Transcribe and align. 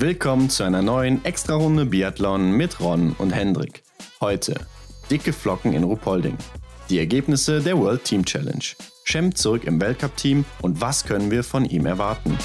Willkommen 0.00 0.48
zu 0.48 0.62
einer 0.62 0.80
neuen 0.80 1.24
Extra-Runde 1.24 1.84
Biathlon 1.84 2.52
mit 2.52 2.78
Ron 2.78 3.16
und 3.18 3.30
Hendrik. 3.30 3.82
Heute 4.20 4.54
dicke 5.10 5.32
Flocken 5.32 5.72
in 5.72 5.82
Ruhpolding. 5.82 6.38
Die 6.88 7.00
Ergebnisse 7.00 7.60
der 7.60 7.76
World 7.76 8.04
Team 8.04 8.24
Challenge. 8.24 8.62
Schem 9.02 9.34
zurück 9.34 9.64
im 9.64 9.80
Weltcup-Team 9.80 10.44
und 10.62 10.80
was 10.80 11.04
können 11.04 11.32
wir 11.32 11.42
von 11.42 11.64
ihm 11.64 11.84
erwarten? 11.84 12.38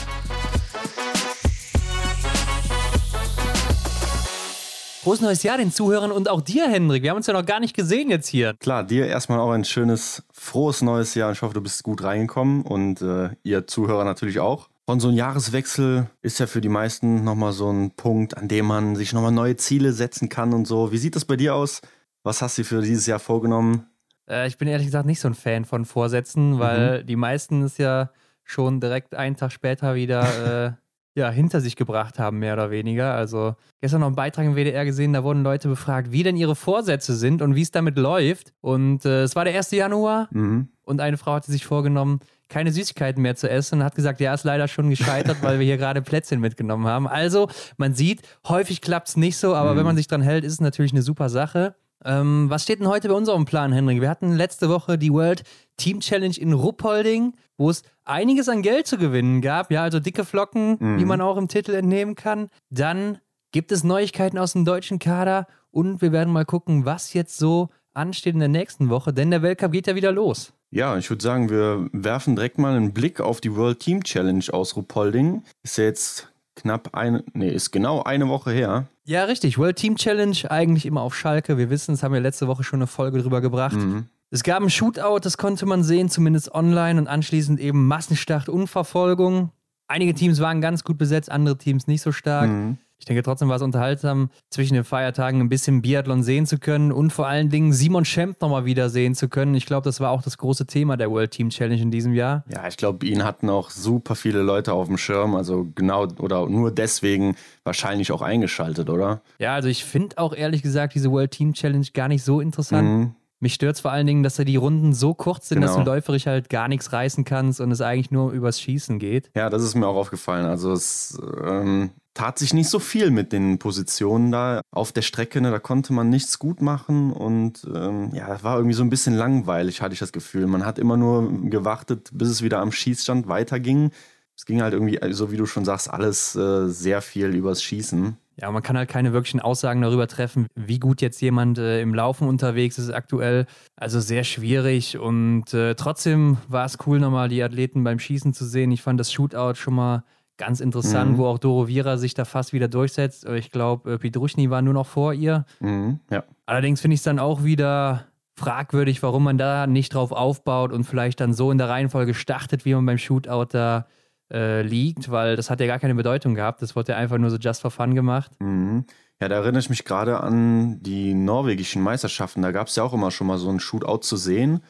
Frohes 5.03 5.21
neues 5.21 5.43
Jahr 5.43 5.59
den 5.59 5.71
Zuhörern 5.71 6.11
und 6.11 6.29
auch 6.29 6.41
dir, 6.41 6.67
Hendrik. 6.67 7.03
Wir 7.03 7.11
haben 7.11 7.17
uns 7.17 7.27
ja 7.27 7.33
noch 7.33 7.45
gar 7.45 7.59
nicht 7.59 7.75
gesehen 7.75 8.09
jetzt 8.09 8.29
hier. 8.29 8.55
Klar, 8.61 8.83
dir 8.83 9.05
erstmal 9.05 9.39
auch 9.39 9.51
ein 9.51 9.63
schönes, 9.63 10.23
frohes 10.31 10.81
neues 10.81 11.13
Jahr. 11.13 11.31
Ich 11.31 11.43
hoffe, 11.43 11.53
du 11.53 11.61
bist 11.61 11.83
gut 11.83 12.01
reingekommen 12.01 12.63
und 12.63 13.03
äh, 13.03 13.29
ihr 13.43 13.67
Zuhörer 13.67 14.05
natürlich 14.05 14.39
auch. 14.39 14.69
Und 14.85 14.99
so 14.99 15.07
ein 15.07 15.13
Jahreswechsel 15.13 16.09
ist 16.21 16.39
ja 16.39 16.47
für 16.47 16.59
die 16.59 16.69
meisten 16.69 17.23
nochmal 17.23 17.53
so 17.53 17.71
ein 17.71 17.91
Punkt, 17.91 18.37
an 18.37 18.49
dem 18.49 18.65
man 18.65 18.95
sich 18.95 19.13
nochmal 19.13 19.31
neue 19.31 19.55
Ziele 19.55 19.93
setzen 19.93 20.27
kann 20.27 20.53
und 20.53 20.65
so. 20.65 20.91
Wie 20.91 20.97
sieht 20.97 21.15
das 21.15 21.23
bei 21.23 21.37
dir 21.37 21.55
aus? 21.55 21.81
Was 22.23 22.41
hast 22.41 22.57
du 22.57 22.63
für 22.65 22.81
dieses 22.81 23.05
Jahr 23.05 23.19
vorgenommen? 23.19 23.87
Äh, 24.29 24.47
ich 24.47 24.57
bin 24.57 24.67
ehrlich 24.67 24.87
gesagt 24.87 25.05
nicht 25.05 25.21
so 25.21 25.29
ein 25.29 25.35
Fan 25.35 25.63
von 25.63 25.85
Vorsätzen, 25.85 26.59
weil 26.59 27.01
mhm. 27.01 27.07
die 27.07 27.15
meisten 27.15 27.63
es 27.63 27.77
ja 27.77 28.11
schon 28.43 28.81
direkt 28.81 29.15
einen 29.15 29.37
Tag 29.37 29.53
später 29.53 29.95
wieder 29.95 30.75
äh, 31.15 31.19
ja, 31.19 31.29
hinter 31.29 31.61
sich 31.61 31.75
gebracht 31.75 32.19
haben, 32.19 32.39
mehr 32.39 32.53
oder 32.53 32.71
weniger. 32.71 33.13
Also 33.13 33.55
gestern 33.81 34.01
noch 34.01 34.07
einen 34.07 34.15
Beitrag 34.15 34.45
im 34.45 34.55
WDR 34.55 34.83
gesehen, 34.83 35.13
da 35.13 35.23
wurden 35.23 35.43
Leute 35.43 35.69
befragt, 35.69 36.11
wie 36.11 36.23
denn 36.23 36.35
ihre 36.35 36.55
Vorsätze 36.55 37.15
sind 37.15 37.41
und 37.41 37.55
wie 37.55 37.61
es 37.61 37.71
damit 37.71 37.97
läuft. 37.97 38.53
Und 38.61 39.05
äh, 39.05 39.23
es 39.23 39.35
war 39.35 39.45
der 39.45 39.55
1. 39.55 39.71
Januar 39.71 40.27
mhm. 40.31 40.69
und 40.81 41.01
eine 41.01 41.17
Frau 41.17 41.33
hatte 41.33 41.51
sich 41.51 41.65
vorgenommen, 41.65 42.19
keine 42.53 42.71
Süßigkeiten 42.71 43.21
mehr 43.21 43.35
zu 43.35 43.49
essen 43.49 43.79
und 43.79 43.83
hat 43.83 43.95
gesagt, 43.95 44.19
ja, 44.19 44.33
ist 44.33 44.43
leider 44.43 44.67
schon 44.67 44.89
gescheitert, 44.89 45.37
weil 45.41 45.57
wir 45.57 45.65
hier 45.65 45.77
gerade 45.77 46.03
Plätzchen 46.03 46.39
mitgenommen 46.39 46.85
haben. 46.85 47.07
Also, 47.07 47.49
man 47.77 47.95
sieht, 47.95 48.21
häufig 48.47 48.79
klappt 48.81 49.09
es 49.09 49.17
nicht 49.17 49.37
so, 49.37 49.55
aber 49.55 49.73
mhm. 49.73 49.77
wenn 49.77 49.85
man 49.85 49.97
sich 49.97 50.07
dran 50.07 50.21
hält, 50.21 50.43
ist 50.43 50.53
es 50.53 50.61
natürlich 50.61 50.91
eine 50.91 51.01
super 51.01 51.29
Sache. 51.29 51.75
Ähm, 52.05 52.49
was 52.49 52.63
steht 52.63 52.79
denn 52.79 52.87
heute 52.87 53.07
bei 53.07 53.15
unserem 53.15 53.45
Plan, 53.45 53.73
Henrik? 53.73 54.01
Wir 54.01 54.09
hatten 54.09 54.33
letzte 54.33 54.69
Woche 54.69 54.97
die 54.97 55.11
World 55.11 55.43
Team 55.77 55.99
Challenge 55.99 56.37
in 56.37 56.53
Ruppolding, 56.53 57.33
wo 57.57 57.69
es 57.69 57.81
einiges 58.05 58.49
an 58.49 58.61
Geld 58.61 58.85
zu 58.85 58.97
gewinnen 58.97 59.41
gab. 59.41 59.71
Ja, 59.71 59.81
also 59.81 59.99
dicke 59.99 60.23
Flocken, 60.23 60.77
mhm. 60.79 60.99
wie 60.99 61.05
man 61.05 61.21
auch 61.21 61.37
im 61.37 61.47
Titel 61.47 61.73
entnehmen 61.73 62.13
kann. 62.15 62.49
Dann 62.69 63.17
gibt 63.51 63.71
es 63.71 63.83
Neuigkeiten 63.83 64.37
aus 64.37 64.53
dem 64.53 64.65
deutschen 64.65 64.99
Kader 64.99 65.47
und 65.71 66.01
wir 66.01 66.11
werden 66.11 66.31
mal 66.31 66.45
gucken, 66.45 66.85
was 66.85 67.13
jetzt 67.13 67.37
so 67.37 67.69
ansteht 67.93 68.33
in 68.33 68.39
der 68.39 68.49
nächsten 68.49 68.89
Woche, 68.89 69.13
denn 69.13 69.31
der 69.31 69.41
Weltcup 69.41 69.71
geht 69.71 69.87
ja 69.87 69.95
wieder 69.95 70.11
los. 70.11 70.53
Ja, 70.73 70.97
ich 70.97 71.07
würde 71.11 71.21
sagen, 71.21 71.51
wir 71.51 71.87
werfen 71.91 72.35
direkt 72.35 72.57
mal 72.57 72.75
einen 72.75 72.93
Blick 72.93 73.21
auf 73.21 73.41
die 73.41 73.55
World 73.55 73.79
Team 73.79 74.03
Challenge 74.03 74.43
aus 74.51 74.75
Ruppolding. 74.75 75.43
Ist 75.61 75.77
ja 75.77 75.83
jetzt 75.83 76.33
knapp 76.55 76.95
eine, 76.95 77.23
nee, 77.33 77.51
ist 77.51 77.69
genau 77.69 78.01
eine 78.01 78.27
Woche 78.27 78.51
her. 78.51 78.87
Ja, 79.03 79.25
richtig. 79.25 79.59
World 79.59 79.75
Team 79.75 79.97
Challenge 79.97 80.35
eigentlich 80.49 80.87
immer 80.87 81.01
auf 81.01 81.15
Schalke. 81.15 81.59
Wir 81.59 81.69
wissen, 81.69 81.93
es 81.93 82.01
haben 82.01 82.13
wir 82.13 82.21
letzte 82.21 82.47
Woche 82.47 82.63
schon 82.63 82.79
eine 82.79 82.87
Folge 82.87 83.21
drüber 83.21 83.39
gebracht. 83.39 83.75
Mhm. 83.75 84.07
Es 84.31 84.41
gab 84.41 84.63
ein 84.63 84.71
Shootout, 84.71 85.19
das 85.21 85.37
konnte 85.37 85.67
man 85.67 85.83
sehen, 85.83 86.09
zumindest 86.09 86.51
online 86.55 86.99
und 86.99 87.07
anschließend 87.07 87.59
eben 87.59 87.85
Massenstart 87.85 88.49
und 88.49 88.65
Verfolgung. 88.65 89.51
Einige 89.87 90.15
Teams 90.15 90.39
waren 90.39 90.59
ganz 90.59 90.83
gut 90.83 90.97
besetzt, 90.97 91.31
andere 91.31 91.55
Teams 91.55 91.85
nicht 91.85 92.01
so 92.01 92.11
stark. 92.11 92.49
Mhm. 92.49 92.77
Ich 92.99 93.05
denke 93.05 93.21
trotzdem 93.21 93.49
war 93.49 93.57
es 93.57 93.61
unterhaltsam, 93.61 94.29
zwischen 94.49 94.75
den 94.75 94.85
Feiertagen 94.85 95.41
ein 95.41 95.49
bisschen 95.49 95.81
Biathlon 95.81 96.23
sehen 96.23 96.45
zu 96.45 96.57
können 96.57 96.91
und 96.91 97.11
vor 97.11 97.27
allen 97.27 97.49
Dingen 97.49 97.73
Simon 97.73 98.05
Schemp 98.05 98.39
nochmal 98.39 98.63
wieder 98.63 98.89
sehen 98.89 99.13
zu 99.13 99.27
können. 99.27 99.55
Ich 99.55 99.65
glaube, 99.65 99.83
das 99.83 99.99
war 99.99 100.11
auch 100.11 100.21
das 100.21 100.37
große 100.37 100.67
Thema 100.67 100.95
der 100.95 101.11
World 101.11 101.31
Team 101.31 101.49
Challenge 101.49 101.81
in 101.81 101.91
diesem 101.91 102.13
Jahr. 102.13 102.45
Ja, 102.47 102.65
ich 102.67 102.77
glaube, 102.77 103.05
ihn 103.05 103.25
hatten 103.25 103.49
auch 103.49 103.71
super 103.71 104.15
viele 104.15 104.41
Leute 104.41 104.71
auf 104.71 104.87
dem 104.87 104.97
Schirm. 104.97 105.35
Also 105.35 105.67
genau 105.75 106.07
oder 106.19 106.47
nur 106.47 106.71
deswegen 106.71 107.35
wahrscheinlich 107.65 108.11
auch 108.13 108.21
eingeschaltet, 108.21 108.89
oder? 108.89 109.21
Ja, 109.37 109.53
also 109.53 109.67
ich 109.67 109.83
finde 109.83 110.17
auch 110.17 110.33
ehrlich 110.33 110.61
gesagt 110.61 110.95
diese 110.95 111.11
World 111.11 111.31
Team 111.31 111.53
Challenge 111.53 111.87
gar 111.93 112.07
nicht 112.07 112.23
so 112.23 112.39
interessant. 112.39 112.87
Mhm. 112.87 113.15
Mich 113.43 113.55
stört 113.55 113.75
es 113.75 113.81
vor 113.81 113.91
allen 113.91 114.07
Dingen, 114.07 114.23
dass 114.23 114.37
da 114.37 114.45
die 114.45 114.55
Runden 114.55 114.93
so 114.93 115.13
kurz 115.13 115.49
sind, 115.49 115.59
genau. 115.59 115.75
dass 115.75 115.83
du 115.83 115.83
läuferisch 115.83 116.27
halt 116.27 116.49
gar 116.49 116.69
nichts 116.69 116.93
reißen 116.93 117.25
kannst 117.25 117.59
und 117.59 117.71
es 117.71 117.81
eigentlich 117.81 118.09
nur 118.09 118.31
übers 118.31 118.61
Schießen 118.61 118.99
geht. 118.99 119.31
Ja, 119.35 119.49
das 119.49 119.63
ist 119.63 119.75
mir 119.75 119.85
auch 119.85 119.97
aufgefallen. 119.97 120.45
Also 120.45 120.71
es 120.71 121.21
ähm, 121.43 121.91
tat 122.13 122.37
sich 122.37 122.53
nicht 122.53 122.69
so 122.69 122.79
viel 122.79 123.11
mit 123.11 123.31
den 123.31 123.57
Positionen 123.59 124.31
da 124.31 124.61
auf 124.71 124.91
der 124.91 125.01
Strecke. 125.01 125.41
Ne? 125.41 125.51
Da 125.51 125.59
konnte 125.59 125.93
man 125.93 126.09
nichts 126.09 126.39
gut 126.39 126.61
machen 126.61 127.11
und 127.11 127.67
ähm, 127.73 128.11
ja, 128.13 128.41
war 128.43 128.57
irgendwie 128.57 128.75
so 128.75 128.83
ein 128.83 128.89
bisschen 128.89 129.15
langweilig, 129.15 129.81
hatte 129.81 129.93
ich 129.93 129.99
das 129.99 130.11
Gefühl. 130.11 130.47
Man 130.47 130.65
hat 130.65 130.79
immer 130.79 130.97
nur 130.97 131.49
gewartet, 131.49 132.09
bis 132.13 132.29
es 132.29 132.43
wieder 132.43 132.59
am 132.59 132.71
Schießstand 132.71 133.27
weiterging. 133.27 133.91
Es 134.35 134.45
ging 134.45 134.61
halt 134.61 134.73
irgendwie, 134.73 134.99
so 135.11 135.31
wie 135.31 135.37
du 135.37 135.45
schon 135.45 135.65
sagst, 135.65 135.89
alles 135.89 136.35
äh, 136.35 136.67
sehr 136.67 137.01
viel 137.01 137.27
übers 137.35 137.63
Schießen. 137.63 138.17
Ja, 138.35 138.49
man 138.49 138.63
kann 138.63 138.77
halt 138.77 138.89
keine 138.89 139.13
wirklichen 139.13 139.39
Aussagen 139.39 139.81
darüber 139.81 140.07
treffen, 140.07 140.47
wie 140.55 140.79
gut 140.79 141.01
jetzt 141.01 141.21
jemand 141.21 141.59
äh, 141.59 141.81
im 141.81 141.93
Laufen 141.93 142.27
unterwegs 142.27 142.79
ist 142.79 142.89
aktuell. 142.89 143.45
Also 143.75 143.99
sehr 143.99 144.23
schwierig 144.23 144.97
und 144.97 145.53
äh, 145.53 145.75
trotzdem 145.75 146.37
war 146.47 146.65
es 146.65 146.79
cool, 146.87 146.99
nochmal 146.99 147.29
die 147.29 147.43
Athleten 147.43 147.83
beim 147.83 147.99
Schießen 147.99 148.33
zu 148.33 148.45
sehen. 148.45 148.71
Ich 148.71 148.81
fand 148.81 148.99
das 148.99 149.11
Shootout 149.11 149.55
schon 149.55 149.75
mal 149.75 150.03
Ganz 150.37 150.59
interessant, 150.59 151.11
mhm. 151.11 151.17
wo 151.17 151.27
auch 151.27 151.37
Doro 151.37 151.67
Vira 151.67 151.97
sich 151.97 152.15
da 152.15 152.25
fast 152.25 152.53
wieder 152.53 152.67
durchsetzt. 152.67 153.25
Ich 153.25 153.51
glaube, 153.51 153.93
äh, 153.93 153.97
Pidruschny 153.99 154.49
war 154.49 154.61
nur 154.61 154.73
noch 154.73 154.87
vor 154.87 155.13
ihr. 155.13 155.45
Mhm, 155.59 155.99
ja. 156.09 156.23
Allerdings 156.45 156.81
finde 156.81 156.95
ich 156.95 157.01
es 157.01 157.03
dann 157.03 157.19
auch 157.19 157.43
wieder 157.43 158.05
fragwürdig, 158.35 159.03
warum 159.03 159.23
man 159.23 159.37
da 159.37 159.67
nicht 159.67 159.93
drauf 159.93 160.11
aufbaut 160.11 160.71
und 160.71 160.85
vielleicht 160.85 161.19
dann 161.19 161.33
so 161.33 161.51
in 161.51 161.59
der 161.59 161.69
Reihenfolge 161.69 162.15
startet, 162.15 162.65
wie 162.65 162.73
man 162.73 162.85
beim 162.85 162.97
Shootout 162.97 163.49
da 163.51 163.85
äh, 164.31 164.63
liegt, 164.63 165.11
weil 165.11 165.35
das 165.35 165.49
hat 165.49 165.59
ja 165.59 165.67
gar 165.67 165.79
keine 165.79 165.93
Bedeutung 165.93 166.33
gehabt. 166.33 166.61
Das 166.61 166.75
wurde 166.75 166.93
ja 166.93 166.97
einfach 166.97 167.19
nur 167.19 167.29
so 167.29 167.37
just 167.37 167.61
for 167.61 167.69
fun 167.69 167.93
gemacht. 167.93 168.31
Mhm. 168.39 168.85
Ja, 169.21 169.29
da 169.29 169.35
erinnere 169.35 169.59
ich 169.59 169.69
mich 169.69 169.85
gerade 169.85 170.19
an 170.19 170.81
die 170.81 171.13
norwegischen 171.13 171.81
Meisterschaften. 171.81 172.41
Da 172.41 172.51
gab 172.51 172.67
es 172.67 172.75
ja 172.75 172.83
auch 172.83 172.93
immer 172.93 173.11
schon 173.11 173.27
mal 173.27 173.37
so 173.37 173.49
ein 173.49 173.59
Shootout 173.59 173.99
zu 173.99 174.17
sehen. 174.17 174.61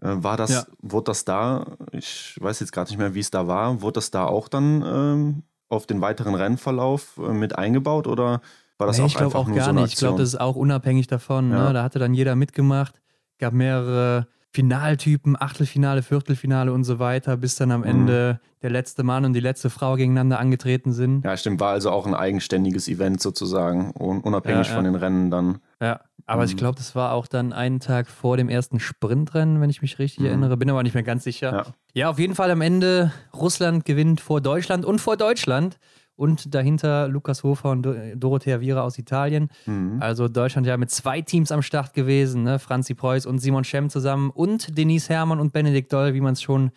Äh, 0.00 0.22
war 0.22 0.36
das, 0.36 0.50
ja. 0.50 0.64
wurde 0.80 1.10
das 1.10 1.24
da, 1.24 1.76
ich 1.92 2.36
weiß 2.40 2.60
jetzt 2.60 2.72
gerade 2.72 2.90
nicht 2.90 2.98
mehr, 2.98 3.14
wie 3.14 3.20
es 3.20 3.30
da 3.30 3.46
war, 3.46 3.82
wurde 3.82 3.94
das 3.94 4.10
da 4.10 4.24
auch 4.24 4.48
dann 4.48 4.82
ähm, 4.86 5.42
auf 5.68 5.86
den 5.86 6.00
weiteren 6.00 6.34
Rennverlauf 6.34 7.18
äh, 7.18 7.32
mit 7.32 7.56
eingebaut 7.56 8.06
oder 8.06 8.40
war 8.78 8.86
das 8.86 8.96
nee, 8.96 9.04
auch 9.04 9.08
ich 9.08 9.14
glaube 9.14 9.38
auch 9.38 9.52
gar 9.52 9.66
so 9.66 9.72
nicht. 9.72 9.92
Ich 9.92 9.98
glaube, 9.98 10.18
das 10.18 10.30
ist 10.30 10.40
auch 10.40 10.56
unabhängig 10.56 11.06
davon. 11.06 11.50
Ja. 11.50 11.68
Ne? 11.68 11.74
Da 11.74 11.82
hatte 11.82 11.98
dann 11.98 12.14
jeder 12.14 12.34
mitgemacht, 12.34 13.00
gab 13.38 13.52
mehrere 13.52 14.26
Finaltypen, 14.52 15.40
Achtelfinale, 15.40 16.02
Viertelfinale 16.02 16.72
und 16.72 16.84
so 16.84 16.98
weiter, 16.98 17.36
bis 17.36 17.54
dann 17.54 17.70
am 17.70 17.80
mhm. 17.80 17.86
Ende 17.86 18.40
der 18.62 18.70
letzte 18.70 19.04
Mann 19.04 19.24
und 19.24 19.32
die 19.32 19.40
letzte 19.40 19.70
Frau 19.70 19.94
gegeneinander 19.94 20.38
angetreten 20.38 20.92
sind. 20.92 21.24
Ja, 21.24 21.36
stimmt, 21.36 21.60
war 21.60 21.70
also 21.70 21.90
auch 21.90 22.06
ein 22.06 22.14
eigenständiges 22.14 22.88
Event 22.88 23.20
sozusagen, 23.20 23.92
unabhängig 23.92 24.66
ja, 24.66 24.72
ja. 24.72 24.76
von 24.76 24.84
den 24.84 24.96
Rennen 24.96 25.30
dann. 25.30 25.60
Ja, 25.80 26.00
aber 26.26 26.42
mhm. 26.42 26.48
ich 26.48 26.56
glaube, 26.56 26.76
das 26.76 26.94
war 26.94 27.12
auch 27.12 27.26
dann 27.26 27.52
einen 27.52 27.80
Tag 27.80 28.08
vor 28.08 28.36
dem 28.36 28.48
ersten 28.48 28.80
Sprintrennen, 28.80 29.60
wenn 29.60 29.70
ich 29.70 29.82
mich 29.82 29.98
richtig 29.98 30.20
mhm. 30.20 30.26
erinnere, 30.26 30.56
bin 30.56 30.68
aber 30.68 30.82
nicht 30.82 30.94
mehr 30.94 31.02
ganz 31.02 31.24
sicher. 31.24 31.52
Ja. 31.52 31.64
ja, 31.94 32.10
auf 32.10 32.18
jeden 32.18 32.34
Fall 32.34 32.50
am 32.50 32.60
Ende 32.60 33.12
Russland 33.32 33.84
gewinnt 33.84 34.20
vor 34.20 34.40
Deutschland 34.40 34.84
und 34.84 35.00
vor 35.00 35.16
Deutschland 35.16 35.78
und 36.20 36.54
dahinter 36.54 37.08
Lukas 37.08 37.42
Hofer 37.44 37.70
und 37.70 37.88
Dorothea 38.14 38.60
Viera 38.60 38.82
aus 38.82 38.98
Italien. 38.98 39.48
Mhm. 39.64 39.96
Also 40.00 40.28
Deutschland 40.28 40.66
ja 40.66 40.76
mit 40.76 40.90
zwei 40.90 41.22
Teams 41.22 41.50
am 41.50 41.62
Start 41.62 41.94
gewesen, 41.94 42.42
ne? 42.42 42.58
Franzi 42.58 42.92
Preuß 42.92 43.24
und 43.24 43.38
Simon 43.38 43.64
Schemm 43.64 43.88
zusammen 43.88 44.28
und 44.28 44.76
Denise 44.76 45.08
Herrmann 45.08 45.40
und 45.40 45.54
Benedikt 45.54 45.90
Doll, 45.94 46.12
wie 46.12 46.20
man 46.20 46.34
es 46.34 46.42
schon 46.42 46.72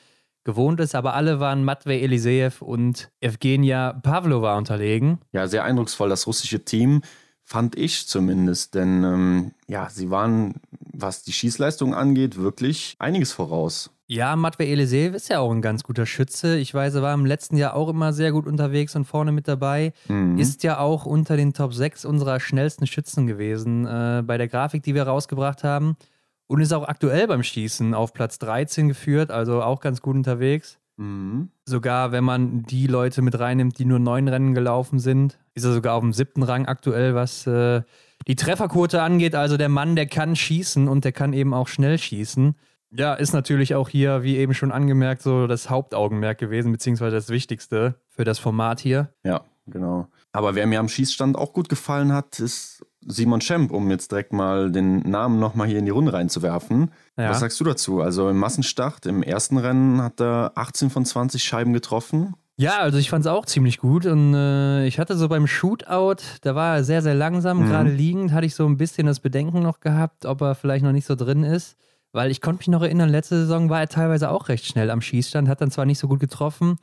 gewohnt 0.46 0.80
ist, 0.80 0.96
aber 0.96 1.14
alle 1.14 1.42
waren 1.42 1.66
Matvei 1.66 2.00
Eliseev 2.00 2.62
und 2.62 3.12
Evgenia 3.20 3.92
Pavlova 3.92 4.58
unterlegen. 4.58 5.20
Ja, 5.34 5.48
sehr 5.48 5.66
eindrucksvoll, 5.66 6.08
das 6.08 6.26
russische 6.26 6.64
Team, 6.64 7.02
fand 7.44 7.78
ich 7.78 8.08
zumindest, 8.08 8.76
denn 8.76 9.04
ähm, 9.04 9.52
ja, 9.68 9.90
sie 9.90 10.10
waren, 10.10 10.56
was 10.94 11.24
die 11.24 11.34
Schießleistung 11.34 11.94
angeht, 11.94 12.38
wirklich 12.38 12.96
einiges 13.00 13.34
voraus. 13.34 13.92
Ja, 14.14 14.36
Matvei 14.36 14.68
Eliseev 14.68 15.16
ist 15.16 15.30
ja 15.30 15.40
auch 15.40 15.52
ein 15.52 15.64
ganz 15.64 15.82
guter 15.84 16.06
Schütze. 16.06 16.56
Ich 16.58 16.72
weiß, 16.72 16.94
er 16.94 17.02
war 17.02 17.16
im 17.16 17.26
letzten 17.26 17.58
Jahr 17.58 17.76
auch 17.76 17.90
immer 17.90 18.14
sehr 18.14 18.32
gut 18.32 18.46
unterwegs 18.46 18.96
und 18.96 19.06
vorne 19.06 19.32
mit 19.32 19.48
dabei. 19.48 19.92
Mhm. 20.08 20.38
Ist 20.38 20.62
ja 20.62 20.78
auch 20.78 21.08
unter 21.08 21.36
den 21.36 21.54
Top 21.54 21.74
6 21.74 22.06
unserer 22.06 22.40
schnellsten 22.40 22.86
Schützen 22.86 23.26
gewesen 23.26 23.88
äh, 23.88 24.22
bei 24.24 24.38
der 24.38 24.48
Grafik, 24.48 24.84
die 24.84 24.94
wir 24.94 25.08
rausgebracht 25.08 25.64
haben. 25.64 25.98
Und 26.46 26.62
ist 26.62 26.74
auch 26.74 26.88
aktuell 26.88 27.26
beim 27.26 27.42
Schießen 27.42 27.96
auf 27.96 28.14
Platz 28.14 28.38
13 28.38 28.88
geführt, 28.88 29.32
also 29.32 29.64
auch 29.64 29.82
ganz 29.82 30.00
gut 30.00 30.16
unterwegs. 30.16 30.78
Mhm. 30.98 31.50
Sogar 31.66 32.12
wenn 32.12 32.24
man 32.24 32.62
die 32.62 32.86
Leute 32.86 33.24
mit 33.24 33.40
reinnimmt, 33.40 33.80
die 33.80 33.86
nur 33.86 33.98
neun 33.98 34.28
Rennen 34.28 34.54
gelaufen 34.54 35.00
sind, 35.00 35.40
ist 35.56 35.66
er 35.66 35.74
sogar 35.74 35.96
auf 35.96 36.02
dem 36.02 36.14
siebten 36.14 36.44
Rang 36.44 36.68
aktuell, 36.68 37.16
was 37.16 37.48
äh, 37.48 37.82
die 38.28 38.36
Trefferquote 38.36 39.02
angeht. 39.02 39.34
Also 39.34 39.58
der 39.58 39.70
Mann, 39.70 39.96
der 39.96 40.06
kann 40.06 40.36
schießen 40.36 40.88
und 40.88 41.04
der 41.04 41.14
kann 41.14 41.34
eben 41.34 41.56
auch 41.56 41.68
schnell 41.68 41.98
schießen. 41.98 42.54
Ja, 42.96 43.14
ist 43.16 43.34
natürlich 43.34 43.76
auch 43.76 43.90
hier, 43.90 44.24
wie 44.24 44.38
eben 44.38 44.54
schon 44.54 44.72
angemerkt, 44.72 45.22
so 45.22 45.48
das 45.48 45.70
Hauptaugenmerk 45.70 46.38
gewesen, 46.38 46.72
beziehungsweise 46.72 47.16
das 47.16 47.30
Wichtigste 47.30 47.96
für 48.08 48.24
das 48.24 48.40
Format 48.40 48.80
hier. 48.80 49.10
Ja, 49.24 49.42
genau. 49.66 50.08
Aber 50.32 50.56
wer 50.56 50.68
mir 50.68 50.80
am 50.80 50.90
Schießstand 50.90 51.38
auch 51.38 51.54
gut 51.54 51.70
gefallen 51.70 52.14
hat, 52.14 52.40
ist 52.40 52.86
Simon 53.06 53.42
Schemp, 53.42 53.72
um 53.72 53.90
jetzt 53.90 54.12
direkt 54.12 54.34
mal 54.34 54.72
den 54.72 55.00
Namen 55.00 55.40
nochmal 55.40 55.68
hier 55.68 55.80
in 55.80 55.86
die 55.86 55.92
Runde 55.92 56.14
reinzuwerfen. 56.14 56.92
Ja. 57.18 57.30
Was 57.30 57.40
sagst 57.40 57.60
du 57.60 57.64
dazu? 57.64 58.02
Also 58.02 58.30
im 58.30 58.38
Massenstart, 58.38 59.06
im 59.06 59.24
ersten 59.24 59.58
Rennen 59.58 60.02
hat 60.02 60.22
er 60.22 60.52
18 60.56 60.90
von 60.90 61.06
20 61.06 61.44
Scheiben 61.44 61.74
getroffen. 61.74 62.36
Ja, 62.56 62.78
also 62.80 63.00
ich 63.00 63.10
fand 63.10 63.26
es 63.26 63.32
auch 63.32 63.48
ziemlich 63.48 63.80
gut 63.80 64.06
und 64.06 64.36
äh, 64.36 64.86
ich 64.86 65.00
hatte 65.00 65.18
so 65.18 65.28
beim 65.28 65.48
Shootout, 65.48 66.24
da 66.42 66.54
war 66.54 66.76
er 66.76 66.84
sehr, 66.84 67.02
sehr 67.02 67.16
langsam, 67.16 67.64
mhm. 67.64 67.68
gerade 67.68 67.90
liegend, 67.90 68.32
hatte 68.32 68.46
ich 68.46 68.54
so 68.54 68.68
ein 68.68 68.78
bisschen 68.78 69.08
das 69.08 69.20
Bedenken 69.20 69.64
noch 69.64 69.80
gehabt, 69.80 70.28
ob 70.28 70.42
er 70.42 70.54
vielleicht 70.54 70.84
noch 70.84 70.92
nicht 70.92 71.08
so 71.08 71.16
drin 71.16 71.44
ist, 71.44 71.78
weil 72.14 72.32
ich 72.32 72.40
konnte 72.40 72.60
mich 72.60 72.68
noch 72.70 72.82
erinnern, 72.82 73.10
letzte 73.10 73.36
Saison 73.40 73.70
war 73.70 73.82
er 73.82 73.90
teilweise 73.90 74.30
auch 74.30 74.48
recht 74.48 74.66
schnell 74.66 74.90
am 74.90 75.02
Schießstand, 75.02 75.50
hat 75.50 75.60
dann 75.60 75.72
zwar 75.72 75.86
nicht 75.86 76.00
so 76.00 76.08
gut 76.08 76.20
getroffen, 76.20 76.78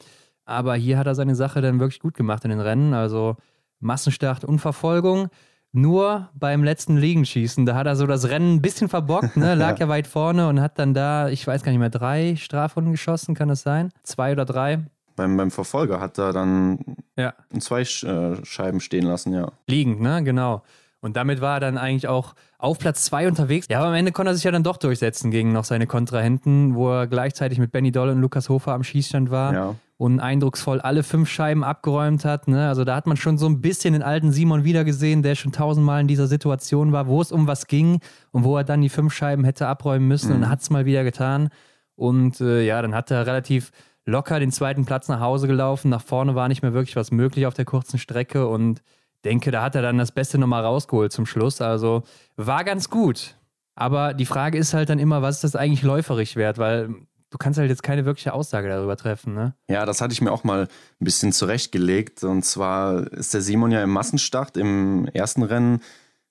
aber 0.44 0.74
hier 0.74 0.98
hat 0.98 1.06
er 1.06 1.14
seine 1.14 1.36
Sache 1.36 1.62
dann 1.62 1.80
wirklich 1.80 2.00
gut 2.00 2.14
gemacht 2.14 2.44
in 2.44 2.50
den 2.50 2.60
Rennen, 2.60 2.92
also 2.92 3.36
Massenstart 3.78 4.44
und 4.44 4.58
Verfolgung. 4.58 5.28
Nur 5.72 6.28
beim 6.34 6.64
letzten 6.64 6.96
Liegenschießen, 6.96 7.64
da 7.64 7.76
hat 7.76 7.86
er 7.86 7.94
so 7.94 8.08
das 8.08 8.28
Rennen 8.28 8.56
ein 8.56 8.62
bisschen 8.62 8.88
verbockt, 8.88 9.36
ne? 9.36 9.54
lag 9.54 9.78
ja. 9.78 9.86
ja 9.86 9.88
weit 9.88 10.08
vorne 10.08 10.48
und 10.48 10.60
hat 10.60 10.80
dann 10.80 10.94
da, 10.94 11.28
ich 11.28 11.46
weiß 11.46 11.62
gar 11.62 11.70
nicht 11.70 11.78
mehr, 11.78 11.90
drei 11.90 12.34
Strafrunden 12.34 12.92
geschossen, 12.92 13.36
kann 13.36 13.48
das 13.48 13.62
sein? 13.62 13.90
Zwei 14.02 14.32
oder 14.32 14.44
drei? 14.44 14.80
Beim, 15.14 15.36
beim 15.36 15.52
Verfolger 15.52 16.00
hat 16.00 16.18
er 16.18 16.32
dann 16.32 16.96
ja. 17.16 17.34
zwei 17.60 17.82
äh, 17.82 18.44
Scheiben 18.44 18.80
stehen 18.80 19.04
lassen, 19.04 19.32
ja. 19.32 19.52
Liegend, 19.68 20.00
ne? 20.00 20.24
Genau. 20.24 20.62
Und 21.00 21.16
damit 21.16 21.40
war 21.40 21.56
er 21.56 21.60
dann 21.60 21.78
eigentlich 21.78 22.08
auch 22.08 22.34
auf 22.58 22.78
Platz 22.78 23.04
zwei 23.04 23.26
unterwegs. 23.26 23.66
Ja, 23.70 23.78
aber 23.78 23.88
am 23.88 23.94
Ende 23.94 24.12
konnte 24.12 24.32
er 24.32 24.34
sich 24.34 24.44
ja 24.44 24.50
dann 24.50 24.62
doch 24.62 24.76
durchsetzen 24.76 25.30
gegen 25.30 25.52
noch 25.52 25.64
seine 25.64 25.86
Kontrahenten, 25.86 26.74
wo 26.74 26.90
er 26.90 27.06
gleichzeitig 27.06 27.58
mit 27.58 27.72
Benny 27.72 27.90
Doll 27.90 28.10
und 28.10 28.20
Lukas 28.20 28.48
Hofer 28.48 28.72
am 28.72 28.84
Schießstand 28.84 29.30
war. 29.30 29.54
Ja. 29.54 29.74
Und 29.96 30.20
eindrucksvoll 30.20 30.80
alle 30.80 31.02
fünf 31.02 31.28
Scheiben 31.28 31.62
abgeräumt 31.62 32.24
hat. 32.24 32.48
Ne? 32.48 32.68
Also 32.68 32.84
da 32.84 32.96
hat 32.96 33.06
man 33.06 33.18
schon 33.18 33.36
so 33.36 33.46
ein 33.46 33.60
bisschen 33.60 33.92
den 33.92 34.02
alten 34.02 34.32
Simon 34.32 34.64
wiedergesehen, 34.64 35.22
der 35.22 35.34
schon 35.34 35.52
tausendmal 35.52 36.00
in 36.00 36.06
dieser 36.06 36.26
Situation 36.26 36.92
war, 36.92 37.06
wo 37.06 37.20
es 37.20 37.32
um 37.32 37.46
was 37.46 37.66
ging 37.66 38.00
und 38.30 38.44
wo 38.44 38.56
er 38.56 38.64
dann 38.64 38.80
die 38.80 38.88
fünf 38.88 39.12
Scheiben 39.12 39.44
hätte 39.44 39.66
abräumen 39.66 40.08
müssen 40.08 40.30
mhm. 40.30 40.44
und 40.44 40.48
hat 40.48 40.60
es 40.60 40.70
mal 40.70 40.86
wieder 40.86 41.04
getan. 41.04 41.50
Und 41.96 42.40
äh, 42.40 42.62
ja, 42.62 42.80
dann 42.80 42.94
hat 42.94 43.10
er 43.10 43.26
relativ 43.26 43.72
locker 44.06 44.40
den 44.40 44.52
zweiten 44.52 44.86
Platz 44.86 45.08
nach 45.08 45.20
Hause 45.20 45.46
gelaufen. 45.46 45.90
Nach 45.90 46.02
vorne 46.02 46.34
war 46.34 46.48
nicht 46.48 46.62
mehr 46.62 46.72
wirklich 46.72 46.96
was 46.96 47.10
möglich 47.10 47.46
auf 47.46 47.54
der 47.54 47.66
kurzen 47.66 47.98
Strecke 47.98 48.46
und 48.46 48.82
denke, 49.24 49.50
da 49.50 49.62
hat 49.62 49.74
er 49.74 49.82
dann 49.82 49.98
das 49.98 50.12
Beste 50.12 50.38
nochmal 50.38 50.64
rausgeholt 50.64 51.12
zum 51.12 51.26
Schluss. 51.26 51.60
Also 51.60 52.02
war 52.36 52.64
ganz 52.64 52.88
gut. 52.90 53.36
Aber 53.74 54.14
die 54.14 54.26
Frage 54.26 54.58
ist 54.58 54.74
halt 54.74 54.90
dann 54.90 54.98
immer, 54.98 55.22
was 55.22 55.36
ist 55.36 55.44
das 55.44 55.56
eigentlich 55.56 55.82
läuferisch 55.82 56.36
wert? 56.36 56.58
Weil 56.58 56.94
du 57.30 57.38
kannst 57.38 57.58
halt 57.58 57.70
jetzt 57.70 57.82
keine 57.82 58.04
wirkliche 58.04 58.32
Aussage 58.32 58.68
darüber 58.68 58.96
treffen, 58.96 59.34
ne? 59.34 59.54
Ja, 59.68 59.86
das 59.86 60.00
hatte 60.00 60.12
ich 60.12 60.20
mir 60.20 60.32
auch 60.32 60.44
mal 60.44 60.62
ein 60.62 61.04
bisschen 61.04 61.32
zurechtgelegt. 61.32 62.22
Und 62.24 62.44
zwar 62.44 63.10
ist 63.12 63.32
der 63.32 63.40
Simon 63.40 63.70
ja 63.70 63.82
im 63.82 63.90
Massenstart 63.90 64.56
im 64.56 65.06
ersten 65.14 65.42
Rennen 65.42 65.80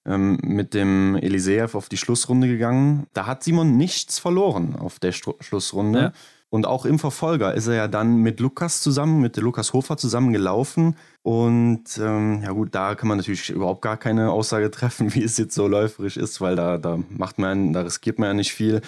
ähm, 0.06 0.38
mit 0.44 0.74
dem 0.74 1.16
Eliseev 1.16 1.76
auf 1.76 1.90
die 1.90 1.98
Schlussrunde 1.98 2.48
gegangen. 2.48 3.08
Da 3.14 3.26
hat 3.26 3.44
Simon 3.44 3.78
nichts 3.78 4.20
verloren 4.20 4.76
auf 4.76 5.00
der 5.00 5.12
Stru 5.12 5.36
Schlussrunde. 5.40 6.00
Ja. 6.00 6.14
Und 6.52 6.66
auch 6.66 6.86
im 6.86 6.98
Verfolger 6.98 7.54
ist 7.54 7.68
er 7.68 7.76
ja 7.76 7.88
dann 7.88 8.18
mit 8.18 8.40
Lukas 8.40 8.82
zusammen, 8.82 9.22
mit 9.22 9.38
Lukas 9.38 9.74
Hofer 9.74 9.98
zusammen 9.98 10.34
gelaufen. 10.34 10.96
Und 11.22 12.00
ähm, 12.02 12.42
ja 12.44 12.52
gut, 12.52 12.74
da 12.74 12.96
kann 12.96 13.08
man 13.08 13.18
natürlich 13.18 13.52
überhaupt 13.52 13.84
gar 13.84 13.98
keine 13.98 14.32
Aussage 14.32 14.72
treffen, 14.72 15.14
wie 15.14 15.24
es 15.24 15.38
jetzt 15.38 15.54
so 15.54 15.68
läuferisch 15.68 16.18
ist, 16.18 16.42
weil 16.42 16.56
da, 16.56 16.78
da 16.78 17.00
macht 17.10 17.38
man, 17.38 17.74
da 17.74 17.82
riskiert 17.82 18.18
man 18.18 18.30
ja 18.30 18.34
nicht 18.34 18.52
viel. 18.52 18.82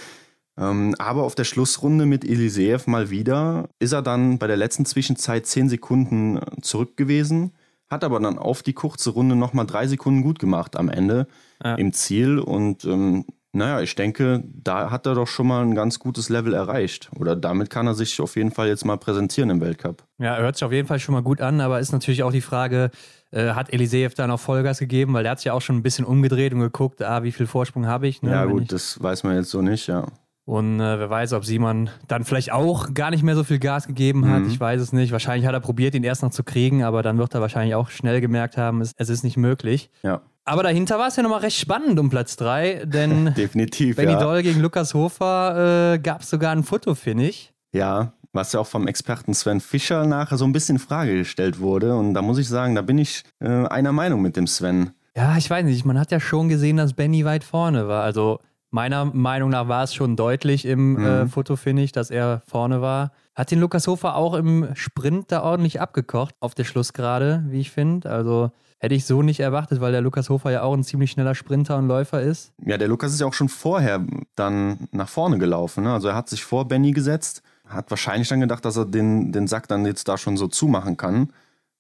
Ähm, 0.58 0.96
aber 0.98 1.24
auf 1.24 1.36
der 1.36 1.44
Schlussrunde 1.44 2.06
mit 2.06 2.26
Eliseev 2.26 2.88
mal 2.88 3.10
wieder 3.10 3.70
ist 3.80 3.94
er 3.94 4.02
dann 4.02 4.40
bei 4.40 4.48
der 4.48 4.58
letzten 4.58 4.86
Zwischenzeit 4.86 5.46
zehn 5.46 5.70
Sekunden 5.70 6.40
zurück 6.62 6.98
gewesen, 6.98 7.54
hat 7.90 8.04
aber 8.04 8.20
dann 8.20 8.38
auf 8.38 8.64
die 8.64 8.74
kurze 8.74 9.12
Runde 9.12 9.36
nochmal 9.36 9.66
drei 9.66 9.88
Sekunden 9.88 10.24
gut 10.24 10.40
gemacht 10.40 10.76
am 10.76 10.90
Ende 10.90 11.28
ja. 11.64 11.76
im 11.76 11.94
Ziel. 11.94 12.40
Und 12.40 12.86
ähm, 12.86 13.26
naja, 13.54 13.82
ich 13.82 13.96
denke, 13.96 14.44
da 14.46 14.92
hat 14.92 15.06
er 15.06 15.16
doch 15.16 15.28
schon 15.28 15.48
mal 15.48 15.62
ein 15.62 15.76
ganz 15.76 16.00
gutes 16.00 16.30
Level 16.30 16.54
erreicht. 16.54 17.12
Oder 17.16 17.36
damit 17.36 17.70
kann 17.70 17.86
er 17.86 17.96
sich 17.96 18.20
auf 18.22 18.38
jeden 18.38 18.52
Fall 18.52 18.68
jetzt 18.68 18.86
mal 18.86 18.98
präsentieren 18.98 19.50
im 19.50 19.60
Weltcup. 19.60 20.04
Ja, 20.20 20.38
hört 20.38 20.56
sich 20.56 20.64
auf 20.64 20.72
jeden 20.72 20.88
Fall 20.88 21.00
schon 21.00 21.14
mal 21.14 21.22
gut 21.22 21.42
an, 21.42 21.60
aber 21.60 21.80
ist 21.80 21.92
natürlich 21.92 22.24
auch 22.24 22.32
die 22.32 22.42
Frage, 22.42 22.92
äh, 23.32 23.50
hat 23.50 23.74
Eliseev 23.74 24.14
da 24.16 24.26
noch 24.26 24.40
Vollgas 24.40 24.80
gegeben? 24.80 25.14
Weil 25.14 25.24
der 25.24 25.34
hat 25.34 25.40
sich 25.40 25.46
ja 25.46 25.54
auch 25.54 25.62
schon 25.62 25.76
ein 25.76 25.84
bisschen 25.84 26.06
umgedreht 26.06 26.54
und 26.54 26.62
geguckt, 26.62 27.02
ah, 27.02 27.24
wie 27.24 27.34
viel 27.34 27.46
Vorsprung 27.46 27.88
habe 27.88 28.08
ich. 28.08 28.22
Ne, 28.22 28.32
ja, 28.32 28.46
gut, 28.46 28.64
ich... 28.64 28.68
das 28.70 29.04
weiß 29.04 29.24
man 29.24 29.36
jetzt 29.36 29.50
so 29.50 29.62
nicht, 29.62 29.88
ja. 29.88 30.06
Und 30.46 30.80
äh, 30.80 31.00
wer 31.00 31.10
weiß, 31.10 31.34
ob 31.34 31.46
Simon 31.46 31.90
dann 32.08 32.24
vielleicht 32.24 32.52
auch 32.52 32.94
gar 32.94 33.12
nicht 33.12 33.24
mehr 33.24 33.36
so 33.36 33.44
viel 33.44 33.60
Gas 33.60 33.86
gegeben 33.86 34.28
hat. 34.30 34.42
Mhm. 34.42 34.48
Ich 34.48 34.60
weiß 34.60 34.82
es 34.82 34.92
nicht. 34.92 35.12
Wahrscheinlich 35.12 35.46
hat 35.46 35.54
er 35.54 35.60
probiert, 35.60 35.94
ihn 35.94 36.04
erst 36.04 36.24
noch 36.24 36.32
zu 36.32 36.44
kriegen, 36.44 36.84
aber 36.84 37.04
dann 37.04 37.18
wird 37.18 37.34
er 37.36 37.42
wahrscheinlich 37.42 37.76
auch 37.76 37.90
schnell 37.90 38.22
gemerkt 38.22 38.58
haben, 38.58 38.82
es, 38.82 38.94
es 38.98 39.10
ist 39.10 39.24
nicht 39.24 39.38
möglich. 39.38 39.92
Ja. 40.04 40.22
Aber 40.44 40.64
dahinter 40.64 40.98
war 40.98 41.08
es 41.08 41.16
ja 41.16 41.24
nochmal 41.24 41.42
recht 41.42 41.58
spannend 41.58 42.00
um 42.00 42.10
Platz 42.10 42.36
3, 42.36 42.86
denn 42.86 43.34
Definitiv, 43.38 43.96
Benny 43.96 44.14
ja. 44.14 44.20
Doll 44.20 44.42
gegen 44.42 44.60
Lukas 44.60 44.94
Hofer 44.94 45.94
äh, 45.94 46.00
gab 46.00 46.22
es 46.22 46.30
sogar 46.30 46.52
ein 46.52 46.64
Foto, 46.64 46.96
finde 46.96 47.28
ich. 47.28 47.54
Ja, 47.74 48.14
was 48.34 48.54
ja 48.54 48.60
auch 48.60 48.68
vom 48.68 48.88
Experten 48.88 49.34
Sven 49.34 49.60
Fischer 49.60 50.06
nachher 50.06 50.38
so 50.38 50.46
ein 50.46 50.54
bisschen 50.54 50.78
in 50.78 50.80
Frage 50.80 51.18
gestellt 51.18 51.60
wurde. 51.60 51.96
Und 51.96 52.14
da 52.14 52.22
muss 52.22 52.38
ich 52.38 52.48
sagen, 52.48 52.76
da 52.76 52.82
bin 52.82 52.98
ich 52.98 53.24
äh, 53.40 53.48
einer 53.48 53.92
Meinung 53.92 54.22
mit 54.22 54.36
dem 54.36 54.48
Sven. 54.48 54.92
Ja, 55.16 55.38
ich 55.38 55.50
weiß 55.50 55.66
nicht. 55.66 55.86
Man 55.86 56.00
hat 56.00 56.12
ja 56.12 56.20
schon 56.20 56.50
gesehen, 56.50 56.78
dass 56.78 56.94
Benny 56.94 57.26
weit 57.26 57.44
vorne 57.44 57.88
war. 57.88 58.04
Also 58.04 58.40
meiner 58.70 59.06
Meinung 59.06 59.50
nach 59.50 59.68
war 59.68 59.84
es 59.84 59.94
schon 59.94 60.16
deutlich 60.16 60.66
im 60.66 60.94
mhm. 60.94 61.06
äh, 61.06 61.28
Foto, 61.28 61.56
finde 61.56 61.84
ich, 61.84 61.92
dass 61.92 62.10
er 62.10 62.42
vorne 62.48 62.82
war. 62.82 63.12
Hat 63.36 63.52
den 63.52 63.60
Lukas 63.60 63.88
Hofer 63.88 64.16
auch 64.16 64.34
im 64.34 64.70
Sprint 64.76 65.32
da 65.32 65.44
ordentlich 65.44 65.82
abgekocht 65.82 66.36
auf 66.40 66.56
der 66.56 66.64
Schlussgerade, 66.64 67.44
wie 67.48 67.60
ich 67.60 67.72
finde. 67.72 68.10
Also 68.10 68.52
hätte 68.82 68.96
ich 68.96 69.06
so 69.06 69.22
nicht 69.22 69.40
erwartet, 69.40 69.80
weil 69.80 69.92
der 69.92 70.02
Lukas 70.02 70.32
Hofer 70.32 70.50
ja 70.50 70.64
auch 70.64 70.74
ein 70.74 70.84
ziemlich 70.84 71.12
schneller 71.12 71.36
Sprinter 71.36 71.78
und 71.78 71.88
Läufer 71.88 72.20
ist. 72.20 72.52
Ja, 72.66 72.80
der 72.80 72.88
Lukas 72.88 73.14
ist 73.14 73.22
ja 73.22 73.28
auch 73.28 73.34
schon 73.34 73.48
vorher 73.48 74.04
dann 74.36 74.88
nach 74.92 75.08
vorne 75.08 75.38
gelaufen. 75.38 75.84
Ne? 75.84 75.94
Also 75.94 76.08
er 76.08 76.16
hat 76.16 76.30
sich 76.30 76.44
vor 76.44 76.68
Benny 76.68 76.92
gesetzt, 76.92 77.44
hat 77.68 77.92
wahrscheinlich 77.92 78.28
dann 78.30 78.40
gedacht, 78.40 78.66
dass 78.66 78.78
er 78.78 78.86
den, 78.86 79.32
den 79.32 79.46
Sack 79.46 79.68
dann 79.68 79.86
jetzt 79.86 80.08
da 80.08 80.18
schon 80.18 80.36
so 80.36 80.48
zumachen 80.48 80.98
kann, 80.98 81.32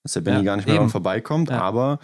dass 0.03 0.13
der 0.13 0.21
Benny 0.21 0.37
ja, 0.37 0.43
gar 0.43 0.57
nicht 0.57 0.67
mehr 0.67 0.75
eben. 0.75 0.91
vorbeikommt. 0.91 1.49
Ja. 1.49 1.59
Aber 1.59 1.97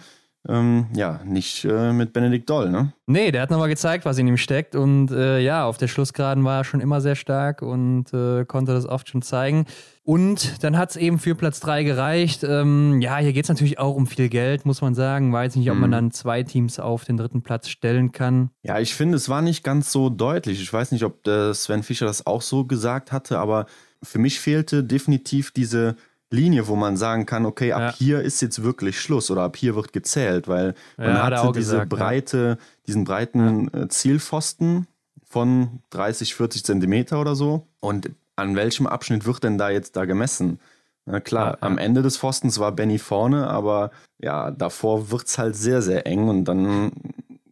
ähm, 0.48 0.86
ja, 0.94 1.20
nicht 1.24 1.64
äh, 1.64 1.92
mit 1.92 2.12
Benedikt 2.12 2.50
Doll, 2.50 2.68
ne? 2.68 2.92
Nee, 3.06 3.30
der 3.30 3.42
hat 3.42 3.50
nochmal 3.50 3.68
gezeigt, 3.68 4.04
was 4.04 4.18
in 4.18 4.26
ihm 4.26 4.36
steckt. 4.36 4.74
Und 4.74 5.12
äh, 5.12 5.38
ja, 5.38 5.64
auf 5.64 5.78
der 5.78 5.86
Schlussgeraden 5.86 6.42
war 6.42 6.58
er 6.58 6.64
schon 6.64 6.80
immer 6.80 7.00
sehr 7.00 7.14
stark 7.14 7.62
und 7.62 8.12
äh, 8.12 8.44
konnte 8.46 8.72
das 8.72 8.86
oft 8.86 9.08
schon 9.08 9.22
zeigen. 9.22 9.66
Und 10.08 10.64
dann 10.64 10.78
hat 10.78 10.88
es 10.88 10.96
eben 10.96 11.18
für 11.18 11.34
Platz 11.34 11.60
3 11.60 11.82
gereicht. 11.82 12.42
Ähm, 12.42 13.02
ja, 13.02 13.18
hier 13.18 13.34
geht 13.34 13.44
es 13.44 13.50
natürlich 13.50 13.78
auch 13.78 13.94
um 13.94 14.06
viel 14.06 14.30
Geld, 14.30 14.64
muss 14.64 14.80
man 14.80 14.94
sagen. 14.94 15.34
Weiß 15.34 15.54
nicht, 15.54 15.70
ob 15.70 15.76
man 15.76 15.90
mhm. 15.90 15.92
dann 15.92 16.10
zwei 16.12 16.42
Teams 16.44 16.80
auf 16.80 17.04
den 17.04 17.18
dritten 17.18 17.42
Platz 17.42 17.68
stellen 17.68 18.10
kann. 18.10 18.48
Ja, 18.62 18.78
ich 18.78 18.94
finde, 18.94 19.16
es 19.16 19.28
war 19.28 19.42
nicht 19.42 19.62
ganz 19.64 19.92
so 19.92 20.08
deutlich. 20.08 20.62
Ich 20.62 20.72
weiß 20.72 20.92
nicht, 20.92 21.04
ob 21.04 21.28
Sven 21.52 21.82
Fischer 21.82 22.06
das 22.06 22.26
auch 22.26 22.40
so 22.40 22.64
gesagt 22.64 23.12
hatte, 23.12 23.38
aber 23.38 23.66
für 24.02 24.18
mich 24.18 24.40
fehlte 24.40 24.82
definitiv 24.82 25.50
diese 25.50 25.94
Linie, 26.30 26.68
wo 26.68 26.74
man 26.74 26.96
sagen 26.96 27.26
kann, 27.26 27.44
okay, 27.44 27.72
ab 27.74 27.82
ja. 27.82 27.94
hier 27.94 28.22
ist 28.22 28.40
jetzt 28.40 28.62
wirklich 28.62 28.98
Schluss 28.98 29.30
oder 29.30 29.42
ab 29.42 29.58
hier 29.58 29.74
wird 29.74 29.92
gezählt, 29.92 30.48
weil 30.48 30.72
man 30.96 31.16
ja, 31.16 31.22
hatte 31.22 31.52
diese 31.52 31.72
gesagt, 31.72 31.90
breite, 31.90 32.56
ja. 32.58 32.66
diesen 32.86 33.04
breiten 33.04 33.74
äh, 33.74 33.88
Zielpfosten 33.88 34.86
von 35.28 35.82
30, 35.90 36.34
40 36.34 36.64
Zentimeter 36.64 37.20
oder 37.20 37.34
so. 37.34 37.66
Und 37.80 38.08
an 38.38 38.56
welchem 38.56 38.86
Abschnitt 38.86 39.26
wird 39.26 39.44
denn 39.44 39.58
da 39.58 39.70
jetzt 39.70 39.96
da 39.96 40.04
gemessen? 40.04 40.60
Na 41.06 41.20
klar, 41.20 41.56
am 41.60 41.78
Ende 41.78 42.02
des 42.02 42.18
Pfostens 42.18 42.58
war 42.58 42.72
Benny 42.72 42.98
vorne, 42.98 43.48
aber 43.48 43.90
ja, 44.18 44.50
davor 44.50 45.10
wird 45.10 45.26
es 45.26 45.38
halt 45.38 45.56
sehr, 45.56 45.80
sehr 45.80 46.06
eng 46.06 46.28
und 46.28 46.44
dann 46.44 46.92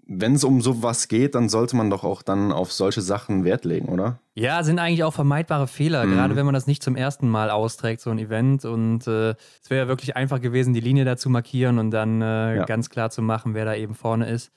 wenn 0.09 0.35
es 0.35 0.45
um 0.45 0.61
sowas 0.61 1.09
geht, 1.09 1.35
dann 1.35 1.49
sollte 1.49 1.75
man 1.77 1.91
doch 1.91 2.05
auch 2.05 2.23
dann 2.23 2.53
auf 2.53 2.73
solche 2.73 3.01
Sachen 3.01 3.45
Wert 3.45 3.65
legen, 3.65 3.89
oder? 3.89 4.21
Ja, 4.35 4.63
sind 4.63 4.79
eigentlich 4.79 5.03
auch 5.03 5.13
vermeidbare 5.13 5.67
Fehler, 5.67 6.07
mhm. 6.07 6.13
gerade 6.13 6.37
wenn 6.37 6.47
man 6.47 6.55
das 6.55 6.69
nicht 6.69 6.83
zum 6.83 6.95
ersten 6.95 7.29
Mal 7.29 7.51
austrägt, 7.51 8.01
so 8.01 8.11
ein 8.11 8.19
Event. 8.19 8.65
Und 8.65 9.07
äh, 9.09 9.31
es 9.31 9.69
wäre 9.69 9.83
ja 9.83 9.89
wirklich 9.89 10.15
einfach 10.15 10.41
gewesen, 10.41 10.75
die 10.75 10.81
Linie 10.81 11.05
da 11.05 11.17
zu 11.17 11.29
markieren 11.29 11.79
und 11.79 11.91
dann 11.91 12.23
äh, 12.23 12.57
ja. 12.57 12.65
ganz 12.65 12.89
klar 12.89 13.11
zu 13.11 13.21
machen, 13.21 13.55
wer 13.55 13.65
da 13.65 13.75
eben 13.75 13.95
vorne 13.95 14.31
ist. 14.31 14.53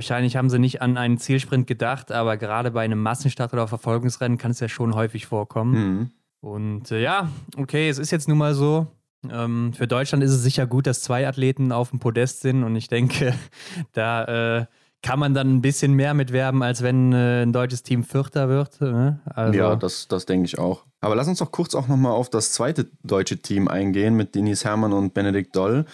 Wahrscheinlich 0.00 0.34
haben 0.34 0.48
sie 0.48 0.58
nicht 0.58 0.80
an 0.80 0.96
einen 0.96 1.18
Zielsprint 1.18 1.66
gedacht, 1.66 2.10
aber 2.10 2.38
gerade 2.38 2.70
bei 2.70 2.80
einem 2.80 3.02
Massenstart 3.02 3.52
oder 3.52 3.68
Verfolgungsrennen 3.68 4.38
kann 4.38 4.52
es 4.52 4.58
ja 4.58 4.66
schon 4.70 4.94
häufig 4.94 5.26
vorkommen. 5.26 5.74
Mhm. 5.74 6.10
Und 6.40 6.90
äh, 6.90 7.02
ja, 7.02 7.28
okay, 7.58 7.90
es 7.90 7.98
ist 7.98 8.10
jetzt 8.10 8.26
nun 8.26 8.38
mal 8.38 8.54
so. 8.54 8.86
Ähm, 9.30 9.74
für 9.74 9.86
Deutschland 9.86 10.24
ist 10.24 10.30
es 10.30 10.42
sicher 10.42 10.66
gut, 10.66 10.86
dass 10.86 11.02
zwei 11.02 11.28
Athleten 11.28 11.70
auf 11.70 11.90
dem 11.90 11.98
Podest 11.98 12.40
sind 12.40 12.64
und 12.64 12.76
ich 12.76 12.88
denke, 12.88 13.34
da 13.92 14.60
äh, 14.60 14.66
kann 15.02 15.18
man 15.18 15.34
dann 15.34 15.56
ein 15.56 15.60
bisschen 15.60 15.92
mehr 15.92 16.14
mitwerben, 16.14 16.62
als 16.62 16.80
wenn 16.80 17.12
äh, 17.12 17.42
ein 17.42 17.52
deutsches 17.52 17.82
Team 17.82 18.02
Vierter 18.02 18.48
wird. 18.48 18.80
Ne? 18.80 19.20
Also. 19.26 19.58
Ja, 19.58 19.76
das, 19.76 20.08
das 20.08 20.24
denke 20.24 20.46
ich 20.46 20.58
auch. 20.58 20.86
Aber 21.02 21.14
lass 21.14 21.28
uns 21.28 21.40
doch 21.40 21.52
kurz 21.52 21.74
auch 21.74 21.88
nochmal 21.88 22.12
auf 22.12 22.30
das 22.30 22.52
zweite 22.52 22.88
deutsche 23.02 23.36
Team 23.36 23.68
eingehen 23.68 24.14
mit 24.14 24.34
Denise 24.34 24.64
Herrmann 24.64 24.94
und 24.94 25.12
Benedikt 25.12 25.54
Doll. 25.54 25.84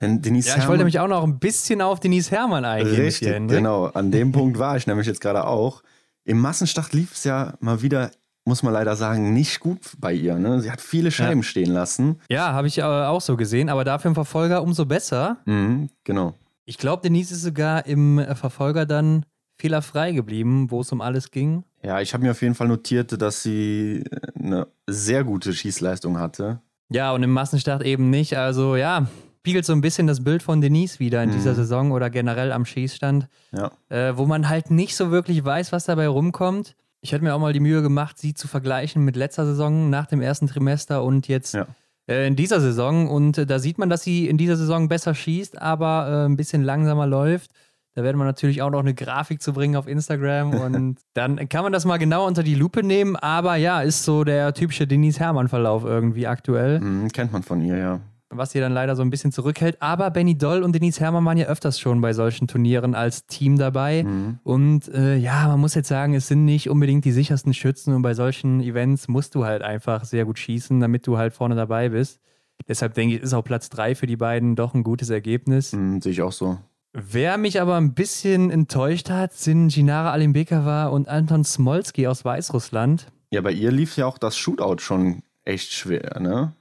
Denn 0.00 0.20
Denise 0.20 0.48
ja, 0.48 0.52
ich 0.52 0.56
Herrmann, 0.58 0.68
wollte 0.68 0.84
mich 0.84 1.00
auch 1.00 1.08
noch 1.08 1.24
ein 1.24 1.38
bisschen 1.38 1.80
auf 1.80 2.00
Denise 2.00 2.30
Herrmann 2.30 2.64
eingehen. 2.64 2.96
Richtig, 2.96 3.28
hier, 3.28 3.40
genau. 3.40 3.86
An 3.86 4.10
dem 4.10 4.32
Punkt 4.32 4.58
war 4.58 4.76
ich 4.76 4.86
nämlich 4.86 5.06
jetzt 5.06 5.20
gerade 5.20 5.46
auch. 5.46 5.82
Im 6.24 6.38
Massenstart 6.38 6.92
lief 6.92 7.12
es 7.14 7.24
ja 7.24 7.54
mal 7.60 7.82
wieder 7.82 8.10
muss 8.46 8.62
man 8.62 8.72
leider 8.72 8.94
sagen, 8.96 9.32
nicht 9.32 9.60
gut 9.60 9.80
bei 9.98 10.12
ihr. 10.12 10.36
Ne? 10.36 10.60
Sie 10.60 10.70
hat 10.70 10.80
viele 10.80 11.10
Scheiben 11.10 11.40
ja. 11.40 11.42
stehen 11.42 11.72
lassen. 11.72 12.20
Ja, 12.30 12.52
habe 12.52 12.68
ich 12.68 12.82
auch 12.82 13.20
so 13.20 13.36
gesehen, 13.36 13.68
aber 13.68 13.84
dafür 13.84 14.10
im 14.10 14.14
Verfolger 14.14 14.62
umso 14.62 14.86
besser. 14.86 15.38
Mhm, 15.46 15.90
genau. 16.04 16.34
Ich 16.64 16.78
glaube, 16.78 17.02
Denise 17.02 17.32
ist 17.32 17.42
sogar 17.42 17.86
im 17.86 18.18
äh, 18.18 18.34
Verfolger 18.34 18.86
dann 18.86 19.26
fehlerfrei 19.60 20.12
geblieben, 20.12 20.70
wo 20.70 20.80
es 20.80 20.92
um 20.92 21.00
alles 21.00 21.30
ging. 21.30 21.64
Ja, 21.82 22.00
ich 22.00 22.14
habe 22.14 22.24
mir 22.24 22.30
auf 22.30 22.42
jeden 22.42 22.54
Fall 22.54 22.68
notiert, 22.68 23.20
dass 23.20 23.42
sie 23.42 24.04
äh, 24.10 24.40
eine 24.40 24.68
sehr 24.86 25.24
gute 25.24 25.52
Schießleistung 25.52 26.18
hatte. 26.18 26.60
Ja, 26.88 27.12
und 27.12 27.22
im 27.24 27.32
Massenstart 27.32 27.82
eben 27.82 28.10
nicht. 28.10 28.36
Also 28.36 28.76
ja, 28.76 29.08
spiegelt 29.46 29.64
so 29.64 29.74
ein 29.74 29.80
bisschen 29.80 30.08
das 30.08 30.24
Bild 30.24 30.42
von 30.42 30.60
Denise 30.60 30.98
wieder 30.98 31.22
in 31.22 31.30
mhm. 31.30 31.34
dieser 31.34 31.54
Saison 31.54 31.92
oder 31.92 32.10
generell 32.10 32.50
am 32.50 32.64
Schießstand, 32.64 33.28
ja. 33.52 33.70
äh, 33.90 34.16
wo 34.16 34.26
man 34.26 34.48
halt 34.48 34.72
nicht 34.72 34.96
so 34.96 35.12
wirklich 35.12 35.44
weiß, 35.44 35.70
was 35.70 35.84
dabei 35.84 36.08
rumkommt. 36.08 36.74
Ich 37.00 37.12
hätte 37.12 37.22
mir 37.22 37.32
auch 37.32 37.38
mal 37.38 37.52
die 37.52 37.60
Mühe 37.60 37.80
gemacht, 37.80 38.18
sie 38.18 38.34
zu 38.34 38.48
vergleichen 38.48 39.04
mit 39.04 39.14
letzter 39.14 39.46
Saison 39.46 39.88
nach 39.88 40.06
dem 40.06 40.20
ersten 40.20 40.48
Trimester 40.48 41.04
und 41.04 41.28
jetzt 41.28 41.54
ja. 41.54 41.68
äh, 42.08 42.26
in 42.26 42.34
dieser 42.34 42.60
Saison. 42.60 43.08
Und 43.08 43.38
äh, 43.38 43.46
da 43.46 43.60
sieht 43.60 43.78
man, 43.78 43.88
dass 43.88 44.02
sie 44.02 44.26
in 44.26 44.36
dieser 44.36 44.56
Saison 44.56 44.88
besser 44.88 45.14
schießt, 45.14 45.62
aber 45.62 46.08
äh, 46.08 46.28
ein 46.28 46.36
bisschen 46.36 46.64
langsamer 46.64 47.06
läuft. 47.06 47.52
Da 47.94 48.02
werden 48.02 48.16
wir 48.16 48.24
natürlich 48.24 48.62
auch 48.62 48.70
noch 48.70 48.80
eine 48.80 48.94
Grafik 48.94 49.40
zu 49.40 49.52
bringen 49.52 49.76
auf 49.76 49.86
Instagram 49.86 50.54
und 50.60 50.98
dann 51.14 51.48
kann 51.48 51.62
man 51.62 51.72
das 51.72 51.84
mal 51.84 51.98
genau 51.98 52.26
unter 52.26 52.42
die 52.42 52.56
Lupe 52.56 52.82
nehmen. 52.82 53.14
Aber 53.14 53.54
ja, 53.54 53.80
ist 53.80 54.02
so 54.02 54.24
der 54.24 54.54
typische 54.54 54.88
Denise 54.88 55.20
Hermann-Verlauf 55.20 55.84
irgendwie 55.84 56.26
aktuell. 56.26 56.80
Mhm, 56.80 57.12
kennt 57.12 57.32
man 57.32 57.44
von 57.44 57.62
ihr, 57.62 57.76
ja 57.76 58.00
was 58.36 58.52
sie 58.52 58.60
dann 58.60 58.72
leider 58.72 58.96
so 58.96 59.02
ein 59.02 59.10
bisschen 59.10 59.32
zurückhält. 59.32 59.80
Aber 59.80 60.10
Benny 60.10 60.36
Doll 60.36 60.62
und 60.62 60.74
Denise 60.74 61.00
Herrmann 61.00 61.24
waren 61.24 61.38
ja 61.38 61.46
öfters 61.46 61.78
schon 61.78 62.00
bei 62.00 62.12
solchen 62.12 62.48
Turnieren 62.48 62.94
als 62.94 63.26
Team 63.26 63.58
dabei. 63.58 64.04
Mhm. 64.04 64.38
Und 64.44 64.88
äh, 64.88 65.16
ja, 65.16 65.48
man 65.48 65.60
muss 65.60 65.74
jetzt 65.74 65.88
sagen, 65.88 66.14
es 66.14 66.28
sind 66.28 66.44
nicht 66.44 66.70
unbedingt 66.70 67.04
die 67.04 67.12
sichersten 67.12 67.54
Schützen 67.54 67.94
und 67.94 68.02
bei 68.02 68.14
solchen 68.14 68.60
Events 68.60 69.08
musst 69.08 69.34
du 69.34 69.44
halt 69.44 69.62
einfach 69.62 70.04
sehr 70.04 70.24
gut 70.24 70.38
schießen, 70.38 70.80
damit 70.80 71.06
du 71.06 71.18
halt 71.18 71.32
vorne 71.32 71.54
dabei 71.54 71.90
bist. 71.90 72.20
Deshalb 72.68 72.94
denke 72.94 73.16
ich, 73.16 73.22
ist 73.22 73.34
auch 73.34 73.44
Platz 73.44 73.68
3 73.68 73.94
für 73.94 74.06
die 74.06 74.16
beiden 74.16 74.56
doch 74.56 74.74
ein 74.74 74.82
gutes 74.82 75.10
Ergebnis. 75.10 75.72
Mhm, 75.72 76.00
sehe 76.00 76.12
ich 76.12 76.22
auch 76.22 76.32
so. 76.32 76.58
Wer 76.92 77.36
mich 77.36 77.60
aber 77.60 77.76
ein 77.76 77.92
bisschen 77.92 78.50
enttäuscht 78.50 79.10
hat, 79.10 79.34
sind 79.34 79.68
Ginara 79.68 80.12
Alimbekova 80.12 80.86
und 80.86 81.08
Anton 81.08 81.44
Smolski 81.44 82.06
aus 82.06 82.24
Weißrussland. 82.24 83.08
Ja, 83.30 83.42
bei 83.42 83.52
ihr 83.52 83.70
lief 83.70 83.98
ja 83.98 84.06
auch 84.06 84.16
das 84.16 84.36
Shootout 84.36 84.78
schon 84.78 85.22
echt 85.44 85.72
schwer, 85.72 86.18
ne? 86.20 86.52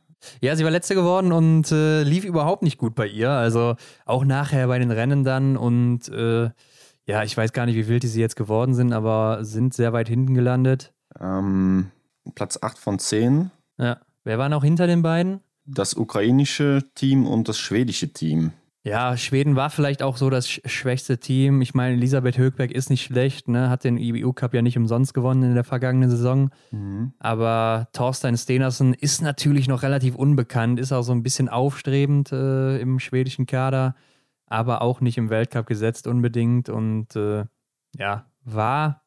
Ja, 0.42 0.56
sie 0.56 0.64
war 0.64 0.72
letzte 0.72 0.96
geworden 0.96 1.32
und 1.32 1.72
äh, 1.72 2.04
lief 2.04 2.26
überhaupt 2.26 2.64
nicht 2.64 2.78
gut 2.78 2.96
bei 2.96 3.08
ihr. 3.08 3.30
Also 3.30 3.76
auch 4.06 4.26
nachher 4.26 4.68
bei 4.68 4.80
den 4.80 4.92
Rennen 4.92 5.24
dann 5.24 5.58
und 5.58 6.08
äh, 6.10 6.50
ja, 7.08 7.24
ich 7.24 7.38
weiß 7.38 7.54
gar 7.54 7.66
nicht, 7.66 7.76
wie 7.76 7.88
wild 7.88 8.04
die 8.04 8.08
sie 8.08 8.22
jetzt 8.22 8.36
geworden 8.36 8.74
sind, 8.74 8.92
aber 8.92 9.46
sind 9.46 9.74
sehr 9.74 9.94
weit 9.94 10.10
hinten 10.10 10.34
gelandet. 10.34 10.94
Ähm, 11.20 11.92
Platz 12.34 12.58
8 12.62 12.78
von 12.78 13.00
10. 13.00 13.52
Ja. 13.78 14.00
Wer 14.24 14.40
war 14.40 14.50
noch 14.50 14.64
hinter 14.64 14.88
den 14.88 15.04
beiden? 15.04 15.42
Das 15.66 15.94
ukrainische 15.94 16.84
Team 16.96 17.28
und 17.28 17.48
das 17.48 17.60
schwedische 17.60 18.12
Team. 18.12 18.54
Ja, 18.86 19.18
Schweden 19.18 19.56
war 19.56 19.72
vielleicht 19.72 20.04
auch 20.04 20.16
so 20.16 20.30
das 20.30 20.48
schwächste 20.48 21.18
Team. 21.18 21.64
Ich 21.64 21.74
meine, 21.74 21.96
Elisabeth 21.96 22.38
Högberg 22.38 22.72
ist 22.72 22.92
nicht 22.92 23.04
schlecht, 23.04 23.48
ne? 23.48 23.68
hat 23.68 23.84
den 23.84 23.98
IBU 23.98 24.32
Cup 24.34 24.54
ja 24.54 24.62
nicht 24.62 24.78
umsonst 24.78 25.16
gewonnen 25.16 25.42
in 25.42 25.56
der 25.56 25.64
vergangenen 25.64 26.12
Saison. 26.12 26.52
Mhm. 26.70 27.12
Aber 27.18 27.88
Thorstein 27.94 28.38
Stenersen 28.38 28.94
ist 28.94 29.24
natürlich 29.24 29.68
noch 29.68 29.82
relativ 29.82 30.14
unbekannt, 30.14 30.80
ist 30.80 30.92
auch 30.92 31.02
so 31.02 31.14
ein 31.14 31.24
bisschen 31.24 31.50
aufstrebend 31.50 32.32
äh, 32.32 32.78
im 32.78 33.00
schwedischen 33.00 33.48
Kader, 33.48 33.96
aber 34.46 34.84
auch 34.84 35.02
nicht 35.02 35.18
im 35.18 35.32
Weltcup 35.32 35.66
gesetzt 35.66 36.06
unbedingt. 36.06 36.70
Und 36.70 37.16
äh, 37.16 37.46
ja, 37.98 38.28
war 38.44 39.02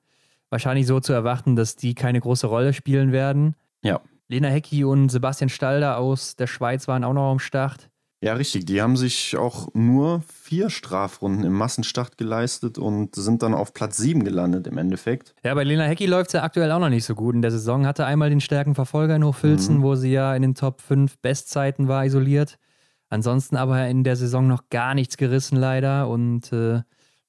wahrscheinlich 0.50 0.88
so 0.88 0.98
zu 0.98 1.12
erwarten, 1.12 1.54
dass 1.54 1.76
die 1.76 1.94
keine 1.94 2.20
große 2.20 2.48
Rolle 2.48 2.72
spielen 2.72 3.12
werden. 3.12 3.54
Ja. 3.84 4.00
Lena 4.26 4.48
Hecki 4.48 4.82
und 4.82 5.08
Sebastian 5.08 5.50
Stalder 5.50 5.98
aus 5.98 6.34
der 6.34 6.48
Schweiz 6.48 6.88
waren 6.88 7.04
auch 7.04 7.12
noch 7.12 7.30
am 7.30 7.38
Start. 7.38 7.90
Ja, 8.20 8.32
richtig. 8.34 8.66
Die 8.66 8.82
haben 8.82 8.96
sich 8.96 9.36
auch 9.36 9.72
nur 9.74 10.22
vier 10.22 10.70
Strafrunden 10.70 11.44
im 11.44 11.52
Massenstart 11.52 12.18
geleistet 12.18 12.76
und 12.76 13.14
sind 13.14 13.42
dann 13.42 13.54
auf 13.54 13.72
Platz 13.72 13.96
sieben 13.96 14.24
gelandet 14.24 14.66
im 14.66 14.76
Endeffekt. 14.76 15.34
Ja, 15.44 15.54
bei 15.54 15.62
Lena 15.62 15.84
Hecki 15.84 16.06
läuft 16.06 16.30
es 16.30 16.32
ja 16.32 16.42
aktuell 16.42 16.72
auch 16.72 16.80
noch 16.80 16.88
nicht 16.88 17.04
so 17.04 17.14
gut. 17.14 17.36
In 17.36 17.42
der 17.42 17.52
Saison 17.52 17.86
hatte 17.86 18.06
einmal 18.06 18.30
den 18.30 18.40
Stärkenverfolger 18.40 19.14
in 19.14 19.24
Hochfilzen, 19.24 19.78
mhm. 19.78 19.82
wo 19.82 19.94
sie 19.94 20.12
ja 20.12 20.34
in 20.34 20.42
den 20.42 20.56
Top 20.56 20.80
5 20.80 21.18
Bestzeiten 21.18 21.86
war 21.86 22.04
isoliert. 22.04 22.58
Ansonsten 23.08 23.56
aber 23.56 23.86
in 23.86 24.02
der 24.02 24.16
Saison 24.16 24.48
noch 24.48 24.68
gar 24.68 24.94
nichts 24.94 25.16
gerissen 25.16 25.56
leider 25.56 26.08
und 26.08 26.52
äh, 26.52 26.82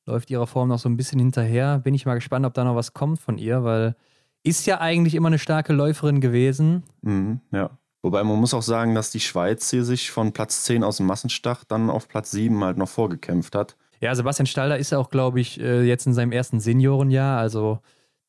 läuft 0.05 0.31
ihrer 0.31 0.47
Form 0.47 0.69
noch 0.69 0.79
so 0.79 0.89
ein 0.89 0.97
bisschen 0.97 1.19
hinterher. 1.19 1.77
Bin 1.79 1.93
ich 1.93 2.07
mal 2.07 2.15
gespannt, 2.15 2.45
ob 2.47 2.55
da 2.55 2.63
noch 2.63 2.75
was 2.75 2.93
kommt 2.93 3.19
von 3.19 3.37
ihr, 3.37 3.63
weil 3.63 3.95
ist 4.43 4.65
ja 4.65 4.81
eigentlich 4.81 5.15
immer 5.15 5.27
eine 5.27 5.39
starke 5.39 5.73
Läuferin 5.73 6.19
gewesen. 6.19 6.83
Mhm, 7.01 7.41
ja. 7.51 7.69
Wobei 8.01 8.23
man 8.23 8.39
muss 8.39 8.53
auch 8.53 8.61
sagen, 8.61 8.95
dass 8.95 9.11
die 9.11 9.19
Schweiz 9.19 9.69
hier 9.69 9.83
sich 9.83 10.09
von 10.09 10.31
Platz 10.31 10.63
10 10.63 10.83
aus 10.83 10.97
dem 10.97 11.05
Massenstart 11.05 11.63
dann 11.67 11.89
auf 11.89 12.07
Platz 12.07 12.31
7 12.31 12.63
halt 12.63 12.77
noch 12.77 12.87
vorgekämpft 12.87 13.55
hat. 13.55 13.75
Ja, 13.99 14.15
Sebastian 14.15 14.45
Stalder 14.45 14.77
ist 14.77 14.91
ja 14.91 14.97
auch, 14.97 15.09
glaube 15.09 15.41
ich, 15.41 15.59
äh, 15.59 15.83
jetzt 15.83 16.07
in 16.07 16.13
seinem 16.13 16.31
ersten 16.31 16.61
Seniorenjahr. 16.61 17.37
Also 17.37 17.79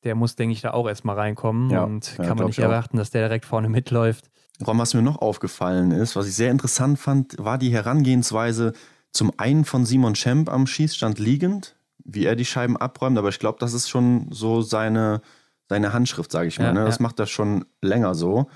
der 0.02 0.16
muss, 0.16 0.34
denke 0.34 0.54
ich, 0.54 0.62
da 0.62 0.72
auch 0.72 0.88
erstmal 0.88 1.16
reinkommen 1.16 1.70
ja, 1.70 1.84
und 1.84 2.14
kann 2.16 2.26
ja, 2.26 2.34
man 2.34 2.46
nicht 2.46 2.58
erwarten, 2.58 2.96
dass 2.96 3.10
der 3.10 3.22
direkt 3.22 3.44
vorne 3.44 3.68
mitläuft. 3.68 4.30
Ron, 4.66 4.78
was 4.78 4.94
mir 4.94 5.02
noch 5.02 5.22
aufgefallen 5.22 5.92
ist, 5.92 6.16
was 6.16 6.26
ich 6.26 6.34
sehr 6.34 6.50
interessant 6.50 6.98
fand, 6.98 7.36
war 7.38 7.56
die 7.56 7.72
Herangehensweise 7.72 8.72
zum 9.12 9.32
einen 9.38 9.64
von 9.64 9.86
Simon 9.86 10.16
Schemp 10.16 10.50
am 10.50 10.66
Schießstand 10.66 11.18
liegend, 11.18 11.76
wie 12.04 12.24
er 12.24 12.36
die 12.36 12.44
Scheiben 12.44 12.76
abräumt, 12.76 13.16
aber 13.18 13.28
ich 13.28 13.38
glaube, 13.38 13.58
das 13.60 13.72
ist 13.72 13.88
schon 13.88 14.26
so 14.30 14.62
seine, 14.62 15.22
seine 15.68 15.92
Handschrift, 15.92 16.32
sage 16.32 16.48
ich 16.48 16.58
mal. 16.58 16.66
Ja, 16.66 16.72
ne? 16.72 16.84
Das 16.84 17.00
macht 17.00 17.18
er 17.20 17.26
schon 17.26 17.64
länger 17.80 18.14
so 18.14 18.48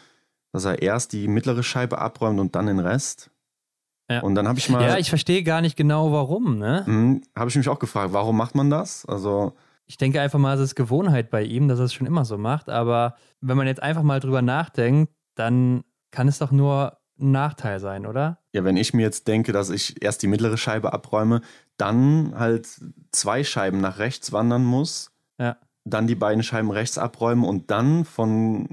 dass 0.54 0.64
er 0.64 0.80
erst 0.80 1.12
die 1.12 1.26
mittlere 1.26 1.64
Scheibe 1.64 1.98
abräumt 1.98 2.38
und 2.38 2.54
dann 2.54 2.66
den 2.66 2.78
Rest. 2.78 3.28
Ja. 4.08 4.20
Und 4.20 4.36
dann 4.36 4.46
habe 4.46 4.56
ich 4.60 4.68
mal. 4.68 4.80
Ja, 4.86 4.98
ich 4.98 5.08
verstehe 5.08 5.42
gar 5.42 5.60
nicht 5.60 5.76
genau, 5.76 6.12
warum, 6.12 6.58
ne? 6.58 6.84
Mhm, 6.86 7.22
habe 7.36 7.50
ich 7.50 7.56
mich 7.56 7.68
auch 7.68 7.80
gefragt, 7.80 8.12
warum 8.12 8.36
macht 8.36 8.54
man 8.54 8.70
das? 8.70 9.04
Also. 9.04 9.54
Ich 9.86 9.96
denke 9.96 10.20
einfach 10.20 10.38
mal, 10.38 10.54
es 10.54 10.60
ist 10.60 10.76
Gewohnheit 10.76 11.28
bei 11.28 11.42
ihm, 11.42 11.66
dass 11.66 11.80
er 11.80 11.86
es 11.86 11.92
schon 11.92 12.06
immer 12.06 12.24
so 12.24 12.38
macht. 12.38 12.68
Aber 12.68 13.16
wenn 13.40 13.56
man 13.56 13.66
jetzt 13.66 13.82
einfach 13.82 14.04
mal 14.04 14.20
drüber 14.20 14.42
nachdenkt, 14.42 15.12
dann 15.34 15.82
kann 16.12 16.28
es 16.28 16.38
doch 16.38 16.52
nur 16.52 16.98
ein 17.18 17.32
Nachteil 17.32 17.80
sein, 17.80 18.06
oder? 18.06 18.38
Ja, 18.52 18.62
wenn 18.62 18.76
ich 18.76 18.94
mir 18.94 19.02
jetzt 19.02 19.26
denke, 19.26 19.50
dass 19.50 19.70
ich 19.70 20.00
erst 20.04 20.22
die 20.22 20.28
mittlere 20.28 20.56
Scheibe 20.56 20.92
abräume, 20.92 21.40
dann 21.78 22.38
halt 22.38 22.68
zwei 23.10 23.42
Scheiben 23.42 23.80
nach 23.80 23.98
rechts 23.98 24.30
wandern 24.30 24.64
muss, 24.64 25.10
ja. 25.36 25.56
dann 25.84 26.06
die 26.06 26.14
beiden 26.14 26.44
Scheiben 26.44 26.70
rechts 26.70 26.96
abräumen 26.96 27.44
und 27.44 27.72
dann 27.72 28.04
von 28.04 28.68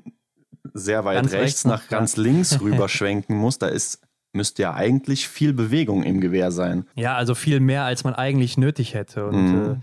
sehr 0.73 1.05
weit 1.05 1.23
rechts, 1.23 1.33
rechts, 1.33 1.65
nach 1.65 1.87
ganz 1.87 2.17
links 2.17 2.61
rüber 2.61 2.89
schwenken 2.89 3.35
muss, 3.35 3.59
da 3.59 3.67
ist 3.67 4.01
müsste 4.33 4.61
ja 4.61 4.73
eigentlich 4.73 5.27
viel 5.27 5.53
Bewegung 5.53 6.03
im 6.03 6.21
Gewehr 6.21 6.51
sein. 6.51 6.85
Ja, 6.95 7.15
also 7.15 7.35
viel 7.35 7.59
mehr, 7.59 7.83
als 7.83 8.03
man 8.03 8.15
eigentlich 8.15 8.57
nötig 8.57 8.93
hätte. 8.93 9.25
Und 9.27 9.51
mhm. 9.51 9.71
äh, 9.73 9.75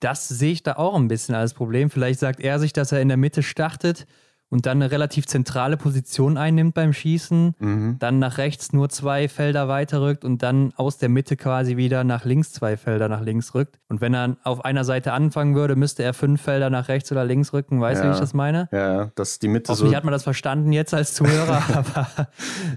das 0.00 0.28
sehe 0.28 0.52
ich 0.52 0.62
da 0.62 0.74
auch 0.74 0.94
ein 0.94 1.08
bisschen 1.08 1.34
als 1.34 1.54
Problem. 1.54 1.90
Vielleicht 1.90 2.20
sagt 2.20 2.40
er 2.40 2.58
sich, 2.58 2.72
dass 2.72 2.92
er 2.92 3.00
in 3.00 3.08
der 3.08 3.16
Mitte 3.16 3.42
startet 3.42 4.06
und 4.54 4.66
dann 4.66 4.80
eine 4.80 4.92
relativ 4.92 5.26
zentrale 5.26 5.76
Position 5.76 6.36
einnimmt 6.36 6.74
beim 6.74 6.92
Schießen, 6.92 7.56
mhm. 7.58 7.96
dann 7.98 8.20
nach 8.20 8.38
rechts 8.38 8.72
nur 8.72 8.88
zwei 8.88 9.28
Felder 9.28 9.66
weiter 9.66 10.00
rückt 10.00 10.24
und 10.24 10.44
dann 10.44 10.72
aus 10.76 10.96
der 10.96 11.08
Mitte 11.08 11.36
quasi 11.36 11.76
wieder 11.76 12.04
nach 12.04 12.24
links 12.24 12.52
zwei 12.52 12.76
Felder 12.76 13.08
nach 13.08 13.20
links 13.20 13.52
rückt. 13.56 13.80
Und 13.88 14.00
wenn 14.00 14.14
er 14.14 14.36
auf 14.44 14.64
einer 14.64 14.84
Seite 14.84 15.12
anfangen 15.12 15.56
würde, 15.56 15.74
müsste 15.74 16.04
er 16.04 16.14
fünf 16.14 16.40
Felder 16.40 16.70
nach 16.70 16.86
rechts 16.86 17.10
oder 17.10 17.24
links 17.24 17.52
rücken. 17.52 17.80
Weißt 17.80 18.00
du, 18.00 18.04
ja. 18.04 18.10
wie 18.10 18.14
ich 18.14 18.20
das 18.20 18.32
meine? 18.32 18.68
Ja, 18.70 19.06
dass 19.16 19.40
die 19.40 19.48
Mitte 19.48 19.72
Hoffentlich 19.72 19.90
so. 19.90 19.96
hat 19.96 20.04
man 20.04 20.12
das 20.12 20.22
verstanden 20.22 20.72
jetzt 20.72 20.94
als 20.94 21.14
Zuhörer, 21.14 21.60
aber 21.74 22.28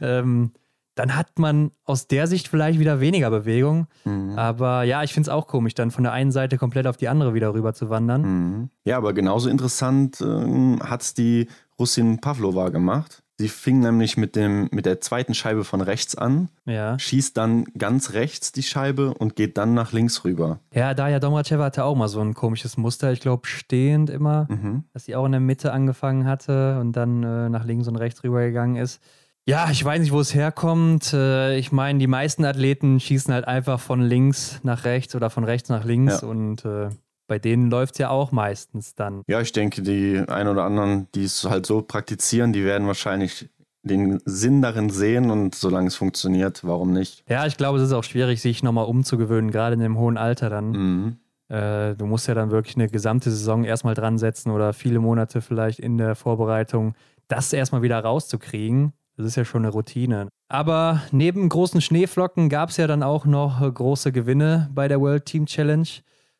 ähm, 0.01 0.53
dann 0.97 1.15
hat 1.15 1.37
man 1.37 1.71
aus 1.85 2.07
der 2.07 2.27
Sicht 2.27 2.47
vielleicht 2.47 2.79
wieder 2.79 2.99
weniger 2.99 3.29
Bewegung. 3.29 3.87
Mhm. 4.03 4.37
Aber 4.37 4.83
ja, 4.83 5.03
ich 5.03 5.13
finde 5.13 5.29
es 5.29 5.33
auch 5.33 5.47
komisch, 5.47 5.75
dann 5.75 5.91
von 5.91 6.03
der 6.03 6.11
einen 6.11 6.31
Seite 6.31 6.57
komplett 6.57 6.87
auf 6.87 6.97
die 6.97 7.07
andere 7.07 7.33
wieder 7.33 7.53
rüber 7.53 7.73
zu 7.73 7.89
wandern. 7.89 8.21
Mhm. 8.21 8.69
Ja, 8.83 8.97
aber 8.97 9.13
genauso 9.13 9.49
interessant 9.49 10.19
ähm, 10.21 10.79
hat 10.83 11.03
es 11.03 11.13
die 11.13 11.47
Russin 11.79 12.19
Pavlova 12.19 12.69
gemacht. 12.69 13.23
Sie 13.39 13.49
fing 13.49 13.81
nämlich 13.81 14.17
mit, 14.17 14.35
dem, 14.35 14.67
mit 14.71 14.87
der 14.87 14.99
zweiten 14.99 15.35
Scheibe 15.35 15.63
von 15.63 15.81
rechts 15.81 16.15
an, 16.15 16.49
ja. 16.65 16.97
schießt 16.97 17.37
dann 17.37 17.65
ganz 17.77 18.13
rechts 18.13 18.51
die 18.51 18.63
Scheibe 18.63 19.13
und 19.13 19.35
geht 19.35 19.59
dann 19.59 19.75
nach 19.75 19.91
links 19.91 20.23
rüber. 20.23 20.59
Ja, 20.73 20.95
Daja 20.95 21.19
Domracheva 21.19 21.65
hatte 21.65 21.83
auch 21.83 21.95
mal 21.95 22.07
so 22.07 22.19
ein 22.19 22.33
komisches 22.33 22.77
Muster, 22.77 23.11
ich 23.11 23.19
glaube 23.19 23.47
stehend 23.47 24.09
immer, 24.09 24.47
mhm. 24.49 24.85
dass 24.91 25.05
sie 25.05 25.15
auch 25.15 25.25
in 25.25 25.33
der 25.33 25.41
Mitte 25.41 25.71
angefangen 25.71 26.25
hatte 26.25 26.79
und 26.79 26.93
dann 26.93 27.21
äh, 27.21 27.49
nach 27.49 27.63
links 27.63 27.87
und 27.87 27.97
rechts 27.97 28.23
rübergegangen 28.23 28.75
ist. 28.75 29.01
Ja, 29.45 29.69
ich 29.71 29.85
weiß 29.85 30.01
nicht, 30.01 30.11
wo 30.11 30.19
es 30.19 30.33
herkommt. 30.33 31.13
Äh, 31.13 31.57
ich 31.59 31.71
meine, 31.71 31.99
die 31.99 32.07
meisten 32.07 32.43
Athleten 32.43 32.99
schießen 32.99 33.33
halt 33.33 33.47
einfach 33.47 33.79
von 33.79 34.01
links 34.01 34.59
nach 34.63 34.83
rechts 34.83 35.15
oder 35.15 35.29
von 35.29 35.43
rechts 35.43 35.69
nach 35.69 35.85
links 35.85 36.21
ja. 36.21 36.27
und 36.27 36.65
äh, 36.65 36.89
bei 37.27 37.39
denen 37.39 37.69
läuft 37.69 37.95
es 37.95 37.99
ja 37.99 38.09
auch 38.09 38.31
meistens 38.31 38.95
dann. 38.95 39.21
Ja, 39.27 39.41
ich 39.41 39.51
denke, 39.51 39.81
die 39.81 40.23
ein 40.27 40.47
oder 40.47 40.63
anderen, 40.63 41.07
die 41.13 41.23
es 41.23 41.43
halt 41.43 41.65
so 41.65 41.81
praktizieren, 41.81 42.53
die 42.53 42.63
werden 42.63 42.87
wahrscheinlich 42.87 43.49
den 43.83 44.19
Sinn 44.25 44.61
darin 44.61 44.89
sehen 44.89 45.31
und 45.31 45.55
solange 45.55 45.87
es 45.87 45.95
funktioniert, 45.95 46.63
warum 46.63 46.91
nicht? 46.91 47.23
Ja, 47.29 47.45
ich 47.45 47.57
glaube, 47.57 47.77
es 47.79 47.85
ist 47.85 47.93
auch 47.93 48.03
schwierig, 48.03 48.41
sich 48.41 48.63
nochmal 48.63 48.85
umzugewöhnen, 48.85 49.51
gerade 49.51 49.75
in 49.75 49.79
dem 49.79 49.97
hohen 49.97 50.17
Alter 50.17 50.49
dann. 50.49 50.71
Mhm. 50.71 51.17
Äh, 51.49 51.95
du 51.95 52.05
musst 52.05 52.27
ja 52.27 52.33
dann 52.33 52.51
wirklich 52.51 52.75
eine 52.75 52.89
gesamte 52.89 53.31
Saison 53.31 53.63
erstmal 53.63 53.93
dran 53.93 54.17
setzen 54.17 54.51
oder 54.51 54.73
viele 54.73 54.99
Monate 54.99 55.41
vielleicht 55.41 55.79
in 55.79 55.97
der 55.97 56.15
Vorbereitung, 56.15 56.95
das 57.27 57.53
erstmal 57.53 57.81
wieder 57.81 57.99
rauszukriegen. 57.99 58.93
Das 59.15 59.25
ist 59.25 59.35
ja 59.35 59.45
schon 59.45 59.63
eine 59.63 59.71
Routine. 59.71 60.27
Aber 60.49 61.01
neben 61.11 61.49
großen 61.49 61.81
Schneeflocken 61.81 62.49
gab 62.49 62.69
es 62.69 62.77
ja 62.77 62.87
dann 62.87 63.03
auch 63.03 63.25
noch 63.25 63.61
große 63.73 64.11
Gewinne 64.11 64.69
bei 64.73 64.87
der 64.87 65.01
World 65.01 65.25
Team 65.25 65.45
Challenge. 65.45 65.87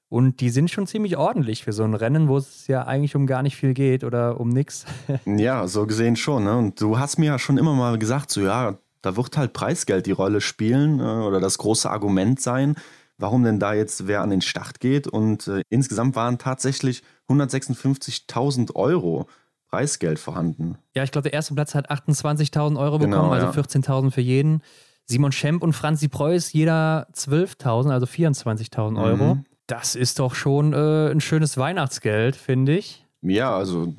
Und 0.10 0.40
die 0.40 0.50
sind 0.50 0.72
schon 0.72 0.88
ziemlich 0.88 1.18
ordentlich 1.18 1.66
für 1.66 1.74
so 1.74 1.84
ein 1.84 1.94
Rennen, 1.94 2.30
wo 2.30 2.38
es 2.38 2.68
ja 2.68 2.86
eigentlich 2.86 3.16
um 3.16 3.28
gar 3.28 3.44
nicht 3.44 3.58
viel 3.58 3.74
geht 3.74 4.06
oder 4.06 4.40
um 4.40 4.50
nichts. 4.50 4.86
ja, 5.26 5.68
so 5.68 5.86
gesehen 5.86 6.16
schon. 6.16 6.46
Ne? 6.46 6.58
Und 6.58 6.80
du 6.80 6.98
hast 6.98 7.18
mir 7.18 7.26
ja 7.26 7.40
schon 7.40 7.58
immer 7.58 7.74
mal 7.74 7.98
gesagt, 7.98 8.32
so 8.32 8.42
ja, 8.42 8.78
da 9.02 9.18
wird 9.18 9.38
halt 9.38 9.54
Preisgeld 9.54 10.06
die 10.06 10.12
Rolle 10.12 10.40
spielen 10.40 11.00
äh, 11.00 11.04
oder 11.04 11.40
das 11.42 11.58
große 11.58 11.90
Argument 11.90 12.40
sein, 12.40 12.76
warum 13.18 13.44
denn 13.44 13.60
da 13.60 13.74
jetzt 13.74 14.08
wer 14.08 14.22
an 14.22 14.30
den 14.30 14.42
Start 14.42 14.80
geht. 14.80 15.08
Und 15.08 15.48
äh, 15.48 15.62
insgesamt 15.70 16.16
waren 16.16 16.38
tatsächlich 16.38 17.04
156.000 17.30 18.76
Euro 18.76 19.28
Preisgeld 19.70 20.20
vorhanden. 20.20 20.78
Ja, 20.96 21.04
ich 21.04 21.12
glaube, 21.12 21.24
der 21.24 21.34
erste 21.34 21.54
Platz 21.54 21.76
hat 21.76 21.92
28.000 21.92 22.80
Euro 22.80 23.00
bekommen, 23.00 23.12
genau, 23.12 23.32
also 23.32 23.48
ja. 23.48 23.52
14.000 23.52 24.12
für 24.12 24.22
jeden. 24.22 24.62
Simon 25.04 25.34
Schemp 25.34 25.64
und 25.64 25.74
Franzi 25.74 26.08
Preuß 26.08 26.54
jeder 26.54 27.08
12.000, 27.14 27.92
also 27.92 28.06
24.000 28.06 29.02
Euro. 29.02 29.36
Mhm. 29.36 29.46
Das 29.67 29.95
ist 29.95 30.19
doch 30.19 30.33
schon 30.33 30.74
äh, 30.74 31.12
ein 31.12 31.21
schönes 31.21 31.57
Weihnachtsgeld, 31.57 32.36
finde 32.36 32.77
ich. 32.77 33.05
Ja, 33.21 33.55
also 33.55 33.93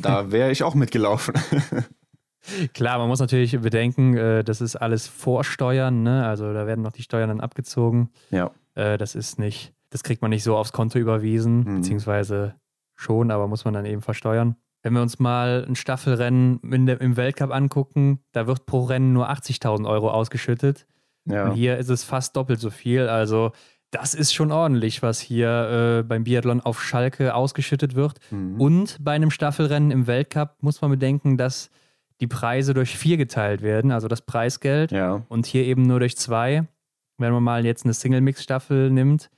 da 0.00 0.32
wäre 0.32 0.50
ich 0.50 0.62
auch 0.62 0.74
mitgelaufen. 0.74 1.34
Klar, 2.74 2.98
man 2.98 3.08
muss 3.08 3.20
natürlich 3.20 3.58
bedenken, 3.60 4.16
äh, 4.16 4.42
das 4.42 4.60
ist 4.60 4.76
alles 4.76 5.06
Vorsteuern, 5.06 6.02
ne? 6.02 6.26
also 6.26 6.52
da 6.52 6.66
werden 6.66 6.82
noch 6.82 6.92
die 6.92 7.02
Steuern 7.02 7.28
dann 7.28 7.40
abgezogen. 7.40 8.10
Ja. 8.30 8.50
Äh, 8.74 8.98
das 8.98 9.14
ist 9.14 9.38
nicht, 9.38 9.72
das 9.90 10.02
kriegt 10.02 10.22
man 10.22 10.30
nicht 10.30 10.42
so 10.42 10.56
aufs 10.56 10.72
Konto 10.72 10.98
überwiesen, 10.98 11.60
mhm. 11.60 11.76
beziehungsweise 11.76 12.54
schon, 12.96 13.30
aber 13.30 13.46
muss 13.46 13.64
man 13.64 13.74
dann 13.74 13.86
eben 13.86 14.02
versteuern. 14.02 14.56
Wenn 14.82 14.94
wir 14.94 15.02
uns 15.02 15.20
mal 15.20 15.64
ein 15.68 15.76
Staffelrennen 15.76 16.86
der, 16.86 17.00
im 17.00 17.16
Weltcup 17.16 17.52
angucken, 17.52 18.18
da 18.32 18.48
wird 18.48 18.66
pro 18.66 18.84
Rennen 18.84 19.12
nur 19.12 19.30
80.000 19.30 19.88
Euro 19.88 20.10
ausgeschüttet. 20.10 20.86
Ja. 21.24 21.44
Und 21.44 21.52
hier 21.54 21.78
ist 21.78 21.88
es 21.88 22.02
fast 22.02 22.34
doppelt 22.34 22.58
so 22.58 22.70
viel. 22.70 23.08
Also 23.08 23.52
das 23.92 24.14
ist 24.14 24.32
schon 24.32 24.50
ordentlich, 24.50 25.02
was 25.02 25.20
hier 25.20 26.00
äh, 26.00 26.02
beim 26.02 26.24
Biathlon 26.24 26.62
auf 26.62 26.82
Schalke 26.82 27.34
ausgeschüttet 27.34 27.94
wird. 27.94 28.18
Mhm. 28.30 28.60
Und 28.60 28.96
bei 29.00 29.12
einem 29.12 29.30
Staffelrennen 29.30 29.90
im 29.90 30.06
Weltcup 30.06 30.56
muss 30.60 30.80
man 30.80 30.90
bedenken, 30.90 31.36
dass 31.36 31.70
die 32.20 32.26
Preise 32.26 32.72
durch 32.72 32.96
vier 32.96 33.18
geteilt 33.18 33.60
werden, 33.60 33.92
also 33.92 34.08
das 34.08 34.22
Preisgeld. 34.22 34.92
Ja. 34.92 35.22
Und 35.28 35.44
hier 35.44 35.64
eben 35.64 35.82
nur 35.82 36.00
durch 36.00 36.16
zwei. 36.16 36.66
Wenn 37.18 37.32
man 37.32 37.42
mal 37.42 37.66
jetzt 37.66 37.84
eine 37.84 37.92
Single-Mix-Staffel 37.92 38.90
nimmt, 38.90 39.30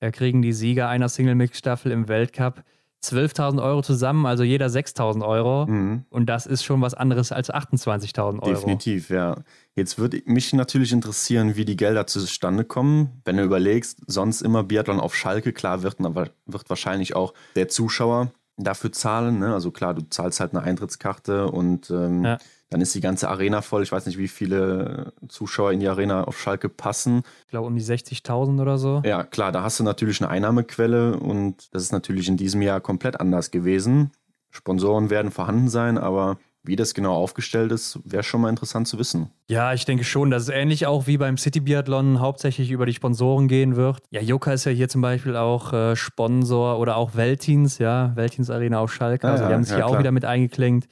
da 0.00 0.10
kriegen 0.10 0.40
die 0.40 0.54
Sieger 0.54 0.88
einer 0.88 1.10
Single-Mix-Staffel 1.10 1.92
im 1.92 2.08
Weltcup 2.08 2.64
12.000 3.02 3.62
Euro 3.62 3.82
zusammen, 3.82 4.26
also 4.26 4.42
jeder 4.42 4.66
6.000 4.66 5.26
Euro. 5.26 5.66
Mhm. 5.66 6.04
Und 6.10 6.26
das 6.26 6.46
ist 6.46 6.64
schon 6.64 6.80
was 6.80 6.94
anderes 6.94 7.30
als 7.30 7.52
28.000 7.52 8.40
Euro. 8.40 8.54
Definitiv, 8.54 9.10
ja. 9.10 9.36
Jetzt 9.74 9.98
würde 9.98 10.20
mich 10.26 10.52
natürlich 10.52 10.92
interessieren, 10.92 11.54
wie 11.56 11.64
die 11.64 11.76
Gelder 11.76 12.06
zustande 12.06 12.64
kommen. 12.64 13.20
Wenn 13.24 13.36
du 13.36 13.44
überlegst, 13.44 14.00
sonst 14.06 14.42
immer 14.42 14.64
Biathlon 14.64 14.98
auf 14.98 15.14
Schalke, 15.14 15.52
klar 15.52 15.82
wird, 15.82 15.98
wird 16.00 16.68
wahrscheinlich 16.68 17.14
auch 17.14 17.34
der 17.54 17.68
Zuschauer 17.68 18.32
dafür 18.56 18.90
zahlen. 18.92 19.38
Ne? 19.38 19.54
Also 19.54 19.70
klar, 19.70 19.94
du 19.94 20.02
zahlst 20.10 20.40
halt 20.40 20.52
eine 20.52 20.62
Eintrittskarte 20.62 21.46
und 21.46 21.90
ähm, 21.90 22.24
ja. 22.24 22.38
Dann 22.70 22.80
ist 22.80 22.94
die 22.94 23.00
ganze 23.00 23.28
Arena 23.28 23.62
voll. 23.62 23.82
Ich 23.82 23.92
weiß 23.92 24.06
nicht, 24.06 24.18
wie 24.18 24.28
viele 24.28 25.12
Zuschauer 25.28 25.72
in 25.72 25.80
die 25.80 25.88
Arena 25.88 26.24
auf 26.24 26.38
Schalke 26.38 26.68
passen. 26.68 27.22
Ich 27.44 27.50
glaube 27.50 27.66
um 27.66 27.76
die 27.76 27.82
60.000 27.82 28.60
oder 28.60 28.78
so. 28.78 29.02
Ja, 29.04 29.22
klar, 29.22 29.52
da 29.52 29.62
hast 29.62 29.80
du 29.80 29.84
natürlich 29.84 30.20
eine 30.20 30.30
Einnahmequelle 30.30 31.18
und 31.18 31.74
das 31.74 31.82
ist 31.82 31.92
natürlich 31.92 32.28
in 32.28 32.36
diesem 32.36 32.62
Jahr 32.62 32.80
komplett 32.80 33.20
anders 33.20 33.50
gewesen. 33.50 34.10
Sponsoren 34.50 35.10
werden 35.10 35.30
vorhanden 35.30 35.68
sein, 35.68 35.98
aber 35.98 36.38
wie 36.64 36.76
das 36.76 36.92
genau 36.92 37.14
aufgestellt 37.14 37.72
ist, 37.72 37.98
wäre 38.04 38.22
schon 38.22 38.42
mal 38.42 38.50
interessant 38.50 38.88
zu 38.88 38.98
wissen. 38.98 39.30
Ja, 39.48 39.72
ich 39.72 39.84
denke 39.84 40.04
schon, 40.04 40.30
dass 40.30 40.44
es 40.44 40.48
ähnlich 40.50 40.86
auch 40.86 41.06
wie 41.06 41.16
beim 41.16 41.38
City 41.38 41.60
Biathlon 41.60 42.20
hauptsächlich 42.20 42.70
über 42.70 42.84
die 42.84 42.92
Sponsoren 42.92 43.48
gehen 43.48 43.76
wird. 43.76 44.02
Ja, 44.10 44.20
Joka 44.20 44.52
ist 44.52 44.64
ja 44.64 44.72
hier 44.72 44.88
zum 44.88 45.00
Beispiel 45.00 45.36
auch 45.36 45.72
äh, 45.72 45.96
Sponsor 45.96 46.78
oder 46.78 46.96
auch 46.96 47.14
Veltins, 47.14 47.78
ja, 47.78 48.12
Veltins 48.16 48.50
Arena 48.50 48.80
auf 48.80 48.92
Schalke. 48.92 49.26
Ah, 49.26 49.32
also 49.32 49.44
ja, 49.44 49.48
die 49.48 49.54
haben 49.54 49.64
sich 49.64 49.70
ja, 49.70 49.76
hier 49.76 49.84
klar. 49.84 49.96
auch 49.96 50.00
wieder 50.00 50.12
mit 50.12 50.24
eingeklinkt. 50.24 50.88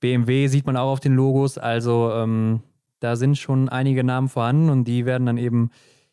BMW 0.00 0.46
sieht 0.48 0.66
man 0.66 0.76
auch 0.76 0.92
auf 0.92 1.00
den 1.00 1.14
Logos, 1.14 1.58
also 1.58 2.10
ähm, 2.12 2.60
da 3.00 3.16
sind 3.16 3.38
schon 3.38 3.68
einige 3.68 4.04
Namen 4.04 4.28
vorhanden 4.28 4.70
und 4.70 4.84
die 4.84 5.06
werden 5.06 5.26
dann 5.26 5.38
eben 5.38 5.70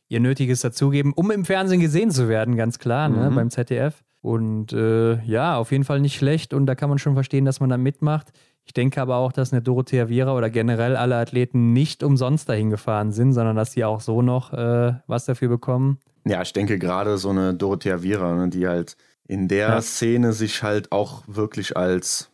ihr 0.10 0.20
Nötiges 0.20 0.62
dazugeben, 0.62 1.14
um 1.14 1.32
im 1.32 1.46
Fernsehen 1.46 1.82
gesehen 1.82 2.12
zu 2.12 2.30
werden, 2.30 2.56
ganz 2.56 2.80
klar, 2.80 3.10
ne, 3.10 3.18
mhm. 3.18 3.24
ne, 3.24 3.32
beim 3.32 3.50
ZDF. 3.50 4.04
Und 4.22 4.74
äh, 4.74 5.22
ja, 5.24 5.58
auf 5.58 5.72
jeden 5.72 5.84
Fall 5.84 6.02
nicht 6.02 6.16
schlecht 6.16 6.54
und 6.54 6.66
da 6.66 6.76
kann 6.76 6.90
man 6.90 6.98
schon 6.98 7.14
verstehen, 7.14 7.46
dass 7.46 7.60
man 7.60 7.70
da 7.70 7.78
mitmacht. 7.78 8.32
Ich 8.66 8.74
denke 8.74 9.02
aber 9.02 9.18
auch, 9.18 9.32
dass 9.32 9.54
eine 9.54 9.62
Dorothea 9.62 10.10
Viera 10.10 10.36
oder 10.36 10.50
generell 10.50 10.98
alle 10.98 11.16
Athleten 11.16 11.72
nicht 11.72 12.04
umsonst 12.04 12.50
dahin 12.50 12.70
gefahren 12.70 13.14
sind, 13.14 13.32
sondern 13.32 13.56
dass 13.56 13.72
sie 13.72 13.86
auch 13.86 14.02
so 14.02 14.22
noch 14.22 14.52
äh, 14.52 14.94
was 15.08 15.26
dafür 15.26 15.48
bekommen. 15.48 16.00
Ja, 16.26 16.42
ich 16.42 16.52
denke 16.52 16.78
gerade 16.78 17.18
so 17.18 17.30
eine 17.30 17.54
Dorothea 17.54 18.04
Viera, 18.04 18.36
ne, 18.36 18.50
die 18.50 18.68
halt 18.68 18.98
in 19.28 19.48
der 19.48 19.70
ja. 19.70 19.82
Szene 19.82 20.34
sich 20.34 20.64
halt 20.64 20.92
auch 20.92 21.24
wirklich 21.28 21.78
als, 21.78 22.30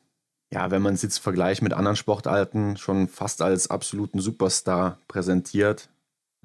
ja, 0.53 0.69
wenn 0.69 0.83
man 0.83 0.93
es 0.93 1.01
jetzt 1.01 1.17
vergleicht 1.17 1.63
mit 1.63 1.73
anderen 1.73 1.95
Sportarten, 1.95 2.77
schon 2.77 3.07
fast 3.07 3.41
als 3.41 3.69
absoluten 3.69 4.19
Superstar 4.19 4.97
präsentiert. 5.07 5.89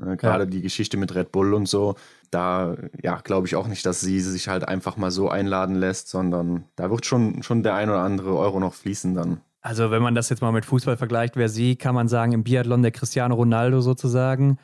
Äh, 0.00 0.16
gerade 0.16 0.44
ja. 0.44 0.50
die 0.50 0.62
Geschichte 0.62 0.96
mit 0.96 1.14
Red 1.14 1.30
Bull 1.30 1.52
und 1.52 1.68
so, 1.68 1.94
da 2.30 2.74
ja, 3.02 3.20
glaube 3.22 3.46
ich 3.46 3.56
auch 3.56 3.68
nicht, 3.68 3.84
dass 3.84 4.00
sie 4.00 4.20
sich 4.20 4.48
halt 4.48 4.66
einfach 4.66 4.96
mal 4.96 5.10
so 5.10 5.28
einladen 5.28 5.74
lässt, 5.74 6.08
sondern 6.08 6.64
da 6.76 6.90
wird 6.90 7.04
schon, 7.04 7.42
schon 7.42 7.62
der 7.62 7.74
ein 7.74 7.90
oder 7.90 8.00
andere 8.00 8.36
Euro 8.36 8.60
noch 8.60 8.74
fließen 8.74 9.14
dann. 9.14 9.40
Also, 9.60 9.90
wenn 9.90 10.02
man 10.02 10.14
das 10.14 10.30
jetzt 10.30 10.40
mal 10.40 10.52
mit 10.52 10.64
Fußball 10.64 10.96
vergleicht, 10.96 11.36
wer 11.36 11.48
sie, 11.48 11.76
kann 11.76 11.94
man 11.94 12.08
sagen, 12.08 12.32
im 12.32 12.44
Biathlon 12.44 12.82
der 12.82 12.92
Cristiano 12.92 13.34
Ronaldo 13.34 13.80
sozusagen. 13.80 14.58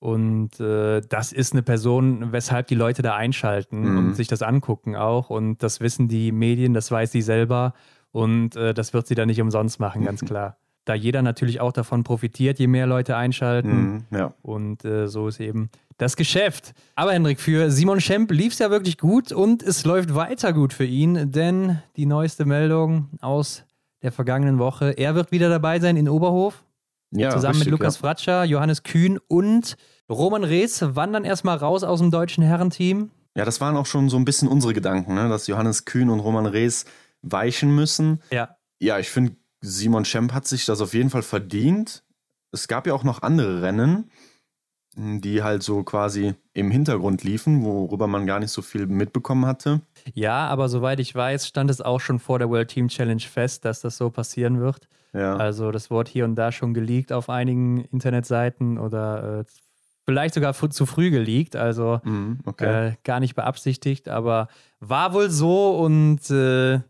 Und 0.00 0.58
äh, 0.58 1.02
das 1.02 1.32
ist 1.32 1.52
eine 1.52 1.62
Person, 1.62 2.32
weshalb 2.32 2.66
die 2.68 2.74
Leute 2.74 3.02
da 3.02 3.14
einschalten 3.14 3.82
mhm. 3.82 3.98
und 3.98 4.14
sich 4.14 4.28
das 4.28 4.40
angucken 4.40 4.96
auch. 4.96 5.28
Und 5.28 5.62
das 5.62 5.80
wissen 5.80 6.08
die 6.08 6.32
Medien, 6.32 6.72
das 6.72 6.90
weiß 6.90 7.12
sie 7.12 7.22
selber. 7.22 7.74
Und 8.12 8.56
äh, 8.56 8.74
das 8.74 8.92
wird 8.92 9.06
sie 9.06 9.14
dann 9.14 9.28
nicht 9.28 9.40
umsonst 9.40 9.80
machen, 9.80 10.04
ganz 10.04 10.20
klar. 10.24 10.56
Da 10.84 10.94
jeder 10.94 11.22
natürlich 11.22 11.60
auch 11.60 11.72
davon 11.72 12.04
profitiert, 12.04 12.58
je 12.58 12.66
mehr 12.66 12.86
Leute 12.86 13.16
einschalten. 13.16 14.04
Mhm, 14.10 14.18
ja. 14.18 14.34
Und 14.42 14.84
äh, 14.84 15.08
so 15.08 15.28
ist 15.28 15.38
eben 15.38 15.70
das 15.98 16.16
Geschäft. 16.16 16.72
Aber 16.94 17.12
Hendrik, 17.12 17.40
für 17.40 17.70
Simon 17.70 18.00
Schemp 18.00 18.30
lief 18.32 18.54
es 18.54 18.58
ja 18.58 18.70
wirklich 18.70 18.96
gut 18.96 19.30
und 19.30 19.62
es 19.62 19.84
läuft 19.84 20.14
weiter 20.14 20.52
gut 20.52 20.72
für 20.72 20.86
ihn, 20.86 21.30
denn 21.30 21.80
die 21.96 22.06
neueste 22.06 22.46
Meldung 22.46 23.08
aus 23.20 23.64
der 24.02 24.10
vergangenen 24.10 24.58
Woche. 24.58 24.92
Er 24.92 25.14
wird 25.14 25.30
wieder 25.30 25.50
dabei 25.50 25.78
sein 25.78 25.96
in 25.96 26.08
Oberhof. 26.08 26.64
Ja, 27.12 27.30
zusammen 27.30 27.56
richtig, 27.56 27.72
mit 27.72 27.80
Lukas 27.80 27.96
ja. 27.96 28.00
Fratscher, 28.00 28.44
Johannes 28.44 28.82
Kühn 28.82 29.18
und 29.28 29.76
Roman 30.08 30.44
Rees 30.44 30.82
wandern 30.94 31.24
erstmal 31.24 31.56
raus 31.56 31.82
aus 31.82 31.98
dem 31.98 32.10
deutschen 32.10 32.44
Herrenteam. 32.44 33.10
Ja, 33.34 33.44
das 33.44 33.60
waren 33.60 33.76
auch 33.76 33.86
schon 33.86 34.08
so 34.08 34.16
ein 34.16 34.24
bisschen 34.24 34.48
unsere 34.48 34.74
Gedanken, 34.74 35.14
ne? 35.14 35.28
dass 35.28 35.46
Johannes 35.46 35.84
Kühn 35.84 36.08
und 36.08 36.20
Roman 36.20 36.46
Rees 36.46 36.84
weichen 37.22 37.74
müssen. 37.74 38.22
Ja. 38.30 38.56
Ja, 38.80 38.98
ich 38.98 39.10
finde, 39.10 39.36
Simon 39.60 40.04
Schemp 40.04 40.32
hat 40.32 40.46
sich 40.46 40.64
das 40.64 40.80
auf 40.80 40.94
jeden 40.94 41.10
Fall 41.10 41.22
verdient. 41.22 42.02
Es 42.52 42.66
gab 42.66 42.86
ja 42.86 42.94
auch 42.94 43.04
noch 43.04 43.22
andere 43.22 43.62
Rennen, 43.62 44.10
die 44.96 45.42
halt 45.42 45.62
so 45.62 45.82
quasi 45.82 46.34
im 46.52 46.70
Hintergrund 46.70 47.22
liefen, 47.22 47.62
worüber 47.62 48.06
man 48.06 48.26
gar 48.26 48.40
nicht 48.40 48.50
so 48.50 48.62
viel 48.62 48.86
mitbekommen 48.86 49.46
hatte. 49.46 49.82
Ja, 50.14 50.48
aber 50.48 50.68
soweit 50.68 50.98
ich 50.98 51.14
weiß, 51.14 51.46
stand 51.46 51.70
es 51.70 51.80
auch 51.80 52.00
schon 52.00 52.18
vor 52.18 52.38
der 52.38 52.50
World 52.50 52.68
Team 52.68 52.88
Challenge 52.88 53.20
fest, 53.20 53.64
dass 53.64 53.80
das 53.82 53.96
so 53.96 54.10
passieren 54.10 54.60
wird. 54.60 54.88
Ja. 55.12 55.36
Also 55.36 55.70
das 55.70 55.90
Wort 55.90 56.08
hier 56.08 56.24
und 56.24 56.36
da 56.36 56.52
schon 56.52 56.74
geleakt 56.74 57.12
auf 57.12 57.28
einigen 57.28 57.84
Internetseiten 57.84 58.78
oder 58.78 59.40
äh, 59.40 59.44
vielleicht 60.04 60.34
sogar 60.34 60.54
zu 60.54 60.86
früh 60.86 61.10
geleakt, 61.10 61.56
also 61.56 62.00
mm, 62.02 62.40
okay. 62.46 62.88
äh, 62.88 62.92
gar 63.04 63.20
nicht 63.20 63.34
beabsichtigt, 63.34 64.08
aber 64.08 64.48
war 64.80 65.12
wohl 65.12 65.30
so 65.30 65.78
und 65.78 66.30
äh, 66.30 66.80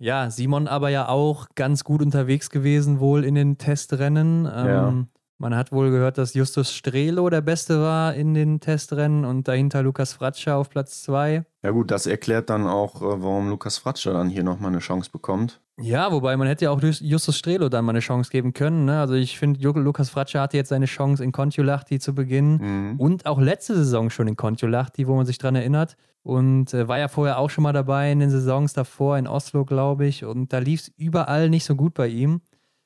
ja, 0.00 0.30
Simon 0.30 0.66
aber 0.66 0.88
ja 0.88 1.08
auch 1.08 1.48
ganz 1.54 1.84
gut 1.84 2.00
unterwegs 2.00 2.48
gewesen 2.48 3.00
wohl 3.00 3.22
in 3.22 3.34
den 3.34 3.58
Testrennen. 3.58 4.46
Ähm, 4.52 4.66
ja. 4.66 4.94
Man 5.40 5.56
hat 5.56 5.72
wohl 5.72 5.90
gehört, 5.90 6.18
dass 6.18 6.34
Justus 6.34 6.70
Strelo 6.70 7.30
der 7.30 7.40
Beste 7.40 7.80
war 7.80 8.12
in 8.12 8.34
den 8.34 8.60
Testrennen 8.60 9.24
und 9.24 9.48
dahinter 9.48 9.82
Lukas 9.82 10.12
Fratscher 10.12 10.58
auf 10.58 10.68
Platz 10.68 11.02
2. 11.04 11.46
Ja 11.62 11.70
gut, 11.70 11.90
das 11.90 12.06
erklärt 12.06 12.50
dann 12.50 12.66
auch, 12.66 12.96
äh, 13.00 13.22
warum 13.22 13.48
Lukas 13.48 13.78
Fratscher 13.78 14.12
dann 14.12 14.28
hier 14.28 14.42
nochmal 14.42 14.70
eine 14.70 14.80
Chance 14.80 15.08
bekommt. 15.10 15.62
Ja, 15.80 16.12
wobei 16.12 16.36
man 16.36 16.46
hätte 16.46 16.66
ja 16.66 16.70
auch 16.70 16.82
Justus 16.82 17.38
Strelo 17.38 17.70
dann 17.70 17.86
mal 17.86 17.92
eine 17.92 18.00
Chance 18.00 18.30
geben 18.30 18.52
können. 18.52 18.84
Ne? 18.84 19.00
Also 19.00 19.14
ich 19.14 19.38
finde, 19.38 19.66
Lukas 19.66 20.10
Fratscher 20.10 20.42
hatte 20.42 20.58
jetzt 20.58 20.68
seine 20.68 20.84
Chance 20.84 21.24
in 21.24 21.32
Kontiolahti 21.32 21.98
zu 22.00 22.14
Beginn 22.14 22.58
mhm. 22.58 23.00
und 23.00 23.24
auch 23.24 23.40
letzte 23.40 23.74
Saison 23.76 24.10
schon 24.10 24.28
in 24.28 24.36
Kontiolahti, 24.36 25.06
wo 25.06 25.16
man 25.16 25.24
sich 25.24 25.38
dran 25.38 25.54
erinnert. 25.54 25.96
Und 26.22 26.74
äh, 26.74 26.86
war 26.86 26.98
ja 26.98 27.08
vorher 27.08 27.38
auch 27.38 27.48
schon 27.48 27.62
mal 27.62 27.72
dabei 27.72 28.12
in 28.12 28.18
den 28.18 28.28
Saisons 28.28 28.74
davor 28.74 29.16
in 29.16 29.26
Oslo, 29.26 29.64
glaube 29.64 30.04
ich. 30.04 30.22
Und 30.22 30.52
da 30.52 30.58
lief 30.58 30.82
es 30.82 30.88
überall 30.98 31.48
nicht 31.48 31.64
so 31.64 31.76
gut 31.76 31.94
bei 31.94 32.08
ihm. 32.08 32.42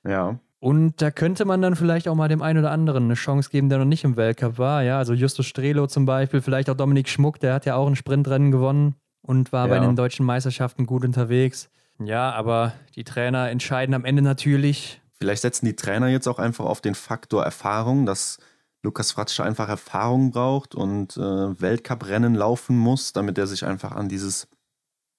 Ja. 0.06 0.38
Und 0.64 1.02
da 1.02 1.10
könnte 1.10 1.44
man 1.44 1.60
dann 1.60 1.76
vielleicht 1.76 2.08
auch 2.08 2.14
mal 2.14 2.28
dem 2.28 2.40
einen 2.40 2.60
oder 2.60 2.70
anderen 2.70 3.04
eine 3.04 3.14
Chance 3.16 3.50
geben, 3.50 3.68
der 3.68 3.76
noch 3.76 3.84
nicht 3.84 4.02
im 4.02 4.16
Weltcup 4.16 4.56
war. 4.56 4.82
Ja, 4.82 4.96
also 4.96 5.12
Justus 5.12 5.44
Strelo 5.44 5.88
zum 5.88 6.06
Beispiel, 6.06 6.40
vielleicht 6.40 6.70
auch 6.70 6.74
Dominik 6.74 7.10
Schmuck, 7.10 7.38
der 7.38 7.52
hat 7.52 7.66
ja 7.66 7.74
auch 7.76 7.86
ein 7.86 7.96
Sprintrennen 7.96 8.50
gewonnen 8.50 8.94
und 9.20 9.52
war 9.52 9.68
ja. 9.68 9.74
bei 9.74 9.78
den 9.78 9.94
deutschen 9.94 10.24
Meisterschaften 10.24 10.86
gut 10.86 11.04
unterwegs. 11.04 11.68
Ja, 12.02 12.30
aber 12.30 12.72
die 12.96 13.04
Trainer 13.04 13.50
entscheiden 13.50 13.94
am 13.94 14.06
Ende 14.06 14.22
natürlich. 14.22 15.02
Vielleicht 15.18 15.42
setzen 15.42 15.66
die 15.66 15.76
Trainer 15.76 16.08
jetzt 16.08 16.26
auch 16.26 16.38
einfach 16.38 16.64
auf 16.64 16.80
den 16.80 16.94
Faktor 16.94 17.44
Erfahrung, 17.44 18.06
dass 18.06 18.38
Lukas 18.82 19.12
Fratsche 19.12 19.44
einfach 19.44 19.68
Erfahrung 19.68 20.30
braucht 20.30 20.74
und 20.74 21.18
äh, 21.18 21.20
Weltcuprennen 21.60 22.34
laufen 22.34 22.78
muss, 22.78 23.12
damit 23.12 23.36
er 23.36 23.46
sich 23.46 23.66
einfach 23.66 23.92
an 23.92 24.08
dieses 24.08 24.48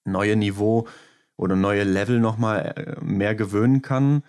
neue 0.06 0.38
Niveau 0.38 0.88
oder 1.38 1.56
neue 1.56 1.84
Level 1.84 2.20
nochmal 2.20 2.74
äh, 2.76 3.06
mehr 3.06 3.36
gewöhnen 3.36 3.84
kann. 3.84 4.24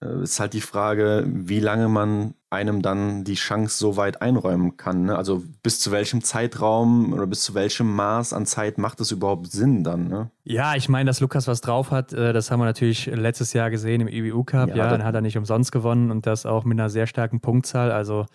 Äh, 0.00 0.22
ist 0.22 0.38
halt 0.38 0.52
die 0.52 0.60
Frage, 0.60 1.24
wie 1.26 1.60
lange 1.60 1.88
man 1.88 2.34
einem 2.50 2.80
dann 2.80 3.24
die 3.24 3.34
Chance 3.34 3.78
so 3.78 3.96
weit 3.96 4.22
einräumen 4.22 4.76
kann. 4.76 5.04
Ne? 5.04 5.16
Also 5.16 5.42
bis 5.62 5.80
zu 5.80 5.90
welchem 5.90 6.22
Zeitraum 6.22 7.12
oder 7.12 7.26
bis 7.26 7.42
zu 7.42 7.54
welchem 7.54 7.94
Maß 7.94 8.32
an 8.32 8.46
Zeit 8.46 8.78
macht 8.78 9.00
es 9.00 9.10
überhaupt 9.10 9.48
Sinn 9.48 9.84
dann? 9.84 10.08
Ne? 10.08 10.30
Ja, 10.44 10.74
ich 10.74 10.88
meine, 10.88 11.08
dass 11.08 11.20
Lukas 11.20 11.46
was 11.46 11.60
drauf 11.60 11.90
hat, 11.90 12.12
äh, 12.12 12.32
das 12.32 12.50
haben 12.50 12.60
wir 12.60 12.64
natürlich 12.64 13.06
letztes 13.06 13.52
Jahr 13.52 13.70
gesehen 13.70 14.00
im 14.00 14.08
EBU 14.08 14.44
Cup. 14.44 14.70
Ja, 14.70 14.76
ja 14.76 14.88
dann 14.88 15.04
hat 15.04 15.14
er 15.14 15.20
nicht 15.20 15.36
umsonst 15.36 15.72
gewonnen 15.72 16.10
und 16.10 16.26
das 16.26 16.46
auch 16.46 16.64
mit 16.64 16.78
einer 16.78 16.88
sehr 16.88 17.06
starken 17.06 17.40
Punktzahl. 17.40 17.90
Also 17.90 18.26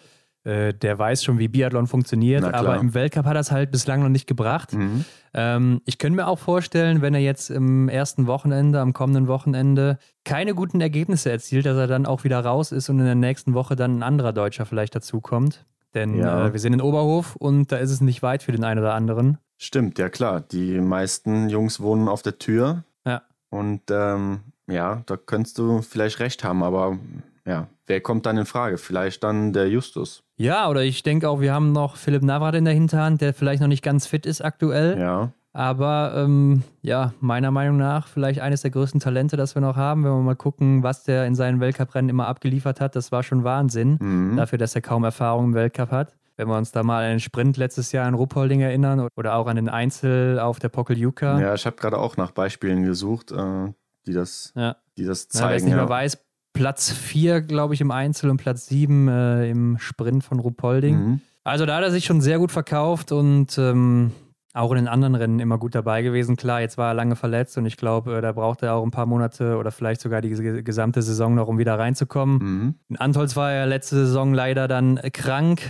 äh, 0.44 0.74
der 0.74 1.00
weiß 1.00 1.24
schon, 1.24 1.40
wie 1.40 1.48
Biathlon 1.48 1.88
funktioniert, 1.88 2.44
aber 2.44 2.78
im 2.78 2.94
Weltcup 2.94 3.26
hat 3.26 3.36
er 3.36 3.40
es 3.40 3.52
halt 3.52 3.72
bislang 3.72 4.02
noch 4.02 4.10
nicht 4.10 4.28
gebracht. 4.28 4.74
Mhm. 4.74 5.06
Ähm, 5.34 5.82
ich 5.86 5.98
könnte 5.98 6.18
mir 6.18 6.28
auch 6.28 6.40
vorstellen, 6.40 7.02
wenn 7.02 7.14
er 7.14 7.22
jetzt 7.22 7.50
im 7.50 7.88
ersten 7.88 8.28
Wochenende, 8.28 8.82
am 8.82 8.94
kommenden 8.94 9.28
Wochenende, 9.28 9.98
keine 10.26 10.54
guten 10.54 10.82
Ergebnisse 10.82 11.32
erzielt, 11.32 11.66
dass 11.66 11.78
er 11.78 11.88
dann 11.88 12.06
auch 12.06 12.24
wieder 12.24 12.40
raus 12.40 12.72
ist 12.72 12.90
und 12.90 13.00
in 13.00 13.06
der 13.06 13.16
nächsten 13.16 13.54
Woche 13.54 13.76
dann 13.76 14.00
ein 14.00 14.04
anderer 14.04 14.34
Deutscher 14.34 14.66
vielleicht 14.66 14.96
dazukommt. 14.96 15.66
Denn 15.94 16.18
ja. 16.18 16.48
äh, 16.48 16.54
wir 16.54 16.60
sind 16.60 16.74
in 16.74 16.82
Oberhof 16.82 17.36
und 17.36 17.72
da 17.72 17.78
ist 17.78 17.92
es 17.92 18.02
nicht 18.02 18.22
weit 18.22 18.44
für 18.44 18.52
den 18.52 18.64
einen 18.64 18.80
oder 18.80 18.94
anderen. 18.94 19.38
Stimmt, 19.58 19.98
ja 19.98 20.10
klar. 20.10 20.42
Die 20.42 20.82
meisten 20.82 21.50
Jungs 21.50 21.80
wohnen 21.80 22.08
auf 22.10 22.22
der 22.22 22.38
Tür. 22.38 22.84
Ja. 23.06 23.22
Und 23.50 23.84
ähm, 23.90 24.42
ja, 24.68 25.04
da 25.06 25.16
könntest 25.16 25.58
du 25.58 25.82
vielleicht 25.82 26.20
recht 26.20 26.44
haben, 26.44 26.64
aber 26.64 26.98
ja, 27.46 27.68
wer 27.86 28.02
kommt 28.02 28.26
dann 28.26 28.38
in 28.38 28.46
Frage? 28.46 28.78
Vielleicht 28.78 29.24
dann 29.24 29.54
der 29.54 29.70
Justus. 29.70 30.24
Ja, 30.44 30.68
oder 30.70 30.84
ich 30.84 31.04
denke 31.04 31.30
auch, 31.30 31.40
wir 31.40 31.54
haben 31.54 31.72
noch 31.72 31.96
Philipp 31.96 32.22
Navrat 32.22 32.56
in 32.56 32.66
der 32.66 32.74
Hinterhand, 32.74 33.22
der 33.22 33.34
vielleicht 33.34 33.62
noch 33.62 33.70
nicht 33.70 33.82
ganz 33.82 34.08
fit 34.08 34.26
ist 34.26 34.44
aktuell. 34.44 35.00
Ja. 35.00 35.32
Aber 35.54 36.14
ähm, 36.18 36.64
ja, 36.82 37.14
meiner 37.22 37.50
Meinung 37.50 37.78
nach 37.78 38.08
vielleicht 38.08 38.42
eines 38.42 38.62
der 38.62 38.72
größten 38.72 39.00
Talente, 39.00 39.38
das 39.38 39.56
wir 39.56 39.62
noch 39.62 39.78
haben. 39.78 40.04
Wenn 40.04 40.12
wir 40.12 40.22
mal 40.22 40.36
gucken, 40.36 40.84
was 40.84 41.04
der 41.06 41.28
in 41.28 41.36
seinen 41.36 41.62
Weltcuprennen 41.62 42.10
immer 42.10 42.28
abgeliefert 42.28 42.82
hat, 42.82 42.98
das 42.98 43.14
war 43.14 43.24
schon 43.24 43.46
Wahnsinn. 43.46 43.98
Mhm. 44.02 44.36
Dafür, 44.36 44.58
dass 44.58 44.76
er 44.76 44.82
kaum 44.82 45.06
Erfahrung 45.06 45.46
im 45.46 45.54
Weltcup 45.54 45.92
hat. 45.92 46.14
Wenn 46.36 46.50
wir 46.50 46.58
uns 46.58 46.74
da 46.74 46.84
mal 46.84 47.06
an 47.06 47.12
den 47.12 47.20
Sprint 47.22 47.56
letztes 47.56 47.94
Jahr 47.94 48.10
in 48.10 48.14
Ruppolding 48.14 48.60
erinnern 48.60 49.08
oder 49.16 49.36
auch 49.36 49.48
an 49.48 49.56
den 49.56 49.70
Einzel 49.70 50.40
auf 50.40 50.60
der 50.60 50.68
Pokeljuka. 50.70 51.40
Ja, 51.40 51.54
ich 51.54 51.66
habe 51.66 51.78
gerade 51.78 51.98
auch 51.98 52.18
nach 52.18 52.32
Beispielen 52.32 52.84
gesucht, 52.84 53.32
äh, 53.32 53.72
die, 54.06 54.14
das, 54.14 54.52
ja. 54.58 54.76
die 54.98 55.06
das 55.06 55.30
zeigen. 55.30 55.50
Wer 55.52 55.56
es 55.56 55.64
nicht 55.64 55.72
ja. 55.72 55.78
mehr 55.78 55.90
weiß, 55.90 56.18
Platz 56.54 56.92
4, 56.92 57.42
glaube 57.42 57.74
ich, 57.74 57.82
im 57.82 57.92
Einzel 57.92 58.30
und 58.30 58.38
Platz 58.38 58.68
7 58.68 59.08
äh, 59.08 59.50
im 59.50 59.78
Sprint 59.80 60.24
von 60.24 60.40
Rupolding. 60.40 60.96
Mhm. 60.96 61.22
Also 61.44 61.66
da 61.66 61.76
hat 61.76 61.84
er 61.84 61.92
sich 61.92 62.06
schon 62.06 62.22
sehr 62.22 62.40
gut 62.40 62.52
verkauft 62.52 63.12
und 63.12 63.58
ähm, 63.58 64.12
auch 64.54 64.72
in 64.72 64.78
den 64.78 64.88
anderen 64.88 65.16
Rennen 65.16 65.40
immer 65.40 65.58
gut 65.58 65.74
dabei 65.76 66.04
gewesen. 66.04 66.36
Klar, 66.38 66.62
jetzt 66.62 66.78
war 66.78 66.90
er 66.90 66.94
lange 66.94 67.16
verletzt 67.16 67.58
und 67.58 67.66
ich 67.66 67.76
glaube, 67.76 68.18
äh, 68.18 68.22
da 68.22 68.32
braucht 68.32 68.62
er 68.62 68.76
auch 68.76 68.84
ein 68.84 68.92
paar 68.92 69.08
Monate 69.08 69.58
oder 69.58 69.72
vielleicht 69.72 70.00
sogar 70.02 70.22
die 70.22 70.30
gesamte 70.30 71.02
Saison 71.02 71.34
noch, 71.34 71.48
um 71.48 71.58
wieder 71.58 71.78
reinzukommen. 71.78 72.38
Mhm. 72.38 72.76
In 72.90 72.98
Antolz 72.98 73.36
war 73.36 73.52
er 73.52 73.66
letzte 73.66 73.96
Saison 73.96 74.34
leider 74.34 74.68
dann 74.68 75.00
krank 75.12 75.64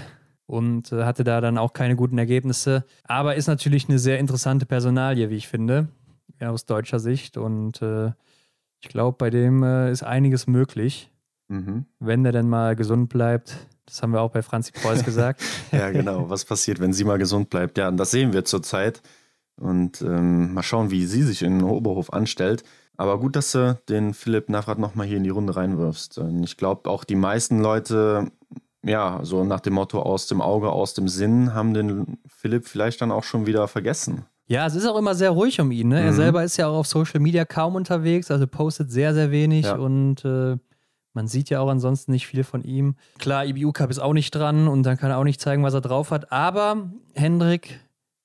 und 0.46 0.92
äh, 0.92 1.06
hatte 1.06 1.24
da 1.24 1.40
dann 1.40 1.58
auch 1.58 1.74
keine 1.74 1.96
guten 1.96 2.18
Ergebnisse. 2.18 2.84
Aber 3.06 3.36
ist 3.36 3.48
natürlich 3.48 3.88
eine 3.88 4.00
sehr 4.00 4.20
interessante 4.20 4.66
Personalie, 4.66 5.30
wie 5.30 5.38
ich 5.38 5.48
finde, 5.48 5.88
aus 6.42 6.66
deutscher 6.66 7.00
Sicht 7.00 7.38
und 7.38 7.82
äh, 7.82 8.12
ich 8.84 8.90
glaube, 8.90 9.16
bei 9.18 9.30
dem 9.30 9.64
äh, 9.64 9.92
ist 9.92 10.04
einiges 10.04 10.46
möglich, 10.46 11.10
mhm. 11.48 11.86
wenn 12.00 12.24
der 12.24 12.34
denn 12.34 12.50
mal 12.50 12.76
gesund 12.76 13.08
bleibt. 13.08 13.56
Das 13.86 14.04
haben 14.04 14.12
wir 14.12 14.20
auch 14.20 14.32
bei 14.32 14.42
Franzi 14.42 14.74
Preuß 14.74 15.04
gesagt. 15.06 15.42
ja, 15.72 15.90
genau. 15.92 16.30
Was 16.30 16.44
passiert, 16.44 16.82
wenn 16.82 16.92
sie 16.92 17.06
mal 17.06 17.18
gesund 17.18 17.50
bleibt? 17.50 17.78
Ja, 17.78 17.88
und 17.88 17.96
das 17.96 18.12
sehen 18.12 18.34
wir 18.34 18.44
zurzeit. 18.44 19.02
Und 19.56 20.02
ähm, 20.02 20.54
mal 20.54 20.64
schauen, 20.64 20.92
wie 20.92 21.06
sie 21.06 21.24
sich 21.24 21.44
in 21.44 21.64
Oberhof 21.64 22.12
anstellt. 22.12 22.66
Aber 22.98 23.20
gut, 23.20 23.38
dass 23.38 23.54
du 23.54 23.80
den 23.88 24.14
Philipp 24.14 24.50
Navrat 24.50 24.80
nochmal 24.80 25.08
hier 25.08 25.18
in 25.18 25.24
die 25.24 25.30
Runde 25.30 25.56
reinwirfst. 25.56 26.18
Und 26.18 26.44
ich 26.44 26.58
glaube, 26.58 26.90
auch 26.90 27.06
die 27.06 27.16
meisten 27.16 27.62
Leute, 27.62 28.32
ja, 28.84 29.22
so 29.24 29.46
nach 29.46 29.62
dem 29.62 29.76
Motto 29.76 30.02
aus 30.02 30.28
dem 30.28 30.42
Auge, 30.42 30.74
aus 30.74 30.94
dem 30.94 31.08
Sinn, 31.08 31.54
haben 31.54 31.74
den 31.74 32.18
Philipp 32.28 32.68
vielleicht 32.68 33.00
dann 33.00 33.14
auch 33.14 33.24
schon 33.24 33.46
wieder 33.46 33.70
vergessen. 33.70 34.26
Ja, 34.48 34.66
es 34.66 34.76
ist 34.76 34.86
auch 34.86 34.98
immer 34.98 35.16
sehr 35.16 35.32
ruhig 35.32 35.60
um 35.62 35.72
ihn. 35.72 35.88
Ne? 35.88 36.02
Mhm. 36.02 36.06
Er 36.08 36.14
selber 36.14 36.44
ist 36.44 36.58
ja 36.58 36.68
auch 36.68 36.80
auf 36.80 36.88
Social 36.88 37.20
Media 37.20 37.46
kaum 37.46 37.76
unterwegs, 37.76 38.30
also 38.30 38.46
postet 38.48 38.92
sehr, 38.92 39.14
sehr 39.14 39.32
wenig 39.32 39.66
ja. 39.66 39.76
und 39.76 40.26
äh, 40.26 40.58
man 41.14 41.28
sieht 41.28 41.50
ja 41.50 41.60
auch 41.60 41.70
ansonsten 41.70 42.12
nicht 42.12 42.28
viel 42.28 42.44
von 42.44 42.64
ihm. 42.64 42.96
Klar, 43.20 43.46
IBU 43.46 43.72
Cup 43.72 43.90
ist 43.90 44.00
auch 44.00 44.14
nicht 44.14 44.32
dran 44.32 44.68
und 44.68 44.84
dann 44.84 44.98
kann 44.98 45.12
er 45.12 45.18
auch 45.18 45.24
nicht 45.24 45.40
zeigen, 45.40 45.64
was 45.64 45.74
er 45.74 45.82
drauf 45.82 46.12
hat. 46.12 46.32
Aber 46.32 46.90
Hendrik, 47.14 47.80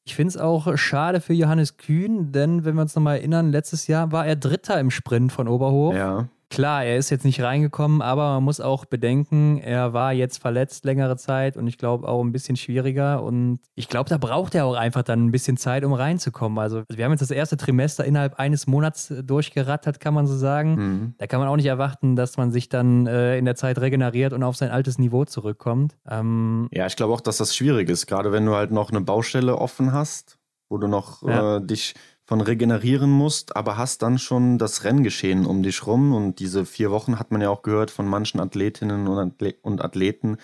ich 0.05 0.15
finde 0.15 0.31
es 0.31 0.37
auch 0.39 0.77
schade 0.79 1.21
für 1.21 1.35
Johannes 1.35 1.77
Kühn, 1.77 2.33
denn 2.33 2.65
wenn 2.65 2.75
wir 2.75 2.83
uns 2.83 2.95
nochmal 2.95 3.19
erinnern, 3.19 3.53
letztes 3.53 3.87
Jahr 3.87 4.11
war 4.11 4.27
er 4.27 4.37
Dritter 4.37 4.81
im 4.81 4.91
Sprint 4.91 5.33
von 5.33 5.49
Oberhof. 5.49 5.95
Ja. 5.95 6.29
Klar, 6.51 6.85
er 6.85 6.97
ist 6.97 7.11
jetzt 7.11 7.27
nicht 7.27 7.43
reingekommen, 7.43 8.01
aber 8.01 8.35
man 8.35 8.45
muss 8.45 8.61
auch 8.61 8.87
bedenken, 8.87 9.59
er 9.59 9.93
war 9.93 10.15
jetzt 10.15 10.39
verletzt 10.39 10.87
längere 10.87 11.17
Zeit 11.19 11.59
und 11.59 11.67
ich 11.67 11.77
glaube 11.77 12.09
auch 12.09 12.23
ein 12.23 12.33
bisschen 12.33 12.57
schwieriger. 12.57 13.23
Und 13.23 13.61
ich 13.75 13.89
glaube, 13.89 14.09
da 14.09 14.17
braucht 14.17 14.55
er 14.55 14.65
auch 14.65 14.75
einfach 14.75 15.03
dann 15.03 15.27
ein 15.27 15.31
bisschen 15.31 15.59
Zeit, 15.59 15.85
um 15.85 15.93
reinzukommen. 15.93 16.59
Also, 16.59 16.85
wir 16.89 17.05
haben 17.05 17.13
jetzt 17.13 17.21
das 17.21 17.31
erste 17.31 17.59
Trimester 17.59 18.05
innerhalb 18.05 18.39
eines 18.39 18.67
Monats 18.67 19.13
durchgerattert, 19.23 20.01
kann 20.01 20.15
man 20.15 20.27
so 20.27 20.37
sagen. 20.37 20.75
Mhm. 20.75 21.15
Da 21.19 21.27
kann 21.27 21.39
man 21.39 21.49
auch 21.49 21.57
nicht 21.57 21.67
erwarten, 21.67 22.17
dass 22.17 22.39
man 22.39 22.51
sich 22.51 22.71
dann 22.71 23.07
äh, 23.07 23.37
in 23.37 23.45
der 23.45 23.55
Zeit 23.55 23.79
regeneriert 23.79 24.33
und 24.33 24.43
auf 24.43 24.57
sein 24.57 24.71
altes 24.71 24.99
Niveau 24.99 25.27
zurückkommt. 25.27 25.99
Ähm, 26.09 26.69
ja, 26.73 26.87
ich 26.87 26.97
glaube 26.97 27.13
auch, 27.13 27.21
dass 27.21 27.37
das 27.37 27.55
schwierig 27.55 27.91
ist, 27.91 28.07
gerade 28.07 28.33
wenn 28.33 28.47
du 28.47 28.55
halt 28.55 28.71
noch 28.71 28.91
eine 28.91 29.03
Baustelle 29.03 29.59
offen 29.59 29.93
hast, 29.93 30.39
wo 30.71 30.79
du 30.79 30.89
noch 30.89 31.23
ja. 31.23 31.57
äh, 31.57 31.67
dich 31.67 31.95
von 32.29 32.43
regenerieren 32.43 33.09
musst, 33.09 33.57
aber 33.57 33.79
hast 33.79 34.03
dann 34.03 34.19
schon 34.19 34.59
das 34.59 34.85
Renngeschehen 34.85 35.47
um 35.47 35.63
dich 35.63 35.87
rum. 35.87 36.13
Und 36.13 36.41
diese 36.41 36.67
vier 36.67 36.91
Wochen 36.91 37.19
hat 37.19 37.31
man 37.31 37.41
ja 37.41 37.49
auch 37.49 37.63
gehört 37.63 37.91
von 37.91 38.07
manchen 38.07 38.39
Athletinnen 38.39 39.09
und 39.09 39.81
Athleten, 39.83 40.37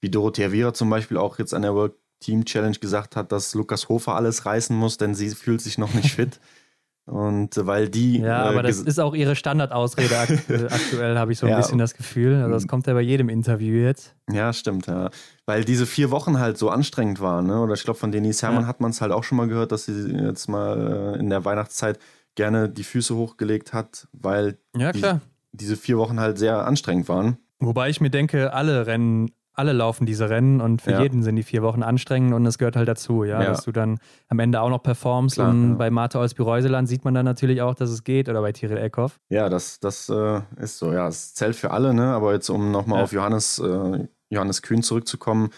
wie 0.00 0.08
Dorothea 0.08 0.52
Viera 0.52 0.72
zum 0.72 0.88
Beispiel 0.88 1.16
auch 1.16 1.40
jetzt 1.40 1.52
an 1.52 1.62
der 1.62 1.74
World 1.74 1.94
Team 2.20 2.44
Challenge 2.44 2.78
gesagt 2.78 3.16
hat, 3.16 3.32
dass 3.32 3.54
Lukas 3.54 3.88
Hofer 3.88 4.14
alles 4.14 4.46
reißen 4.46 4.76
muss, 4.76 4.98
denn 4.98 5.16
sie 5.16 5.30
fühlt 5.30 5.60
sich 5.60 5.78
noch 5.78 5.92
nicht 5.94 6.12
fit. 6.14 6.38
Und 7.04 7.56
äh, 7.56 7.66
weil 7.66 7.88
die. 7.88 8.18
Ja, 8.18 8.44
äh, 8.44 8.48
aber 8.48 8.62
das 8.62 8.80
ist 8.80 9.00
auch 9.00 9.14
ihre 9.14 9.34
Standardausrede 9.34 10.16
aktuell, 10.16 10.66
aktuell 10.70 11.18
habe 11.18 11.32
ich 11.32 11.38
so 11.38 11.46
ein 11.46 11.50
ja, 11.50 11.56
bisschen 11.56 11.78
das 11.78 11.94
Gefühl. 11.94 12.36
Also 12.36 12.50
das 12.50 12.68
kommt 12.68 12.86
ja 12.86 12.94
bei 12.94 13.00
jedem 13.00 13.28
Interview 13.28 13.74
jetzt. 13.74 14.14
Ja, 14.30 14.52
stimmt, 14.52 14.86
ja. 14.86 15.10
Weil 15.44 15.64
diese 15.64 15.86
vier 15.86 16.10
Wochen 16.10 16.38
halt 16.38 16.58
so 16.58 16.70
anstrengend 16.70 17.20
waren, 17.20 17.46
ne? 17.46 17.60
Oder 17.60 17.74
ich 17.74 17.82
glaube, 17.82 17.98
von 17.98 18.12
Denise 18.12 18.42
Herrmann 18.42 18.62
ja. 18.62 18.68
hat 18.68 18.80
man 18.80 18.92
es 18.92 19.00
halt 19.00 19.10
auch 19.10 19.24
schon 19.24 19.36
mal 19.36 19.48
gehört, 19.48 19.72
dass 19.72 19.86
sie 19.86 20.12
jetzt 20.12 20.48
mal 20.48 21.14
äh, 21.16 21.18
in 21.18 21.28
der 21.28 21.44
Weihnachtszeit 21.44 21.98
gerne 22.36 22.68
die 22.68 22.84
Füße 22.84 23.16
hochgelegt 23.16 23.72
hat, 23.72 24.06
weil 24.12 24.58
ja, 24.76 24.92
die, 24.92 25.02
diese 25.52 25.76
vier 25.76 25.98
Wochen 25.98 26.20
halt 26.20 26.38
sehr 26.38 26.66
anstrengend 26.66 27.08
waren. 27.08 27.36
Wobei 27.58 27.90
ich 27.90 28.00
mir 28.00 28.10
denke, 28.10 28.52
alle 28.52 28.86
Rennen 28.86 29.30
alle 29.54 29.72
laufen 29.72 30.06
diese 30.06 30.30
Rennen 30.30 30.60
und 30.60 30.80
für 30.80 30.92
ja. 30.92 31.02
jeden 31.02 31.22
sind 31.22 31.36
die 31.36 31.42
vier 31.42 31.62
Wochen 31.62 31.82
anstrengend 31.82 32.34
und 32.34 32.46
es 32.46 32.58
gehört 32.58 32.76
halt 32.76 32.88
dazu, 32.88 33.24
ja, 33.24 33.42
ja, 33.42 33.48
dass 33.48 33.64
du 33.64 33.72
dann 33.72 33.98
am 34.28 34.38
Ende 34.38 34.60
auch 34.60 34.70
noch 34.70 34.82
performst 34.82 35.36
Klar, 35.36 35.50
und 35.50 35.70
ja. 35.70 35.76
bei 35.76 35.90
Martha 35.90 36.18
Olsby-Reuseland 36.20 36.88
sieht 36.88 37.04
man 37.04 37.14
dann 37.14 37.24
natürlich 37.24 37.62
auch, 37.62 37.74
dass 37.74 37.90
es 37.90 38.04
geht 38.04 38.28
oder 38.28 38.40
bei 38.40 38.52
Tyrell 38.52 38.78
Eckhoff. 38.78 39.20
Ja, 39.28 39.48
das, 39.48 39.80
das 39.80 40.08
äh, 40.08 40.40
ist 40.56 40.78
so, 40.78 40.92
ja, 40.92 41.08
es 41.08 41.34
zählt 41.34 41.56
für 41.56 41.70
alle, 41.70 41.92
ne, 41.92 42.06
aber 42.14 42.32
jetzt 42.32 42.48
um 42.48 42.70
nochmal 42.70 43.02
auf 43.02 43.12
Johannes, 43.12 43.58
äh, 43.58 44.06
Johannes 44.30 44.62
Kühn 44.62 44.82
zurückzukommen, 44.82 45.50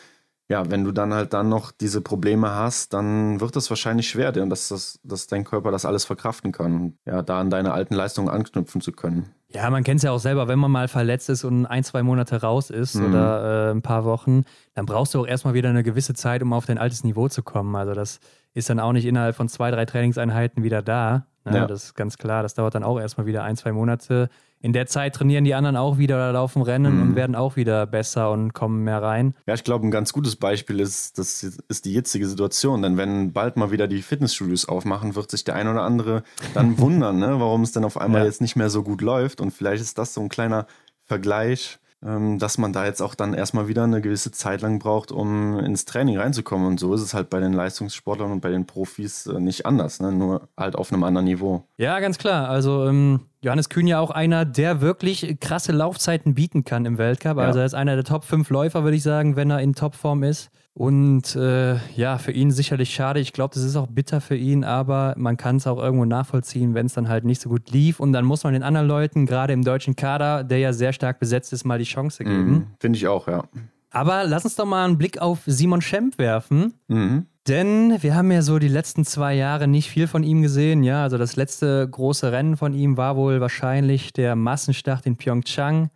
ja, 0.48 0.70
wenn 0.70 0.85
du 0.85 0.92
dann 0.92 1.14
halt 1.14 1.33
dann 1.33 1.48
noch 1.48 1.70
diese 1.72 2.00
Probleme 2.02 2.50
hast, 2.50 2.92
dann 2.92 3.40
wird 3.40 3.57
es 3.57 3.70
wahrscheinlich 3.70 4.09
schwer, 4.09 4.30
dass, 4.30 4.68
das, 4.68 5.00
dass 5.02 5.26
dein 5.26 5.44
Körper 5.44 5.70
das 5.70 5.87
alles 5.87 6.04
verkraften 6.04 6.52
kann, 6.52 6.98
ja, 7.07 7.22
da 7.22 7.40
an 7.40 7.48
deine 7.48 7.72
alten 7.72 7.94
Leistungen 7.94 8.28
anknüpfen 8.28 8.80
zu 8.80 8.92
können. 8.92 9.30
Ja, 9.54 9.70
man 9.70 9.84
kennt 9.84 9.98
es 9.98 10.02
ja 10.02 10.10
auch 10.10 10.18
selber, 10.18 10.48
wenn 10.48 10.58
man 10.58 10.70
mal 10.70 10.88
verletzt 10.88 11.30
ist 11.30 11.44
und 11.44 11.64
ein, 11.66 11.84
zwei 11.84 12.02
Monate 12.02 12.40
raus 12.40 12.70
ist 12.70 12.96
mhm. 12.96 13.06
oder 13.06 13.68
äh, 13.68 13.70
ein 13.70 13.82
paar 13.82 14.04
Wochen, 14.04 14.44
dann 14.74 14.84
brauchst 14.84 15.14
du 15.14 15.20
auch 15.20 15.26
erstmal 15.26 15.54
wieder 15.54 15.68
eine 15.68 15.84
gewisse 15.84 16.12
Zeit, 16.12 16.42
um 16.42 16.52
auf 16.52 16.66
dein 16.66 16.76
altes 16.76 17.04
Niveau 17.04 17.28
zu 17.28 17.42
kommen. 17.44 17.76
Also 17.76 17.94
das 17.94 18.18
ist 18.52 18.68
dann 18.68 18.80
auch 18.80 18.92
nicht 18.92 19.04
innerhalb 19.04 19.36
von 19.36 19.48
zwei, 19.48 19.70
drei 19.70 19.84
Trainingseinheiten 19.84 20.64
wieder 20.64 20.82
da. 20.82 21.26
Ne? 21.44 21.58
Ja. 21.58 21.66
Das 21.66 21.84
ist 21.84 21.94
ganz 21.94 22.18
klar. 22.18 22.42
Das 22.42 22.54
dauert 22.54 22.74
dann 22.74 22.82
auch 22.82 22.98
erstmal 22.98 23.26
wieder 23.26 23.44
ein, 23.44 23.56
zwei 23.56 23.70
Monate, 23.70 24.28
in 24.64 24.72
der 24.72 24.87
Zeit 24.87 25.14
trainieren 25.14 25.44
die 25.44 25.53
anderen 25.53 25.77
auch 25.77 25.98
wieder 25.98 26.14
oder 26.16 26.33
laufen 26.33 26.62
Rennen 26.62 26.96
mhm. 26.96 27.03
und 27.03 27.16
werden 27.16 27.37
auch 27.37 27.57
wieder 27.57 27.87
besser 27.87 28.31
und 28.31 28.55
kommen 28.55 28.83
mehr 28.83 29.03
rein. 29.03 29.35
Ja, 29.46 29.53
ich 29.53 29.62
glaube, 29.62 29.87
ein 29.87 29.90
ganz 29.90 30.14
gutes 30.14 30.37
Beispiel 30.37 30.81
ist, 30.81 31.18
das 31.18 31.42
ist 31.42 31.85
die 31.85 31.92
jetzige 31.92 32.27
Situation. 32.27 32.81
Denn 32.81 32.96
wenn 32.96 33.35
bald 33.35 33.59
mal 33.59 33.70
wieder 33.70 33.87
die 33.88 34.00
Fitnessstudios 34.00 34.66
aufmachen, 34.66 35.16
wird 35.16 35.31
sich 35.31 35.44
der 35.44 35.55
ein 35.55 35.68
oder 35.68 35.83
andere 35.83 36.22
dann 36.55 36.79
wundern, 36.79 37.18
ne, 37.18 37.38
warum 37.40 37.61
es 37.61 37.72
dann 37.72 37.85
auf 37.85 38.00
einmal 38.00 38.22
ja. 38.22 38.27
jetzt 38.27 38.40
nicht 38.40 38.57
mehr 38.57 38.70
so 38.70 38.83
gut 38.83 39.03
läuft. 39.03 39.42
Und 39.42 39.50
vielleicht 39.50 39.83
ist 39.83 39.98
das 39.98 40.14
so 40.14 40.22
ein 40.22 40.31
kleiner 40.31 40.66
Vergleich, 41.05 41.79
dass 42.04 42.58
man 42.58 42.74
da 42.74 42.84
jetzt 42.84 43.00
auch 43.00 43.14
dann 43.14 43.32
erstmal 43.32 43.66
wieder 43.66 43.84
eine 43.84 44.02
gewisse 44.02 44.30
Zeit 44.30 44.60
lang 44.60 44.78
braucht, 44.78 45.10
um 45.10 45.58
ins 45.58 45.86
Training 45.86 46.18
reinzukommen. 46.18 46.66
Und 46.66 46.78
so 46.78 46.92
ist 46.92 47.00
es 47.00 47.14
halt 47.14 47.30
bei 47.30 47.40
den 47.40 47.54
Leistungssportlern 47.54 48.30
und 48.30 48.40
bei 48.40 48.50
den 48.50 48.66
Profis 48.66 49.26
äh, 49.26 49.40
nicht 49.40 49.64
anders, 49.64 50.00
ne? 50.00 50.12
nur 50.12 50.48
halt 50.54 50.76
auf 50.76 50.92
einem 50.92 51.02
anderen 51.02 51.24
Niveau. 51.24 51.66
Ja, 51.78 52.00
ganz 52.00 52.18
klar. 52.18 52.50
Also 52.50 52.86
ähm, 52.86 53.20
Johannes 53.40 53.70
Kühn 53.70 53.86
ja 53.86 54.00
auch 54.00 54.10
einer, 54.10 54.44
der 54.44 54.82
wirklich 54.82 55.38
krasse 55.40 55.72
Laufzeiten 55.72 56.34
bieten 56.34 56.64
kann 56.64 56.84
im 56.84 56.98
Weltcup. 56.98 57.38
Also 57.38 57.60
er 57.60 57.64
ist 57.64 57.74
einer 57.74 57.94
der 57.94 58.04
Top 58.04 58.24
5 58.24 58.50
Läufer, 58.50 58.84
würde 58.84 58.98
ich 58.98 59.02
sagen, 59.02 59.36
wenn 59.36 59.50
er 59.50 59.60
in 59.60 59.74
Topform 59.74 60.24
ist. 60.24 60.50
Und 60.76 61.37
äh, 61.37 61.76
ja, 61.94 62.18
für 62.18 62.32
ihn 62.32 62.50
sicherlich 62.50 62.92
schade. 62.92 63.20
Ich 63.20 63.32
glaube, 63.32 63.54
das 63.54 63.62
ist 63.62 63.76
auch 63.76 63.87
bitter 63.87 64.20
für 64.20 64.34
ihn, 64.34 64.64
aber 64.64 65.14
man 65.16 65.37
kann 65.37 65.56
es 65.56 65.68
auch 65.68 65.78
irgendwo 65.78 66.04
nachvollziehen, 66.04 66.74
wenn 66.74 66.87
es 66.87 66.94
dann 66.94 67.08
halt 67.08 67.24
nicht 67.24 67.40
so 67.40 67.48
gut 67.48 67.70
lief. 67.70 68.00
Und 68.00 68.12
dann 68.12 68.24
muss 68.24 68.42
man 68.42 68.54
den 68.54 68.64
anderen 68.64 68.88
Leuten, 68.88 69.24
gerade 69.24 69.52
im 69.52 69.62
deutschen 69.62 69.94
Kader, 69.94 70.42
der 70.42 70.58
ja 70.58 70.72
sehr 70.72 70.92
stark 70.92 71.20
besetzt 71.20 71.52
ist, 71.52 71.64
mal 71.64 71.78
die 71.78 71.84
Chance 71.84 72.24
geben. 72.24 72.50
Mhm, 72.50 72.66
Finde 72.80 72.96
ich 72.96 73.06
auch, 73.06 73.28
ja. 73.28 73.44
Aber 73.90 74.24
lass 74.24 74.44
uns 74.44 74.56
doch 74.56 74.66
mal 74.66 74.84
einen 74.84 74.98
Blick 74.98 75.18
auf 75.18 75.42
Simon 75.46 75.80
Schemp 75.80 76.18
werfen. 76.18 76.74
Mhm. 76.88 77.26
Denn 77.46 78.02
wir 78.02 78.16
haben 78.16 78.32
ja 78.32 78.42
so 78.42 78.58
die 78.58 78.68
letzten 78.68 79.04
zwei 79.04 79.34
Jahre 79.34 79.68
nicht 79.68 79.88
viel 79.88 80.08
von 80.08 80.24
ihm 80.24 80.42
gesehen. 80.42 80.82
Ja, 80.82 81.04
also 81.04 81.18
das 81.18 81.37
letzte 81.37 81.88
große 81.88 82.32
Rennen 82.32 82.56
von 82.56 82.74
ihm 82.74 82.96
war 82.96 83.16
wohl 83.16 83.40
wahrscheinlich 83.40 84.12
der 84.12 84.34
Massenstart 84.34 85.06
in 85.06 85.16
Pyeongchang, 85.16 85.90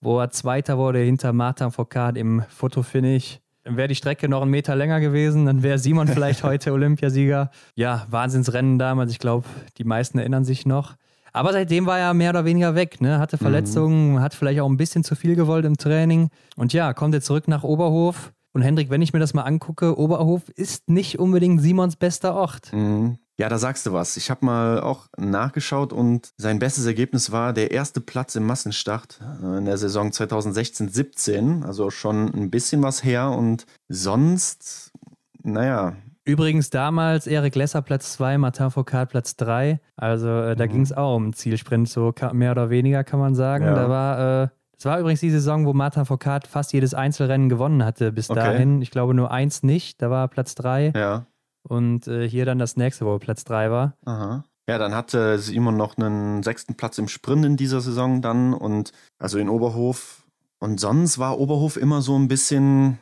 wo 0.00 0.18
er 0.18 0.30
Zweiter 0.30 0.78
wurde 0.78 0.98
hinter 0.98 1.32
Martin 1.32 1.70
Foucault 1.70 2.16
im 2.16 2.42
Fotofinish. 2.48 3.38
Wäre 3.68 3.88
die 3.88 3.94
Strecke 3.94 4.28
noch 4.28 4.42
einen 4.42 4.50
Meter 4.50 4.76
länger 4.76 5.00
gewesen, 5.00 5.46
dann 5.46 5.62
wäre 5.62 5.78
Simon 5.78 6.08
vielleicht 6.08 6.42
heute 6.44 6.72
Olympiasieger. 6.72 7.50
Ja, 7.74 8.06
Wahnsinnsrennen 8.10 8.78
damals. 8.78 9.10
Ich 9.10 9.18
glaube, 9.18 9.46
die 9.78 9.84
meisten 9.84 10.18
erinnern 10.18 10.44
sich 10.44 10.66
noch. 10.66 10.94
Aber 11.32 11.52
seitdem 11.52 11.84
war 11.84 11.98
er 11.98 12.14
mehr 12.14 12.30
oder 12.30 12.46
weniger 12.46 12.74
weg, 12.74 13.00
ne? 13.02 13.18
Hatte 13.18 13.36
Verletzungen, 13.36 14.14
mhm. 14.14 14.20
hat 14.20 14.32
vielleicht 14.32 14.60
auch 14.60 14.68
ein 14.68 14.78
bisschen 14.78 15.04
zu 15.04 15.14
viel 15.14 15.36
gewollt 15.36 15.66
im 15.66 15.76
Training. 15.76 16.30
Und 16.56 16.72
ja, 16.72 16.94
kommt 16.94 17.12
jetzt 17.12 17.26
zurück 17.26 17.46
nach 17.46 17.62
Oberhof. 17.62 18.32
Und 18.52 18.62
Hendrik, 18.62 18.88
wenn 18.88 19.02
ich 19.02 19.12
mir 19.12 19.18
das 19.18 19.34
mal 19.34 19.42
angucke, 19.42 19.98
Oberhof 19.98 20.48
ist 20.48 20.88
nicht 20.88 21.18
unbedingt 21.18 21.60
Simons 21.60 21.96
bester 21.96 22.34
Ort. 22.34 22.72
Mhm. 22.72 23.18
Ja, 23.38 23.50
da 23.50 23.58
sagst 23.58 23.84
du 23.84 23.92
was. 23.92 24.16
Ich 24.16 24.30
habe 24.30 24.46
mal 24.46 24.80
auch 24.80 25.08
nachgeschaut 25.18 25.92
und 25.92 26.32
sein 26.38 26.58
bestes 26.58 26.86
Ergebnis 26.86 27.32
war 27.32 27.52
der 27.52 27.70
erste 27.70 28.00
Platz 28.00 28.34
im 28.34 28.46
Massenstart 28.46 29.20
äh, 29.42 29.58
in 29.58 29.66
der 29.66 29.76
Saison 29.76 30.08
2016-17. 30.10 31.62
Also 31.62 31.90
schon 31.90 32.32
ein 32.34 32.50
bisschen 32.50 32.82
was 32.82 33.04
her 33.04 33.30
und 33.30 33.66
sonst, 33.88 34.92
naja. 35.42 35.96
Übrigens 36.24 36.70
damals 36.70 37.26
Erik 37.26 37.54
Lesser 37.54 37.82
Platz 37.82 38.14
2, 38.14 38.38
Martin 38.38 38.70
Foucault 38.70 39.10
Platz 39.10 39.36
3. 39.36 39.80
Also 39.96 40.28
äh, 40.28 40.56
da 40.56 40.64
mhm. 40.64 40.70
ging 40.70 40.80
es 40.80 40.92
auch 40.92 41.14
um 41.14 41.34
Zielsprint, 41.34 41.90
so 41.90 42.14
mehr 42.32 42.52
oder 42.52 42.70
weniger 42.70 43.04
kann 43.04 43.20
man 43.20 43.34
sagen. 43.34 43.64
Ja. 43.66 43.74
Da 43.74 43.88
war. 43.88 44.42
Äh, 44.44 44.48
das 44.76 44.84
war 44.84 45.00
übrigens 45.00 45.20
die 45.20 45.30
Saison, 45.30 45.64
wo 45.64 45.72
Martin 45.72 46.04
Foucault 46.04 46.46
fast 46.46 46.74
jedes 46.74 46.92
Einzelrennen 46.92 47.48
gewonnen 47.48 47.82
hatte 47.82 48.12
bis 48.12 48.28
okay. 48.28 48.40
dahin. 48.40 48.82
Ich 48.82 48.90
glaube 48.90 49.14
nur 49.14 49.30
eins 49.30 49.62
nicht, 49.62 50.02
da 50.02 50.10
war 50.10 50.28
Platz 50.28 50.54
3. 50.54 50.92
Ja. 50.94 51.26
Und 51.68 52.06
äh, 52.06 52.28
hier 52.28 52.44
dann 52.46 52.58
das 52.58 52.76
nächste, 52.76 53.06
wo 53.06 53.18
Platz 53.18 53.44
3 53.44 53.70
war. 53.70 53.94
Aha. 54.04 54.44
Ja, 54.68 54.78
dann 54.78 54.94
hatte 54.94 55.38
Simon 55.38 55.76
noch 55.76 55.96
einen 55.96 56.42
sechsten 56.42 56.74
Platz 56.74 56.98
im 56.98 57.08
Sprint 57.08 57.44
in 57.44 57.56
dieser 57.56 57.80
Saison 57.80 58.20
dann 58.20 58.52
und 58.52 58.92
also 59.18 59.38
in 59.38 59.48
Oberhof. 59.48 60.24
Und 60.58 60.80
sonst 60.80 61.18
war 61.18 61.38
Oberhof 61.38 61.76
immer 61.76 62.02
so 62.02 62.18
ein 62.18 62.28
bisschen, 62.28 62.98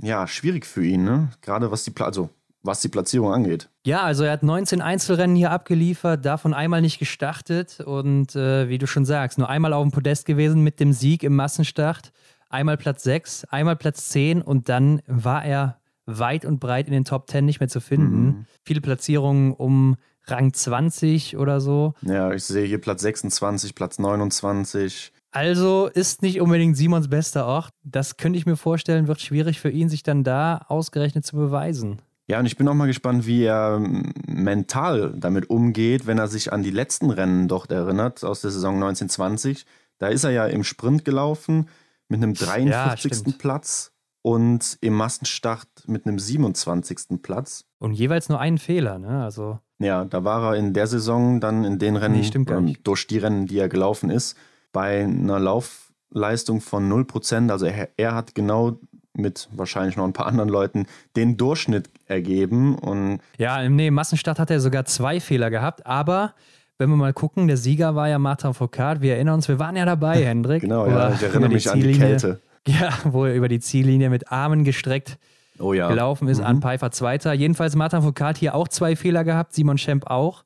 ja, 0.00 0.26
schwierig 0.26 0.64
für 0.64 0.84
ihn, 0.84 1.04
ne? 1.04 1.28
Gerade 1.42 1.70
was 1.70 1.84
die, 1.84 1.90
Pla 1.90 2.06
also, 2.06 2.30
was 2.62 2.80
die 2.80 2.88
Platzierung 2.88 3.32
angeht. 3.32 3.68
Ja, 3.84 4.02
also 4.02 4.24
er 4.24 4.32
hat 4.32 4.42
19 4.42 4.80
Einzelrennen 4.80 5.36
hier 5.36 5.50
abgeliefert, 5.50 6.24
davon 6.24 6.54
einmal 6.54 6.80
nicht 6.80 6.98
gestartet 6.98 7.80
und 7.80 8.34
äh, 8.36 8.68
wie 8.68 8.78
du 8.78 8.86
schon 8.86 9.04
sagst, 9.04 9.36
nur 9.36 9.50
einmal 9.50 9.72
auf 9.72 9.82
dem 9.82 9.90
Podest 9.90 10.24
gewesen 10.24 10.62
mit 10.62 10.80
dem 10.80 10.92
Sieg 10.92 11.24
im 11.24 11.34
Massenstart. 11.34 12.12
Einmal 12.48 12.76
Platz 12.76 13.02
6, 13.02 13.44
einmal 13.46 13.76
Platz 13.76 14.08
10 14.10 14.40
und 14.40 14.68
dann 14.68 15.02
war 15.06 15.44
er 15.44 15.78
weit 16.06 16.44
und 16.44 16.60
breit 16.60 16.86
in 16.86 16.92
den 16.92 17.04
Top 17.04 17.30
10 17.30 17.44
nicht 17.44 17.60
mehr 17.60 17.68
zu 17.68 17.80
finden. 17.80 18.24
Mhm. 18.24 18.46
Viele 18.64 18.80
Platzierungen 18.80 19.52
um 19.52 19.96
Rang 20.24 20.52
20 20.52 21.36
oder 21.36 21.60
so. 21.60 21.94
Ja, 22.02 22.32
ich 22.32 22.44
sehe 22.44 22.66
hier 22.66 22.80
Platz 22.80 23.02
26, 23.02 23.74
Platz 23.74 23.98
29. 23.98 25.12
Also 25.32 25.86
ist 25.86 26.22
nicht 26.22 26.40
unbedingt 26.40 26.76
Simons 26.76 27.08
bester 27.08 27.46
Ort. 27.46 27.72
Das 27.82 28.16
könnte 28.16 28.38
ich 28.38 28.46
mir 28.46 28.56
vorstellen, 28.56 29.08
wird 29.08 29.20
schwierig 29.20 29.60
für 29.60 29.70
ihn, 29.70 29.88
sich 29.88 30.02
dann 30.02 30.24
da 30.24 30.66
ausgerechnet 30.68 31.24
zu 31.24 31.36
beweisen. 31.36 32.02
Ja, 32.28 32.38
und 32.38 32.46
ich 32.46 32.56
bin 32.56 32.68
auch 32.68 32.74
mal 32.74 32.86
gespannt, 32.86 33.26
wie 33.26 33.44
er 33.44 33.80
mental 34.26 35.12
damit 35.16 35.50
umgeht, 35.50 36.06
wenn 36.06 36.18
er 36.18 36.28
sich 36.28 36.52
an 36.52 36.62
die 36.62 36.70
letzten 36.70 37.10
Rennen 37.10 37.48
dort 37.48 37.70
erinnert 37.72 38.22
aus 38.24 38.42
der 38.42 38.50
Saison 38.50 38.74
1920. 38.74 39.66
Da 39.98 40.08
ist 40.08 40.24
er 40.24 40.30
ja 40.30 40.46
im 40.46 40.64
Sprint 40.64 41.04
gelaufen 41.04 41.68
mit 42.08 42.22
einem 42.22 42.34
53. 42.34 43.12
Ja, 43.26 43.32
Platz 43.38 43.91
und 44.22 44.78
im 44.80 44.94
Massenstart 44.94 45.68
mit 45.86 46.06
einem 46.06 46.18
27. 46.18 47.20
Platz. 47.22 47.64
Und 47.78 47.92
jeweils 47.92 48.28
nur 48.28 48.40
einen 48.40 48.58
Fehler, 48.58 48.98
ne? 48.98 49.22
Also. 49.22 49.58
Ja, 49.78 50.04
da 50.04 50.22
war 50.24 50.52
er 50.52 50.58
in 50.58 50.72
der 50.72 50.86
Saison 50.86 51.40
dann 51.40 51.64
in 51.64 51.78
den 51.80 51.96
Rennen, 51.96 52.20
nee, 52.20 52.52
ähm, 52.52 52.76
durch 52.84 53.08
die 53.08 53.18
Rennen, 53.18 53.46
die 53.46 53.58
er 53.58 53.68
gelaufen 53.68 54.10
ist, 54.10 54.36
bei 54.72 55.02
einer 55.02 55.40
Laufleistung 55.40 56.60
von 56.60 56.88
0%. 56.88 57.50
Also 57.50 57.66
er, 57.66 57.88
er 57.96 58.14
hat 58.14 58.36
genau 58.36 58.78
mit 59.14 59.48
wahrscheinlich 59.52 59.96
noch 59.96 60.04
ein 60.04 60.12
paar 60.12 60.26
anderen 60.26 60.48
Leuten 60.48 60.86
den 61.16 61.36
Durchschnitt 61.36 61.90
ergeben. 62.06 62.76
Und 62.76 63.18
ja, 63.38 63.68
nee, 63.68 63.88
im 63.88 63.94
Massenstart 63.94 64.38
hat 64.38 64.50
er 64.50 64.60
sogar 64.60 64.84
zwei 64.84 65.20
Fehler 65.20 65.50
gehabt, 65.50 65.84
aber 65.84 66.34
wenn 66.78 66.88
wir 66.88 66.96
mal 66.96 67.12
gucken, 67.12 67.46
der 67.46 67.56
Sieger 67.56 67.94
war 67.94 68.08
ja 68.08 68.18
Martin 68.18 68.54
Foucault. 68.54 69.02
Wir 69.02 69.14
erinnern 69.14 69.34
uns, 69.34 69.48
wir 69.48 69.58
waren 69.58 69.76
ja 69.76 69.84
dabei, 69.84 70.24
Hendrik. 70.24 70.62
genau, 70.62 70.86
ja, 70.86 71.12
ich 71.12 71.22
erinnere 71.22 71.50
mich 71.50 71.70
an 71.70 71.80
die 71.80 71.92
Kälte. 71.92 72.40
Ja, 72.68 72.92
wo 73.04 73.24
er 73.24 73.34
über 73.34 73.48
die 73.48 73.58
Ziellinie 73.58 74.08
mit 74.08 74.30
Armen 74.30 74.62
gestreckt 74.62 75.18
oh 75.58 75.72
ja. 75.72 75.88
gelaufen 75.88 76.28
ist. 76.28 76.38
Mhm. 76.38 76.46
An 76.46 76.62
Pfeiffer 76.62 76.90
Zweiter. 76.90 77.32
Jedenfalls 77.32 77.76
Martin 77.76 78.02
Foucault 78.02 78.36
hier 78.36 78.54
auch 78.54 78.68
zwei 78.68 78.96
Fehler 78.96 79.24
gehabt, 79.24 79.54
Simon 79.54 79.78
Schemp 79.78 80.06
auch. 80.06 80.44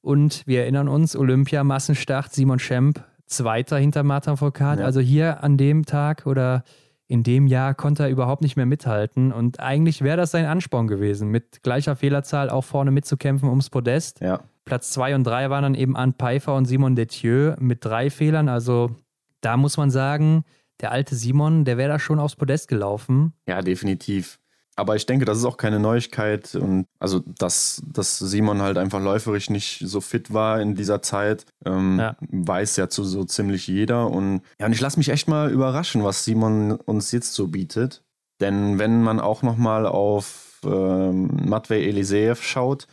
Und 0.00 0.46
wir 0.46 0.62
erinnern 0.62 0.88
uns, 0.88 1.14
Olympia, 1.14 1.62
Massenstart, 1.62 2.32
Simon 2.32 2.58
Schemp 2.58 3.04
Zweiter 3.26 3.78
hinter 3.78 4.02
Martin 4.02 4.36
Foucault. 4.36 4.80
Ja. 4.80 4.84
Also 4.84 5.00
hier 5.00 5.42
an 5.42 5.56
dem 5.56 5.86
Tag 5.86 6.26
oder 6.26 6.64
in 7.06 7.22
dem 7.22 7.46
Jahr 7.46 7.74
konnte 7.74 8.04
er 8.04 8.08
überhaupt 8.08 8.42
nicht 8.42 8.56
mehr 8.56 8.66
mithalten. 8.66 9.32
Und 9.32 9.60
eigentlich 9.60 10.02
wäre 10.02 10.16
das 10.16 10.30
sein 10.30 10.46
Ansporn 10.46 10.86
gewesen, 10.86 11.28
mit 11.28 11.62
gleicher 11.62 11.94
Fehlerzahl 11.96 12.50
auch 12.50 12.64
vorne 12.64 12.90
mitzukämpfen 12.90 13.48
ums 13.48 13.70
Podest. 13.70 14.20
Ja. 14.20 14.40
Platz 14.64 14.90
zwei 14.90 15.14
und 15.14 15.24
drei 15.24 15.50
waren 15.50 15.62
dann 15.62 15.74
eben 15.74 15.96
Anne 15.96 16.14
Pfeiffer 16.18 16.54
und 16.54 16.66
Simon 16.66 16.94
Detieu 16.94 17.54
mit 17.58 17.84
drei 17.84 18.10
Fehlern. 18.10 18.48
Also 18.48 18.90
da 19.40 19.56
muss 19.56 19.76
man 19.76 19.90
sagen, 19.90 20.44
der 20.82 20.92
alte 20.92 21.14
Simon, 21.14 21.64
der 21.64 21.78
wäre 21.78 21.92
da 21.92 21.98
schon 21.98 22.18
aufs 22.18 22.36
Podest 22.36 22.68
gelaufen. 22.68 23.32
Ja, 23.46 23.62
definitiv. 23.62 24.38
Aber 24.74 24.96
ich 24.96 25.04
denke, 25.04 25.24
das 25.24 25.38
ist 25.38 25.44
auch 25.44 25.58
keine 25.58 25.78
Neuigkeit. 25.78 26.54
Und 26.54 26.86
also, 26.98 27.20
dass, 27.20 27.82
dass 27.86 28.18
Simon 28.18 28.62
halt 28.62 28.78
einfach 28.78 29.00
läuferisch 29.00 29.50
nicht 29.50 29.82
so 29.84 30.00
fit 30.00 30.32
war 30.32 30.60
in 30.60 30.74
dieser 30.74 31.02
Zeit, 31.02 31.44
ähm, 31.64 31.98
ja. 31.98 32.16
weiß 32.20 32.76
ja 32.76 32.88
zu 32.88 33.04
so 33.04 33.24
ziemlich 33.24 33.66
jeder. 33.66 34.10
Und 34.10 34.42
ja, 34.58 34.66
und 34.66 34.72
ich 34.72 34.80
lasse 34.80 34.98
mich 34.98 35.10
echt 35.10 35.28
mal 35.28 35.50
überraschen, 35.50 36.04
was 36.04 36.24
Simon 36.24 36.72
uns 36.72 37.12
jetzt 37.12 37.34
so 37.34 37.48
bietet. 37.48 38.02
Denn 38.40 38.78
wenn 38.78 39.02
man 39.02 39.20
auch 39.20 39.42
nochmal 39.42 39.86
auf 39.86 40.60
ähm, 40.64 41.30
Matvei 41.44 41.82
Eliseev 41.82 42.42
schaut, 42.42 42.86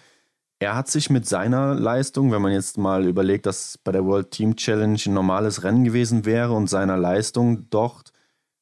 er 0.59 0.75
hat 0.75 0.89
sich 0.89 1.09
mit 1.09 1.25
seiner 1.25 1.73
Leistung, 1.73 2.31
wenn 2.31 2.41
man 2.41 2.51
jetzt 2.51 2.77
mal 2.77 3.05
überlegt, 3.07 3.45
dass 3.45 3.77
bei 3.77 3.93
der 3.93 4.05
World 4.05 4.31
Team 4.31 4.57
Challenge 4.57 4.99
ein 5.05 5.13
normales 5.13 5.63
Rennen 5.63 5.85
gewesen 5.85 6.25
wäre 6.25 6.51
und 6.51 6.69
seiner 6.69 6.97
Leistung 6.97 7.69
dort, 7.69 8.11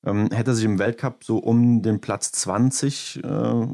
ähm, 0.05 0.29
hätte 0.31 0.51
er 0.51 0.55
sich 0.55 0.65
im 0.65 0.77
Weltcup 0.77 1.23
so 1.23 1.39
um 1.39 1.81
den 1.81 1.99
Platz 1.99 2.31
20 2.31 3.23
äh, 3.23 3.67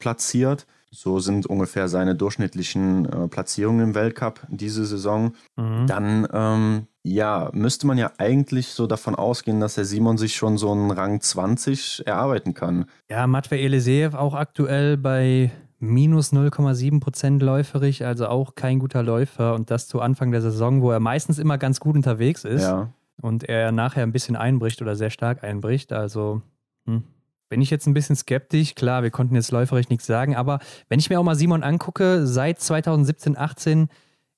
platziert. 0.00 0.66
So 0.94 1.20
sind 1.20 1.46
ungefähr 1.46 1.88
seine 1.88 2.14
durchschnittlichen 2.14 3.06
äh, 3.06 3.28
Platzierungen 3.28 3.88
im 3.88 3.94
Weltcup 3.94 4.40
diese 4.50 4.84
Saison. 4.84 5.32
Mhm. 5.56 5.86
Dann, 5.86 6.28
ähm, 6.32 6.86
ja, 7.02 7.48
müsste 7.54 7.86
man 7.86 7.96
ja 7.96 8.12
eigentlich 8.18 8.68
so 8.68 8.86
davon 8.86 9.14
ausgehen, 9.14 9.60
dass 9.60 9.76
der 9.76 9.86
Simon 9.86 10.18
sich 10.18 10.36
schon 10.36 10.58
so 10.58 10.70
einen 10.70 10.90
Rang 10.90 11.20
20 11.20 12.06
erarbeiten 12.06 12.52
kann. 12.52 12.86
Ja, 13.08 13.26
Matvei 13.26 13.60
Eliseev 13.62 14.14
auch 14.14 14.34
aktuell 14.34 14.98
bei 14.98 15.50
minus 15.82 16.32
0,7 16.32 17.00
Prozent 17.00 17.42
läuferig, 17.42 18.04
also 18.04 18.28
auch 18.28 18.54
kein 18.54 18.78
guter 18.78 19.02
Läufer 19.02 19.54
und 19.54 19.70
das 19.70 19.88
zu 19.88 20.00
Anfang 20.00 20.30
der 20.30 20.40
Saison, 20.40 20.80
wo 20.80 20.92
er 20.92 21.00
meistens 21.00 21.40
immer 21.40 21.58
ganz 21.58 21.80
gut 21.80 21.96
unterwegs 21.96 22.44
ist 22.44 22.62
ja. 22.62 22.92
und 23.20 23.48
er 23.48 23.72
nachher 23.72 24.04
ein 24.04 24.12
bisschen 24.12 24.36
einbricht 24.36 24.80
oder 24.80 24.94
sehr 24.94 25.10
stark 25.10 25.42
einbricht. 25.42 25.92
Also 25.92 26.40
hm. 26.86 27.02
bin 27.48 27.60
ich 27.60 27.70
jetzt 27.70 27.88
ein 27.88 27.94
bisschen 27.94 28.14
skeptisch. 28.14 28.76
Klar, 28.76 29.02
wir 29.02 29.10
konnten 29.10 29.34
jetzt 29.34 29.50
läuferig 29.50 29.88
nichts 29.88 30.06
sagen, 30.06 30.36
aber 30.36 30.60
wenn 30.88 31.00
ich 31.00 31.10
mir 31.10 31.18
auch 31.18 31.24
mal 31.24 31.34
Simon 31.34 31.64
angucke, 31.64 32.28
seit 32.28 32.60
2017, 32.60 33.36
18 33.36 33.88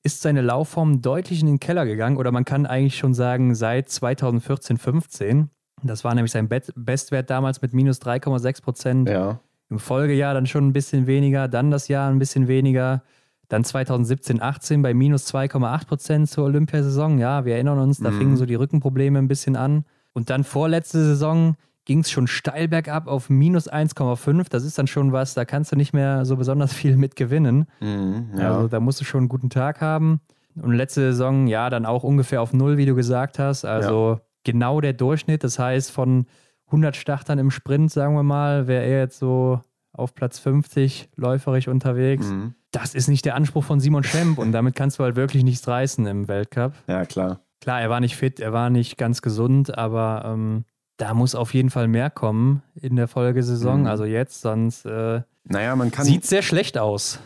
ist 0.02 0.22
seine 0.22 0.40
Laufform 0.40 1.02
deutlich 1.02 1.40
in 1.40 1.46
den 1.46 1.61
Keller 1.61 1.85
gegangen 1.85 2.16
oder 2.16 2.33
man 2.33 2.46
kann 2.46 2.64
eigentlich 2.64 2.96
schon 2.96 3.12
sagen 3.12 3.54
seit 3.54 3.90
2014, 3.90 4.78
15. 4.78 5.50
Das 5.83 6.04
war 6.04 6.14
nämlich 6.14 6.33
sein 6.33 6.48
Bestwert 6.48 7.28
damals 7.28 7.61
mit 7.61 7.74
minus 7.74 8.00
3,6 8.00 8.62
Prozent. 8.62 9.09
Ja. 9.11 9.40
Im 9.74 9.80
Folgejahr 9.80 10.34
dann 10.34 10.46
schon 10.46 10.68
ein 10.68 10.72
bisschen 10.72 11.08
weniger, 11.08 11.48
dann 11.48 11.72
das 11.72 11.88
Jahr 11.88 12.08
ein 12.08 12.20
bisschen 12.20 12.46
weniger. 12.46 13.02
Dann 13.48 13.64
2017, 13.64 14.40
18 14.40 14.82
bei 14.82 14.94
minus 14.94 15.26
2,8 15.34 15.87
Prozent 15.88 16.30
zur 16.30 16.44
Olympiasaison. 16.44 17.18
Ja, 17.18 17.44
wir 17.44 17.54
erinnern 17.54 17.80
uns, 17.80 17.98
da 17.98 18.12
mhm. 18.12 18.18
fingen 18.18 18.37
so 18.37 18.46
die 18.46 18.54
Rückenprobleme 18.54 19.18
ein 19.18 19.26
bisschen 19.26 19.56
an. 19.56 19.84
Und 20.12 20.30
dann 20.30 20.44
vorletzte 20.44 21.04
Saison 21.04 21.56
ging 21.87 21.98
es 21.98 22.10
schon 22.12 22.28
steil 22.28 22.68
bergab 22.68 23.08
auf 23.08 23.28
minus 23.30 23.68
1,5. 23.68 24.46
Das 24.48 24.62
ist 24.64 24.78
dann 24.78 24.87
schon 24.87 25.10
was, 25.10 25.34
da 25.34 25.44
kannst 25.44 25.72
du 25.72 25.76
nicht 25.76 25.92
mehr 25.92 26.24
so 26.24 26.37
besonders 26.37 26.72
viel 26.72 26.96
mit 26.96 27.16
gewinnen. 27.16 27.66
Mhm, 27.80 28.28
ja. 28.38 28.54
Also 28.54 28.68
da 28.68 28.78
musst 28.78 29.00
du 29.00 29.04
schon 29.04 29.22
einen 29.22 29.28
guten 29.28 29.50
Tag 29.50 29.80
haben. 29.80 30.20
Und 30.54 30.74
letzte 30.74 31.00
Saison, 31.00 31.48
ja, 31.48 31.68
dann 31.68 31.84
auch 31.84 32.04
ungefähr 32.04 32.40
auf 32.40 32.52
Null, 32.52 32.76
wie 32.76 32.87
du 32.87 32.94
gesagt 32.94 33.40
hast. 33.40 33.64
Also 33.64 34.12
ja. 34.12 34.20
genau 34.44 34.80
der 34.80 34.92
Durchschnitt. 34.92 35.42
Das 35.42 35.58
heißt, 35.58 35.90
von 35.90 36.26
100 36.66 36.96
Startern 36.96 37.38
im 37.38 37.50
Sprint, 37.50 37.90
sagen 37.90 38.14
wir 38.14 38.22
mal, 38.22 38.66
wäre 38.66 38.85
er 38.85 39.00
jetzt 39.00 39.18
so 39.18 39.61
auf 39.92 40.14
Platz 40.14 40.38
50 40.38 41.11
läuferisch 41.16 41.68
unterwegs. 41.68 42.27
Mhm. 42.27 42.55
Das 42.72 42.94
ist 42.94 43.09
nicht 43.09 43.24
der 43.24 43.37
Anspruch 43.37 43.62
von 43.62 43.79
Simon 43.79 44.03
Schemp 44.03 44.38
und 44.38 44.53
damit 44.53 44.74
kannst 44.74 44.98
du 44.98 45.05
halt 45.05 45.14
wirklich 45.14 45.44
nichts 45.44 45.68
reißen 45.68 46.07
im 46.07 46.27
Weltcup. 46.27 46.72
Ja, 46.88 47.05
klar. 47.05 47.40
Klar, 47.61 47.81
er 47.81 47.88
war 47.88 48.00
nicht 48.00 48.16
fit, 48.16 48.40
er 48.40 48.53
war 48.53 48.68
nicht 48.70 48.98
ganz 48.98 49.22
gesund, 49.22 49.79
aber 49.79 50.24
ähm, 50.27 50.64
da 50.96 51.14
muss 51.14 51.35
auf 51.35 51.55
jeden 51.55 51.70
Fall 51.70 51.88
mehr 51.88 52.11
kommen 52.11 52.62
in 52.74 52.96
der 52.96 53.09
Folgesaison. 53.09 53.83
Mhm. 53.83 53.87
Also 53.87 54.05
jetzt, 54.05 54.40
sonst 54.40 54.85
äh, 54.85 55.22
naja, 55.44 55.77
man 55.77 55.90
kann, 55.90 56.05
sieht 56.05 56.24
sehr 56.24 56.42
schlecht 56.42 56.79
aus. 56.79 57.20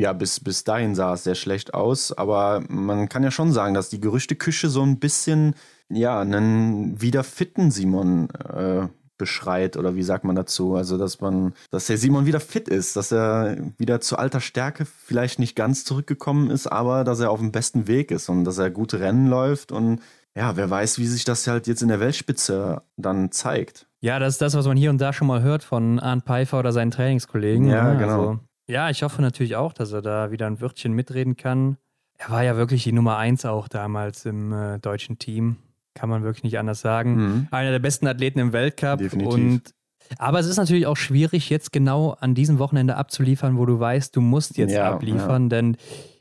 Ja, 0.00 0.12
bis, 0.12 0.40
bis 0.40 0.64
dahin 0.64 0.94
sah 0.94 1.14
es 1.14 1.24
sehr 1.24 1.34
schlecht 1.34 1.74
aus, 1.74 2.12
aber 2.12 2.62
man 2.68 3.08
kann 3.08 3.22
ja 3.22 3.30
schon 3.30 3.52
sagen, 3.52 3.74
dass 3.74 3.90
die 3.90 4.00
Gerüchteküche 4.00 4.68
so 4.68 4.82
ein 4.82 4.98
bisschen 4.98 5.54
ja, 5.88 6.20
einen 6.20 7.00
wieder 7.00 7.24
fitten 7.24 7.70
Simon 7.70 8.28
äh, 8.30 8.88
beschreit 9.16 9.76
oder 9.76 9.94
wie 9.94 10.02
sagt 10.02 10.24
man 10.24 10.36
dazu? 10.36 10.74
Also, 10.74 10.98
dass 10.98 11.20
man, 11.20 11.54
dass 11.70 11.86
der 11.86 11.98
Simon 11.98 12.26
wieder 12.26 12.40
fit 12.40 12.68
ist, 12.68 12.96
dass 12.96 13.12
er 13.12 13.56
wieder 13.78 14.00
zu 14.00 14.18
alter 14.18 14.40
Stärke 14.40 14.84
vielleicht 14.84 15.38
nicht 15.38 15.54
ganz 15.54 15.84
zurückgekommen 15.84 16.50
ist, 16.50 16.66
aber 16.66 17.04
dass 17.04 17.20
er 17.20 17.30
auf 17.30 17.38
dem 17.38 17.52
besten 17.52 17.86
Weg 17.86 18.10
ist 18.10 18.28
und 18.28 18.44
dass 18.44 18.58
er 18.58 18.70
gute 18.70 19.00
Rennen 19.00 19.28
läuft 19.28 19.72
und 19.72 20.00
ja, 20.36 20.56
wer 20.56 20.68
weiß, 20.68 20.98
wie 20.98 21.06
sich 21.06 21.24
das 21.24 21.46
halt 21.46 21.68
jetzt 21.68 21.82
in 21.82 21.88
der 21.88 22.00
Weltspitze 22.00 22.82
dann 22.96 23.30
zeigt. 23.30 23.86
Ja, 24.00 24.18
das 24.18 24.34
ist 24.34 24.42
das, 24.42 24.54
was 24.54 24.66
man 24.66 24.76
hier 24.76 24.90
und 24.90 25.00
da 25.00 25.12
schon 25.12 25.28
mal 25.28 25.42
hört 25.42 25.62
von 25.62 26.00
Arndt 26.00 26.24
Pfeiffer 26.24 26.58
oder 26.58 26.72
seinen 26.72 26.90
Trainingskollegen. 26.90 27.68
Ja, 27.68 27.92
ne? 27.92 27.98
genau. 27.98 28.28
Also, 28.30 28.40
ja, 28.66 28.90
ich 28.90 29.02
hoffe 29.02 29.22
natürlich 29.22 29.56
auch, 29.56 29.72
dass 29.72 29.92
er 29.92 30.02
da 30.02 30.30
wieder 30.30 30.46
ein 30.46 30.60
Wörtchen 30.60 30.92
mitreden 30.92 31.36
kann. 31.36 31.76
Er 32.18 32.30
war 32.30 32.44
ja 32.44 32.56
wirklich 32.56 32.84
die 32.84 32.92
Nummer 32.92 33.16
eins 33.16 33.44
auch 33.44 33.68
damals 33.68 34.24
im 34.24 34.52
äh, 34.52 34.78
deutschen 34.78 35.18
Team. 35.18 35.56
Kann 35.94 36.08
man 36.08 36.24
wirklich 36.24 36.44
nicht 36.44 36.58
anders 36.58 36.80
sagen. 36.80 37.16
Mhm. 37.16 37.48
Einer 37.50 37.70
der 37.70 37.78
besten 37.78 38.06
Athleten 38.06 38.38
im 38.38 38.52
Weltcup. 38.52 38.98
Definitiv. 38.98 39.34
Und 39.34 39.74
aber 40.18 40.38
es 40.38 40.46
ist 40.46 40.56
natürlich 40.56 40.86
auch 40.86 40.96
schwierig, 40.96 41.50
jetzt 41.50 41.72
genau 41.72 42.16
an 42.20 42.34
diesem 42.34 42.58
Wochenende 42.58 42.96
abzuliefern, 42.96 43.56
wo 43.56 43.66
du 43.66 43.78
weißt, 43.80 44.14
du 44.14 44.20
musst 44.20 44.58
jetzt 44.58 44.72
ja, 44.72 44.92
abliefern, 44.92 45.44
ja. 45.44 45.48
denn 45.48 45.76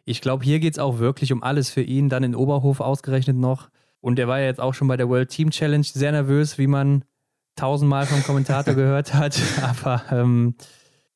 ich 0.05 0.21
glaube, 0.21 0.43
hier 0.43 0.59
geht 0.59 0.73
es 0.73 0.79
auch 0.79 0.99
wirklich 0.99 1.31
um 1.31 1.43
alles 1.43 1.69
für 1.69 1.81
ihn, 1.81 2.09
dann 2.09 2.23
in 2.23 2.35
Oberhof 2.35 2.79
ausgerechnet 2.79 3.37
noch. 3.37 3.69
Und 4.01 4.19
er 4.19 4.27
war 4.27 4.39
ja 4.39 4.45
jetzt 4.45 4.59
auch 4.59 4.73
schon 4.73 4.87
bei 4.87 4.97
der 4.97 5.07
World 5.07 5.29
Team 5.29 5.49
Challenge 5.49 5.85
sehr 5.85 6.11
nervös, 6.11 6.57
wie 6.57 6.67
man 6.67 7.05
tausendmal 7.55 8.05
vom 8.05 8.21
Kommentator 8.23 8.73
gehört 8.75 9.13
hat. 9.13 9.39
Aber 9.61 10.03
ähm, 10.11 10.55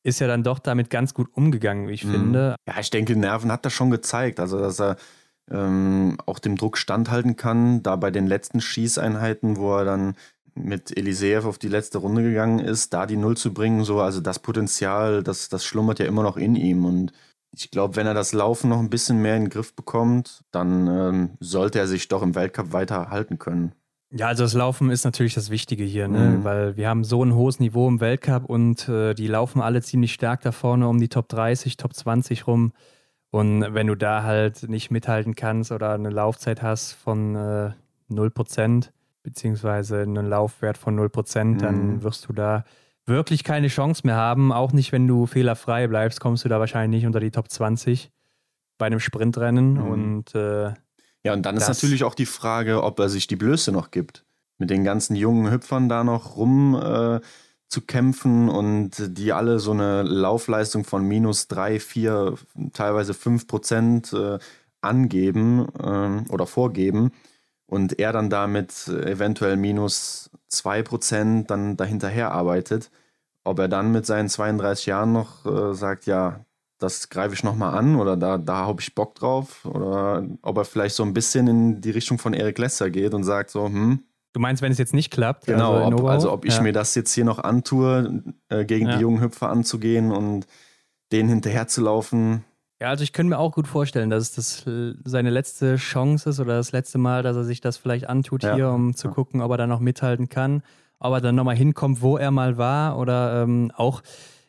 ist 0.08 0.20
ja 0.20 0.28
dann 0.28 0.41
doch 0.41 0.60
damit 0.60 0.89
ganz 0.89 1.13
gut 1.13 1.28
umgegangen, 1.34 1.89
wie 1.89 1.93
ich 1.93 2.06
mhm. 2.06 2.12
finde. 2.12 2.56
Ja, 2.65 2.80
ich 2.80 2.89
denke, 2.89 3.15
Nerven 3.17 3.52
hat 3.52 3.65
er 3.65 3.72
schon 3.72 3.91
gezeigt. 3.91 4.39
Also, 4.39 4.58
dass 4.58 4.80
er 4.80 4.96
ähm, 5.52 6.17
auch 6.26 6.39
dem 6.39 6.56
Druck 6.56 6.78
standhalten 6.78 7.36
kann. 7.36 7.84
Da 7.84 7.98
bei 7.98 8.10
den 8.10 8.26
letzten 8.26 8.62
Schießeinheiten, 8.62 9.58
wo 9.58 9.76
er 9.76 9.84
dann 9.84 10.15
mit 10.56 10.98
Eliseev 10.98 11.46
auf 11.46 11.58
die 11.58 11.67
letzte 11.67 11.98
Runde 11.98 12.24
gegangen 12.24 12.60
ist, 12.60 12.93
da 12.93 13.06
die 13.06 13.17
Null 13.17 13.38
zu 13.38 13.54
bringen, 13.54 13.84
so, 13.84 14.00
also 14.00 14.22
das 14.22 14.39
Potenzial, 14.39 15.22
das, 15.22 15.50
das 15.50 15.65
schlummert 15.65 16.00
ja 16.00 16.06
immer 16.06 16.24
noch 16.24 16.38
in 16.38 16.56
ihm. 16.56 16.86
Und 16.86 17.12
ich 17.52 17.70
glaube, 17.70 17.98
wenn 17.98 18.08
er 18.08 18.13
das 18.13 18.32
Laufen 18.32 18.70
noch 18.70 18.80
ein 18.80 18.89
bisschen 18.89 19.22
mehr 19.22 19.36
in 19.36 19.43
den 19.43 19.50
Griff 19.50 19.76
bekommt, 19.76 20.46
dann 20.52 20.88
ähm, 20.88 21.30
sollte 21.41 21.80
er 21.80 21.88
sich 21.88 22.08
doch 22.08 22.24
im 22.24 22.34
Weltcup 22.34 22.72
weiter 22.72 23.10
halten 23.10 23.38
können. 23.39 23.74
Ja, 24.12 24.28
also 24.28 24.43
das 24.43 24.54
Laufen 24.54 24.89
ist 24.89 25.04
natürlich 25.04 25.34
das 25.34 25.50
Wichtige 25.50 25.84
hier, 25.84 26.08
ne? 26.08 26.38
Mhm. 26.38 26.43
weil 26.43 26.78
wir 26.78 26.88
haben 26.88 27.04
so 27.04 27.24
ein 27.24 27.36
hohes 27.36 27.60
Niveau 27.60 27.88
im 27.89 28.00
Weltcup 28.00 28.46
und 28.46 28.88
äh, 28.88 29.13
die 29.13 29.28
laufen 29.28 29.62
alle 29.62 29.82
ziemlich 29.82 30.13
stark 30.13 30.41
da 30.41 30.54
vorne 30.54 30.88
um 30.88 31.00
die 31.00 31.10
Top 31.10 31.28
30, 31.28 31.76
Top 31.76 31.93
20 31.93 32.48
rum. 32.48 32.72
Und 33.32 33.74
wenn 33.74 33.88
du 33.88 33.96
da 33.96 34.24
halt 34.24 34.70
nicht 34.70 34.91
mithalten 34.91 35.36
kannst 35.36 35.74
oder 35.74 35.93
eine 35.93 36.10
Laufzeit 36.10 36.62
hast 36.62 36.93
von 36.93 37.36
äh, 37.36 37.72
0%, 38.10 38.89
beziehungsweise 39.24 40.02
einen 40.02 40.30
Laufwert 40.30 40.78
von 40.78 40.98
0%, 40.98 41.43
mhm. 41.43 41.58
dann 41.58 42.04
wirst 42.04 42.30
du 42.30 42.34
da 42.34 42.63
wirklich 43.06 43.43
keine 43.43 43.67
Chance 43.67 44.04
mehr 44.06 44.15
haben. 44.15 44.54
Auch 44.54 44.72
nicht, 44.72 44.93
wenn 44.93 45.06
du 45.06 45.26
fehlerfrei 45.26 45.88
bleibst, 45.88 46.22
kommst 46.22 46.46
du 46.46 46.50
da 46.50 46.62
wahrscheinlich 46.62 47.02
nicht 47.02 47.08
unter 47.08 47.20
die 47.20 47.32
Top 47.32 47.50
20 47.50 48.10
bei 48.78 48.86
einem 48.86 49.02
Sprintrennen. 49.02 49.74
Mhm. 49.74 49.82
Und 49.82 50.36
äh, 50.36 50.74
ja, 51.28 51.34
und 51.34 51.46
dann 51.46 51.58
ist 51.58 51.68
natürlich 51.68 52.04
auch 52.06 52.16
die 52.16 52.26
Frage, 52.26 52.84
ob 52.84 53.00
er 53.00 53.10
sich 53.10 53.28
die 53.28 53.36
Blöße 53.36 53.72
noch 53.74 53.92
gibt. 53.92 54.24
Mit 54.58 54.70
den 54.70 54.84
ganzen 54.84 55.16
jungen 55.16 55.52
Hüpfern 55.52 55.90
da 55.90 56.04
noch 56.04 56.38
rum 56.38 56.74
äh, 56.76 57.20
zu 57.68 57.82
kämpfen 57.82 58.48
und 58.48 58.92
die 59.18 59.34
alle 59.34 59.60
so 59.60 59.72
eine 59.72 60.04
Laufleistung 60.04 60.86
von 60.86 61.04
minus 61.04 61.50
drei, 61.50 61.82
vier, 61.82 62.36
teilweise 62.72 63.13
fünf 63.13 63.46
Prozent 63.46 64.13
äh, 64.13 64.40
angeben 64.80 65.68
äh, 65.78 66.32
oder 66.32 66.48
vorgeben 66.48 67.12
und 67.66 68.00
er 68.00 68.13
dann 68.13 68.30
damit 68.30 68.88
eventuell 68.88 69.58
minus 69.58 70.30
2% 70.50 71.48
dann 71.48 71.76
dahinterher 71.76 72.32
arbeitet, 72.32 72.90
ob 73.44 73.60
er 73.60 73.68
dann 73.68 73.92
mit 73.92 74.06
seinen 74.06 74.30
32 74.30 74.86
Jahren 74.86 75.12
noch 75.12 75.46
äh, 75.46 75.74
sagt, 75.74 76.06
ja, 76.06 76.46
das 76.78 77.10
greife 77.10 77.34
ich 77.34 77.44
nochmal 77.44 77.78
an 77.78 77.96
oder 77.96 78.16
da, 78.16 78.38
da 78.38 78.68
habe 78.68 78.82
ich 78.82 78.94
Bock 78.94 79.16
drauf 79.16 79.66
oder 79.66 80.24
ob 80.42 80.58
er 80.58 80.66
vielleicht 80.66 80.96
so 80.96 81.04
ein 81.04 81.13
bisschen 81.13 81.48
in 81.48 81.82
die 81.82 81.92
Richtung 81.92 82.20
von 82.20 82.34
Eric 82.34 82.58
Lesser 82.60 82.90
geht 82.90 83.13
und 83.13 83.24
sagt 83.24 83.50
so, 83.50 83.66
hm. 83.66 84.04
Du 84.34 84.40
meinst, 84.40 84.62
wenn 84.62 84.72
es 84.72 84.78
jetzt 84.78 84.94
nicht 84.94 85.10
klappt? 85.10 85.48
Genau, 85.48 85.76
also, 85.76 85.98
ob, 85.98 86.06
also 86.06 86.32
ob 86.32 86.46
ich 86.46 86.58
ja. 86.58 86.62
mir 86.62 86.74
das 86.74 86.94
jetzt 86.94 87.13
hier 87.13 87.26
noch 87.26 87.40
antue, 87.40 88.24
äh, 88.50 88.66
gegen 88.66 88.88
ja. 88.88 88.96
die 88.96 89.02
jungen 89.02 89.22
Hüpfer 89.22 89.50
anzugehen 89.50 90.12
und 90.12 90.46
denen 91.12 91.30
hinterherzulaufen, 91.30 92.44
ja, 92.80 92.90
also 92.90 93.04
ich 93.04 93.12
könnte 93.12 93.32
mir 93.32 93.40
auch 93.40 93.54
gut 93.54 93.68
vorstellen, 93.68 94.12
dass 94.12 94.34
das 94.34 94.63
seine 95.04 95.30
letzte 95.32 95.78
Chance 95.78 96.30
ist 96.30 96.40
oder 96.40 96.58
das 96.58 96.72
letzte 96.72 97.00
Mal, 97.00 97.24
dass 97.24 97.36
er 97.36 97.44
sich 97.44 97.60
das 97.60 97.78
vielleicht 97.78 98.08
antut 98.08 98.44
ja. 98.44 98.54
hier, 98.54 98.70
um 98.70 98.96
zu 98.96 99.10
gucken, 99.10 99.42
ob 99.42 99.50
er 99.52 99.58
da 99.58 99.68
noch 99.68 99.80
mithalten 99.80 100.30
kann, 100.30 100.62
ob 101.00 101.13
er 101.13 101.22
dann 101.22 101.34
nochmal 101.34 101.56
hinkommt, 101.56 102.02
wo 102.04 102.18
er 102.18 102.30
mal 102.30 102.58
war 102.58 103.00
oder 103.00 103.42
ähm, 103.42 103.72
auch, 103.76 104.04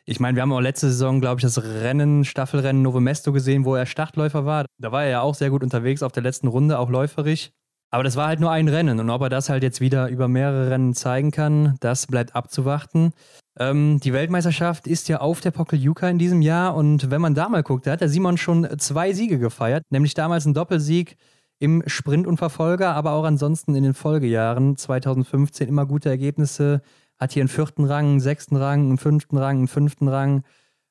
ich 0.09 0.19
meine, 0.19 0.35
wir 0.35 0.41
haben 0.41 0.51
auch 0.51 0.59
letzte 0.59 0.87
Saison, 0.87 1.21
glaube 1.21 1.39
ich, 1.39 1.43
das 1.43 1.63
Rennen, 1.63 2.25
Staffelrennen 2.25 2.81
Novo 2.81 2.99
Mesto 2.99 3.31
gesehen, 3.31 3.63
wo 3.63 3.75
er 3.75 3.85
Startläufer 3.85 4.43
war. 4.43 4.65
Da 4.79 4.91
war 4.91 5.03
er 5.03 5.09
ja 5.09 5.21
auch 5.21 5.35
sehr 5.35 5.51
gut 5.51 5.61
unterwegs 5.61 6.01
auf 6.01 6.11
der 6.11 6.23
letzten 6.23 6.47
Runde, 6.47 6.79
auch 6.79 6.89
läuferig. 6.89 7.51
Aber 7.91 8.03
das 8.03 8.15
war 8.15 8.27
halt 8.27 8.39
nur 8.39 8.51
ein 8.51 8.67
Rennen 8.67 8.99
und 8.99 9.09
ob 9.11 9.21
er 9.21 9.29
das 9.29 9.49
halt 9.49 9.61
jetzt 9.61 9.81
wieder 9.81 10.09
über 10.09 10.27
mehrere 10.27 10.71
Rennen 10.71 10.95
zeigen 10.95 11.29
kann, 11.31 11.75
das 11.79 12.07
bleibt 12.07 12.35
abzuwarten. 12.35 13.13
Ähm, 13.59 13.99
die 13.99 14.13
Weltmeisterschaft 14.13 14.87
ist 14.87 15.09
ja 15.09 15.21
auf 15.21 15.41
der 15.41 15.51
Pokeljuka 15.51 16.09
in 16.09 16.17
diesem 16.17 16.41
Jahr 16.41 16.75
und 16.75 17.11
wenn 17.11 17.21
man 17.21 17.35
da 17.35 17.49
mal 17.49 17.63
guckt, 17.63 17.85
da 17.85 17.91
hat 17.91 18.01
der 18.01 18.09
Simon 18.09 18.37
schon 18.37 18.67
zwei 18.79 19.13
Siege 19.13 19.37
gefeiert, 19.37 19.83
nämlich 19.91 20.15
damals 20.15 20.45
einen 20.45 20.53
Doppelsieg 20.53 21.17
im 21.59 21.83
Sprint 21.85 22.25
und 22.25 22.37
Verfolger, 22.37 22.95
aber 22.95 23.11
auch 23.11 23.25
ansonsten 23.25 23.75
in 23.75 23.83
den 23.83 23.93
Folgejahren 23.93 24.75
2015 24.75 25.67
immer 25.67 25.85
gute 25.85 26.09
Ergebnisse. 26.09 26.81
Hat 27.19 27.33
hier 27.33 27.41
einen 27.41 27.49
vierten 27.49 27.85
Rang, 27.85 28.05
einen 28.05 28.19
sechsten 28.19 28.55
Rang, 28.55 28.81
einen 28.81 28.97
fünften 28.97 29.37
Rang, 29.37 29.57
einen 29.57 29.67
fünften 29.67 30.07
Rang 30.07 30.43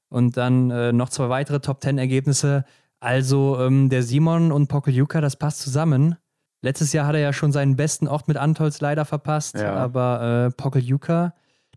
und 0.09 0.37
dann 0.37 0.71
äh, 0.71 0.93
noch 0.93 1.09
zwei 1.09 1.29
weitere 1.29 1.61
Top 1.61 1.81
Ten 1.81 1.99
Ergebnisse. 1.99 2.64
Also 3.01 3.59
ähm, 3.61 3.88
der 3.88 4.03
Simon 4.03 4.53
und 4.53 4.69
Pokeljuka, 4.69 5.21
das 5.21 5.37
passt 5.37 5.61
zusammen. 5.61 6.17
Letztes 6.61 6.93
Jahr 6.93 7.07
hat 7.07 7.14
er 7.14 7.21
ja 7.21 7.33
schon 7.33 7.53
seinen 7.53 7.77
besten 7.77 8.09
Ort 8.09 8.27
mit 8.27 8.37
Antolz 8.37 8.81
leider 8.81 9.05
verpasst, 9.05 9.57
ja. 9.57 9.75
aber 9.75 10.49
äh, 10.49 10.51
Pokeljuka, 10.51 11.35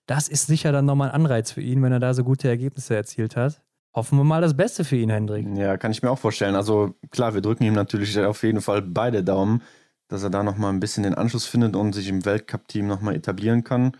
das 0.07 0.27
ist 0.27 0.47
sicher 0.47 0.71
dann 0.71 0.85
nochmal 0.85 1.09
ein 1.09 1.15
Anreiz 1.15 1.51
für 1.51 1.61
ihn, 1.61 1.83
wenn 1.83 1.91
er 1.91 1.99
da 1.99 2.13
so 2.13 2.23
gute 2.23 2.47
Ergebnisse 2.47 2.95
erzielt 2.95 3.35
hat. 3.35 3.61
Hoffen 3.93 4.17
wir 4.17 4.23
mal 4.23 4.41
das 4.41 4.55
Beste 4.55 4.83
für 4.83 4.95
ihn, 4.95 5.09
Hendrik. 5.09 5.45
Ja, 5.55 5.77
kann 5.77 5.91
ich 5.91 6.01
mir 6.01 6.09
auch 6.09 6.17
vorstellen. 6.17 6.55
Also 6.55 6.95
klar, 7.11 7.33
wir 7.33 7.41
drücken 7.41 7.63
ihm 7.63 7.73
natürlich 7.73 8.17
auf 8.19 8.41
jeden 8.41 8.61
Fall 8.61 8.81
beide 8.81 9.23
Daumen, 9.23 9.61
dass 10.07 10.23
er 10.23 10.29
da 10.29 10.43
nochmal 10.43 10.71
ein 10.73 10.79
bisschen 10.79 11.03
den 11.03 11.13
Anschluss 11.13 11.45
findet 11.45 11.75
und 11.75 11.93
sich 11.93 12.07
im 12.07 12.25
Weltcup-Team 12.25 12.87
nochmal 12.87 13.15
etablieren 13.15 13.63
kann. 13.63 13.91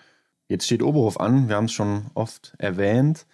Jetzt 0.52 0.66
steht 0.66 0.84
Oberhof 0.84 1.18
an, 1.18 1.48
wir 1.48 1.56
haben 1.56 1.66
es 1.66 1.72
schon 1.72 2.08
oft 2.14 2.56
erwähnt. 2.58 3.26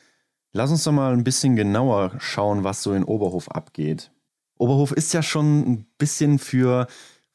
Lass 0.53 0.69
uns 0.69 0.83
doch 0.83 0.91
mal 0.91 1.13
ein 1.13 1.23
bisschen 1.23 1.55
genauer 1.55 2.11
schauen, 2.19 2.63
was 2.63 2.83
so 2.83 2.93
in 2.93 3.03
Oberhof 3.03 3.49
abgeht. 3.49 4.11
Oberhof 4.59 4.91
ist 4.91 5.15
ja 5.15 5.23
schon 5.23 5.61
ein 5.61 5.87
bisschen 5.97 6.37
für 6.37 6.85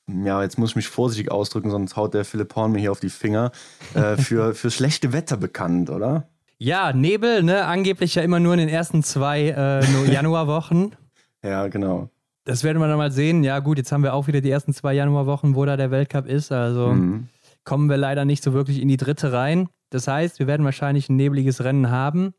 ja, 0.06 0.40
jetzt 0.40 0.56
muss 0.56 0.70
ich 0.70 0.76
mich 0.76 0.86
vorsichtig 0.86 1.32
ausdrücken, 1.32 1.70
sonst 1.70 1.96
haut 1.96 2.14
der 2.14 2.24
Philipp 2.24 2.54
Horn 2.54 2.70
mir 2.70 2.78
hier 2.78 2.92
auf 2.92 3.00
die 3.00 3.10
Finger, 3.10 3.50
äh, 3.94 4.16
für, 4.22 4.54
für 4.54 4.70
schlechte 4.70 5.12
Wetter 5.12 5.36
bekannt, 5.36 5.90
oder? 5.90 6.28
Ja, 6.58 6.92
Nebel, 6.92 7.42
ne? 7.42 7.64
Angeblich 7.64 8.14
ja 8.14 8.22
immer 8.22 8.38
nur 8.38 8.52
in 8.52 8.60
den 8.60 8.68
ersten 8.68 9.02
zwei 9.02 9.48
äh, 9.48 9.84
Januarwochen. 10.12 10.94
ja, 11.42 11.66
genau. 11.66 12.08
Das 12.44 12.62
werden 12.62 12.78
wir 12.78 12.86
dann 12.86 12.98
mal 12.98 13.10
sehen. 13.10 13.42
Ja, 13.42 13.58
gut, 13.58 13.78
jetzt 13.78 13.90
haben 13.90 14.04
wir 14.04 14.14
auch 14.14 14.28
wieder 14.28 14.40
die 14.40 14.50
ersten 14.50 14.74
zwei 14.74 14.94
Januarwochen, 14.94 15.56
wo 15.56 15.64
da 15.64 15.76
der 15.76 15.90
Weltcup 15.90 16.26
ist. 16.26 16.52
Also 16.52 16.88
mhm. 16.88 17.28
Kommen 17.64 17.88
wir 17.88 17.96
leider 17.96 18.24
nicht 18.24 18.42
so 18.42 18.52
wirklich 18.52 18.80
in 18.80 18.88
die 18.88 18.96
dritte 18.96 19.32
rein. 19.32 19.68
Das 19.90 20.08
heißt, 20.08 20.38
wir 20.38 20.46
werden 20.46 20.64
wahrscheinlich 20.64 21.08
ein 21.08 21.16
nebliges 21.16 21.62
Rennen 21.62 21.90
haben. 21.90 22.34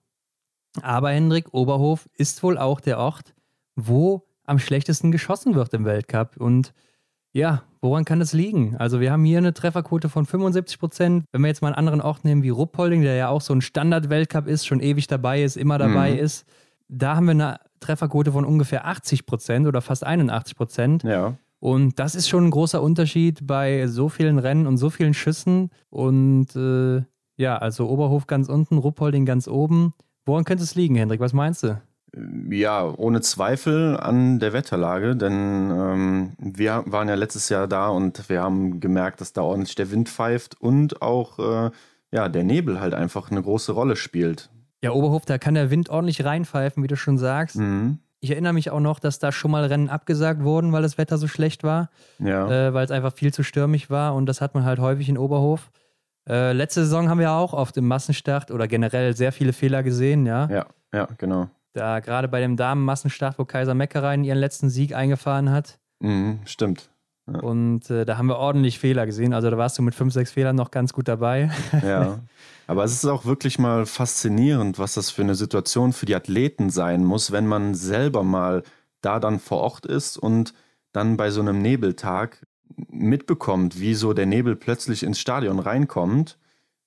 Aber 0.81 1.11
Hendrik, 1.11 1.53
Oberhof 1.53 2.09
ist 2.15 2.41
wohl 2.43 2.57
auch 2.57 2.79
der 2.79 2.97
Ort, 2.97 3.35
wo 3.75 4.23
am 4.45 4.59
schlechtesten 4.59 5.11
geschossen 5.11 5.55
wird 5.55 5.73
im 5.73 5.85
Weltcup. 5.85 6.37
Und 6.37 6.73
Ja, 7.31 7.63
woran 7.81 8.05
kann 8.05 8.19
das 8.19 8.33
liegen? 8.33 8.75
Also 8.77 8.99
wir 8.99 9.11
haben 9.11 9.23
hier 9.23 9.37
eine 9.37 9.53
Trefferquote 9.53 10.09
von 10.09 10.25
75 10.25 10.79
Prozent. 10.79 11.25
Wenn 11.31 11.41
wir 11.41 11.47
jetzt 11.47 11.61
mal 11.61 11.69
einen 11.69 11.77
anderen 11.77 12.01
Ort 12.01 12.25
nehmen 12.25 12.43
wie 12.43 12.49
Ruppolding, 12.49 13.01
der 13.01 13.15
ja 13.15 13.29
auch 13.29 13.41
so 13.41 13.53
ein 13.53 13.61
Standard-Weltcup 13.61 14.47
ist, 14.47 14.65
schon 14.65 14.79
ewig 14.79 15.07
dabei 15.07 15.43
ist, 15.43 15.57
immer 15.57 15.77
dabei 15.77 16.11
mhm. 16.11 16.19
ist, 16.19 16.45
da 16.87 17.15
haben 17.15 17.25
wir 17.25 17.31
eine 17.31 17.59
Trefferquote 17.79 18.31
von 18.31 18.45
ungefähr 18.45 18.85
80 18.85 19.25
Prozent 19.25 19.67
oder 19.67 19.81
fast 19.81 20.03
81 20.03 20.55
Prozent. 20.55 21.03
Ja. 21.03 21.35
Und 21.63 21.97
das 21.97 22.13
ist 22.13 22.27
schon 22.27 22.47
ein 22.47 22.51
großer 22.51 22.81
Unterschied 22.81 23.47
bei 23.47 23.87
so 23.87 24.09
vielen 24.09 24.37
Rennen 24.37 24.67
und 24.67 24.75
so 24.75 24.89
vielen 24.89 25.13
Schüssen. 25.13 25.69
Und 25.89 26.53
äh, 26.57 27.03
ja, 27.37 27.57
also 27.57 27.87
Oberhof 27.87 28.27
ganz 28.27 28.49
unten, 28.49 28.77
Ruppolding 28.77 29.25
ganz 29.25 29.47
oben. 29.47 29.93
Woran 30.25 30.43
könnte 30.43 30.65
es 30.65 30.75
liegen, 30.75 30.95
Hendrik? 30.95 31.21
Was 31.21 31.31
meinst 31.31 31.63
du? 31.63 31.81
Ja, 32.49 32.93
ohne 32.97 33.21
Zweifel 33.21 33.95
an 33.95 34.39
der 34.39 34.51
Wetterlage, 34.51 35.15
denn 35.15 35.71
ähm, 35.71 36.33
wir 36.37 36.83
waren 36.85 37.07
ja 37.07 37.15
letztes 37.15 37.47
Jahr 37.47 37.69
da 37.69 37.87
und 37.87 38.27
wir 38.27 38.43
haben 38.43 38.81
gemerkt, 38.81 39.21
dass 39.21 39.31
da 39.31 39.43
ordentlich 39.43 39.75
der 39.75 39.89
Wind 39.89 40.09
pfeift 40.09 40.59
und 40.59 41.01
auch 41.01 41.39
äh, 41.39 41.71
ja, 42.11 42.27
der 42.27 42.43
Nebel 42.43 42.81
halt 42.81 42.93
einfach 42.93 43.31
eine 43.31 43.41
große 43.41 43.71
Rolle 43.71 43.95
spielt. 43.95 44.49
Ja, 44.83 44.91
Oberhof, 44.91 45.23
da 45.23 45.37
kann 45.37 45.53
der 45.53 45.71
Wind 45.71 45.89
ordentlich 45.89 46.25
reinpfeifen, 46.25 46.83
wie 46.83 46.87
du 46.87 46.97
schon 46.97 47.17
sagst. 47.17 47.55
Mhm. 47.55 47.99
Ich 48.23 48.31
erinnere 48.31 48.53
mich 48.53 48.71
auch 48.71 48.79
noch, 48.79 48.99
dass 48.99 49.19
da 49.19 49.33
schon 49.33 49.51
mal 49.51 49.65
Rennen 49.65 49.89
abgesagt 49.89 50.43
wurden, 50.43 50.71
weil 50.71 50.81
das 50.81 50.97
Wetter 50.97 51.17
so 51.17 51.27
schlecht 51.27 51.65
war. 51.65 51.89
Ja. 52.19 52.49
Äh, 52.69 52.73
weil 52.73 52.85
es 52.85 52.91
einfach 52.91 53.13
viel 53.13 53.33
zu 53.33 53.43
stürmig 53.43 53.89
war 53.89 54.15
und 54.15 54.27
das 54.27 54.39
hat 54.39 54.55
man 54.55 54.63
halt 54.63 54.79
häufig 54.79 55.09
in 55.09 55.17
Oberhof. 55.17 55.71
Äh, 56.29 56.53
letzte 56.53 56.85
Saison 56.85 57.09
haben 57.09 57.19
wir 57.19 57.33
auch 57.33 57.51
oft 57.51 57.75
im 57.75 57.85
Massenstart 57.85 58.49
oder 58.49 58.69
generell 58.69 59.13
sehr 59.13 59.33
viele 59.33 59.51
Fehler 59.51 59.83
gesehen, 59.83 60.25
ja. 60.25 60.47
Ja, 60.49 60.67
ja, 60.93 61.09
genau. 61.17 61.49
Da 61.73 61.99
gerade 61.99 62.29
bei 62.29 62.39
dem 62.39 62.55
Damen-Massenstart, 62.55 63.37
wo 63.37 63.43
Kaiser 63.43 63.73
Meckereien 63.73 64.23
ihren 64.23 64.37
letzten 64.37 64.69
Sieg 64.69 64.95
eingefahren 64.95 65.51
hat. 65.51 65.77
Mhm, 65.99 66.39
stimmt. 66.45 66.89
Ja. 67.31 67.39
Und 67.39 67.89
äh, 67.89 68.05
da 68.05 68.17
haben 68.17 68.27
wir 68.27 68.37
ordentlich 68.37 68.79
Fehler 68.79 69.05
gesehen. 69.05 69.33
Also 69.33 69.49
da 69.49 69.57
warst 69.57 69.77
du 69.77 69.81
mit 69.81 69.95
fünf, 69.95 70.13
sechs 70.13 70.31
Fehlern 70.31 70.55
noch 70.55 70.71
ganz 70.71 70.93
gut 70.93 71.07
dabei. 71.07 71.51
Ja. 71.83 72.19
Aber 72.65 72.85
es 72.85 72.93
ist 72.93 73.05
auch 73.05 73.25
wirklich 73.25 73.59
mal 73.59 73.85
faszinierend, 73.85 74.79
was 74.79 74.93
das 74.93 75.09
für 75.09 75.21
eine 75.21 75.35
Situation 75.35 75.91
für 75.91 76.05
die 76.05 76.15
Athleten 76.15 76.69
sein 76.69 77.03
muss, 77.03 77.31
wenn 77.31 77.45
man 77.45 77.75
selber 77.75 78.23
mal 78.23 78.63
da 79.01 79.19
dann 79.19 79.39
vor 79.39 79.59
Ort 79.59 79.85
ist 79.85 80.17
und 80.17 80.53
dann 80.93 81.17
bei 81.17 81.29
so 81.29 81.41
einem 81.41 81.61
Nebeltag 81.61 82.47
mitbekommt, 82.89 83.79
wie 83.79 83.95
so 83.95 84.13
der 84.13 84.25
Nebel 84.25 84.55
plötzlich 84.55 85.03
ins 85.03 85.19
Stadion 85.19 85.59
reinkommt, 85.59 86.37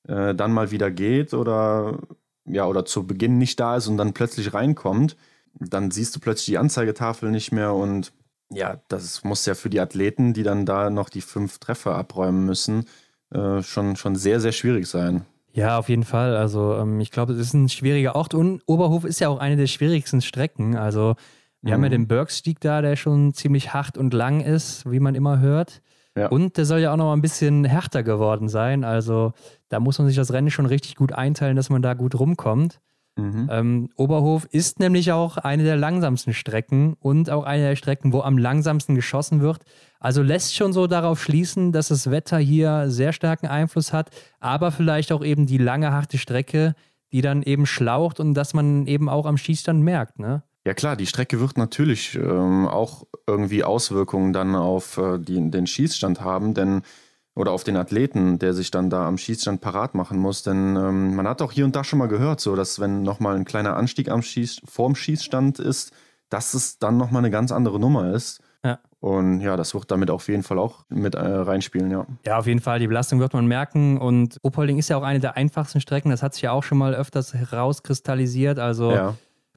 äh, 0.08 0.34
dann 0.34 0.52
mal 0.52 0.70
wieder 0.70 0.90
geht 0.90 1.34
oder 1.34 1.98
ja 2.46 2.66
oder 2.66 2.84
zu 2.84 3.06
Beginn 3.06 3.38
nicht 3.38 3.60
da 3.60 3.76
ist 3.76 3.86
und 3.86 3.98
dann 3.98 4.14
plötzlich 4.14 4.54
reinkommt, 4.54 5.16
dann 5.58 5.90
siehst 5.90 6.16
du 6.16 6.20
plötzlich 6.20 6.46
die 6.46 6.58
Anzeigetafel 6.58 7.30
nicht 7.30 7.52
mehr 7.52 7.74
und 7.74 8.12
ja, 8.50 8.80
das 8.88 9.24
muss 9.24 9.46
ja 9.46 9.54
für 9.54 9.70
die 9.70 9.80
Athleten, 9.80 10.32
die 10.32 10.42
dann 10.42 10.66
da 10.66 10.90
noch 10.90 11.08
die 11.08 11.20
fünf 11.20 11.58
Treffer 11.58 11.96
abräumen 11.96 12.44
müssen, 12.44 12.84
äh, 13.30 13.62
schon, 13.62 13.96
schon 13.96 14.16
sehr, 14.16 14.40
sehr 14.40 14.52
schwierig 14.52 14.86
sein. 14.86 15.24
Ja, 15.52 15.78
auf 15.78 15.88
jeden 15.88 16.04
Fall. 16.04 16.36
Also 16.36 16.76
ähm, 16.76 17.00
ich 17.00 17.10
glaube, 17.10 17.32
es 17.32 17.38
ist 17.38 17.54
ein 17.54 17.68
schwieriger 17.68 18.14
Ort 18.14 18.34
und 18.34 18.62
Oberhof 18.66 19.04
ist 19.04 19.20
ja 19.20 19.28
auch 19.28 19.38
eine 19.38 19.56
der 19.56 19.66
schwierigsten 19.66 20.20
Strecken. 20.20 20.76
Also 20.76 21.14
wir 21.62 21.70
mhm. 21.70 21.74
haben 21.74 21.82
ja 21.84 21.88
mhm. 21.88 21.92
den 21.92 22.08
Bergstieg 22.08 22.60
da, 22.60 22.82
der 22.82 22.96
schon 22.96 23.32
ziemlich 23.32 23.72
hart 23.72 23.96
und 23.96 24.12
lang 24.12 24.40
ist, 24.40 24.88
wie 24.90 25.00
man 25.00 25.14
immer 25.14 25.40
hört. 25.40 25.80
Ja. 26.16 26.28
Und 26.28 26.56
der 26.56 26.64
soll 26.64 26.80
ja 26.80 26.92
auch 26.92 26.96
noch 26.96 27.06
mal 27.06 27.14
ein 27.14 27.22
bisschen 27.22 27.64
härter 27.64 28.02
geworden 28.02 28.48
sein. 28.48 28.84
Also 28.84 29.32
da 29.68 29.80
muss 29.80 29.98
man 29.98 30.06
sich 30.08 30.16
das 30.16 30.32
Rennen 30.32 30.50
schon 30.50 30.66
richtig 30.66 30.94
gut 30.94 31.12
einteilen, 31.12 31.56
dass 31.56 31.70
man 31.70 31.82
da 31.82 31.94
gut 31.94 32.18
rumkommt. 32.18 32.80
Mhm. 33.16 33.48
Ähm, 33.50 33.88
Oberhof 33.96 34.46
ist 34.50 34.78
nämlich 34.78 35.10
auch 35.12 35.38
eine 35.38 35.64
der 35.64 35.76
langsamsten 35.76 36.34
Strecken 36.34 36.96
und 37.00 37.30
auch 37.30 37.44
eine 37.44 37.62
der 37.62 37.76
Strecken, 37.76 38.12
wo 38.12 38.20
am 38.20 38.36
langsamsten 38.36 38.94
geschossen 38.94 39.40
wird. 39.40 39.62
Also 39.98 40.22
lässt 40.22 40.54
schon 40.54 40.72
so 40.72 40.86
darauf 40.86 41.22
schließen, 41.22 41.72
dass 41.72 41.88
das 41.88 42.10
Wetter 42.10 42.38
hier 42.38 42.90
sehr 42.90 43.12
starken 43.12 43.46
Einfluss 43.46 43.92
hat, 43.92 44.10
aber 44.38 44.70
vielleicht 44.70 45.12
auch 45.12 45.24
eben 45.24 45.46
die 45.46 45.58
lange, 45.58 45.92
harte 45.92 46.18
Strecke, 46.18 46.74
die 47.12 47.22
dann 47.22 47.42
eben 47.42 47.64
schlaucht 47.64 48.20
und 48.20 48.34
dass 48.34 48.52
man 48.52 48.86
eben 48.86 49.08
auch 49.08 49.26
am 49.26 49.38
Schießstand 49.38 49.82
merkt, 49.82 50.18
ne? 50.18 50.42
Ja 50.66 50.74
klar, 50.74 50.96
die 50.96 51.06
Strecke 51.06 51.38
wird 51.38 51.56
natürlich 51.56 52.16
ähm, 52.16 52.66
auch 52.66 53.06
irgendwie 53.28 53.62
Auswirkungen 53.62 54.32
dann 54.32 54.56
auf 54.56 54.98
äh, 54.98 55.18
die, 55.18 55.50
den 55.50 55.68
Schießstand 55.68 56.20
haben, 56.20 56.54
denn 56.54 56.82
oder 57.36 57.52
auf 57.52 57.64
den 57.64 57.76
Athleten, 57.76 58.38
der 58.38 58.54
sich 58.54 58.70
dann 58.70 58.90
da 58.90 59.06
am 59.06 59.18
Schießstand 59.18 59.60
parat 59.60 59.94
machen 59.94 60.18
muss. 60.18 60.42
Denn 60.42 60.74
ähm, 60.74 61.14
man 61.14 61.28
hat 61.28 61.42
auch 61.42 61.52
hier 61.52 61.66
und 61.66 61.76
da 61.76 61.84
schon 61.84 61.98
mal 61.98 62.08
gehört, 62.08 62.40
so 62.40 62.56
dass 62.56 62.80
wenn 62.80 63.02
nochmal 63.02 63.36
ein 63.36 63.44
kleiner 63.44 63.76
Anstieg 63.76 64.10
am 64.10 64.22
Schieß, 64.22 64.62
vorm 64.64 64.96
Schießstand 64.96 65.58
ist, 65.58 65.92
dass 66.30 66.54
es 66.54 66.78
dann 66.78 66.96
nochmal 66.96 67.20
eine 67.20 67.30
ganz 67.30 67.52
andere 67.52 67.78
Nummer 67.78 68.12
ist. 68.12 68.40
Ja. 68.64 68.78
Und 69.00 69.42
ja, 69.42 69.56
das 69.56 69.74
wird 69.74 69.90
damit 69.90 70.10
auf 70.10 70.28
jeden 70.28 70.42
Fall 70.42 70.58
auch 70.58 70.86
mit 70.88 71.14
äh, 71.14 71.20
reinspielen, 71.20 71.90
ja. 71.90 72.06
Ja, 72.24 72.38
auf 72.38 72.46
jeden 72.46 72.60
Fall. 72.60 72.78
Die 72.78 72.88
Belastung 72.88 73.20
wird 73.20 73.34
man 73.34 73.46
merken. 73.46 73.98
Und 73.98 74.40
Oppolding 74.42 74.78
ist 74.78 74.88
ja 74.88 74.96
auch 74.96 75.02
eine 75.02 75.20
der 75.20 75.36
einfachsten 75.36 75.80
Strecken. 75.80 76.10
Das 76.10 76.22
hat 76.22 76.32
sich 76.32 76.42
ja 76.42 76.52
auch 76.52 76.64
schon 76.64 76.78
mal 76.78 76.94
öfters 76.94 77.34
herauskristallisiert. 77.34 78.58
Also 78.58 78.90
ja 78.92 79.14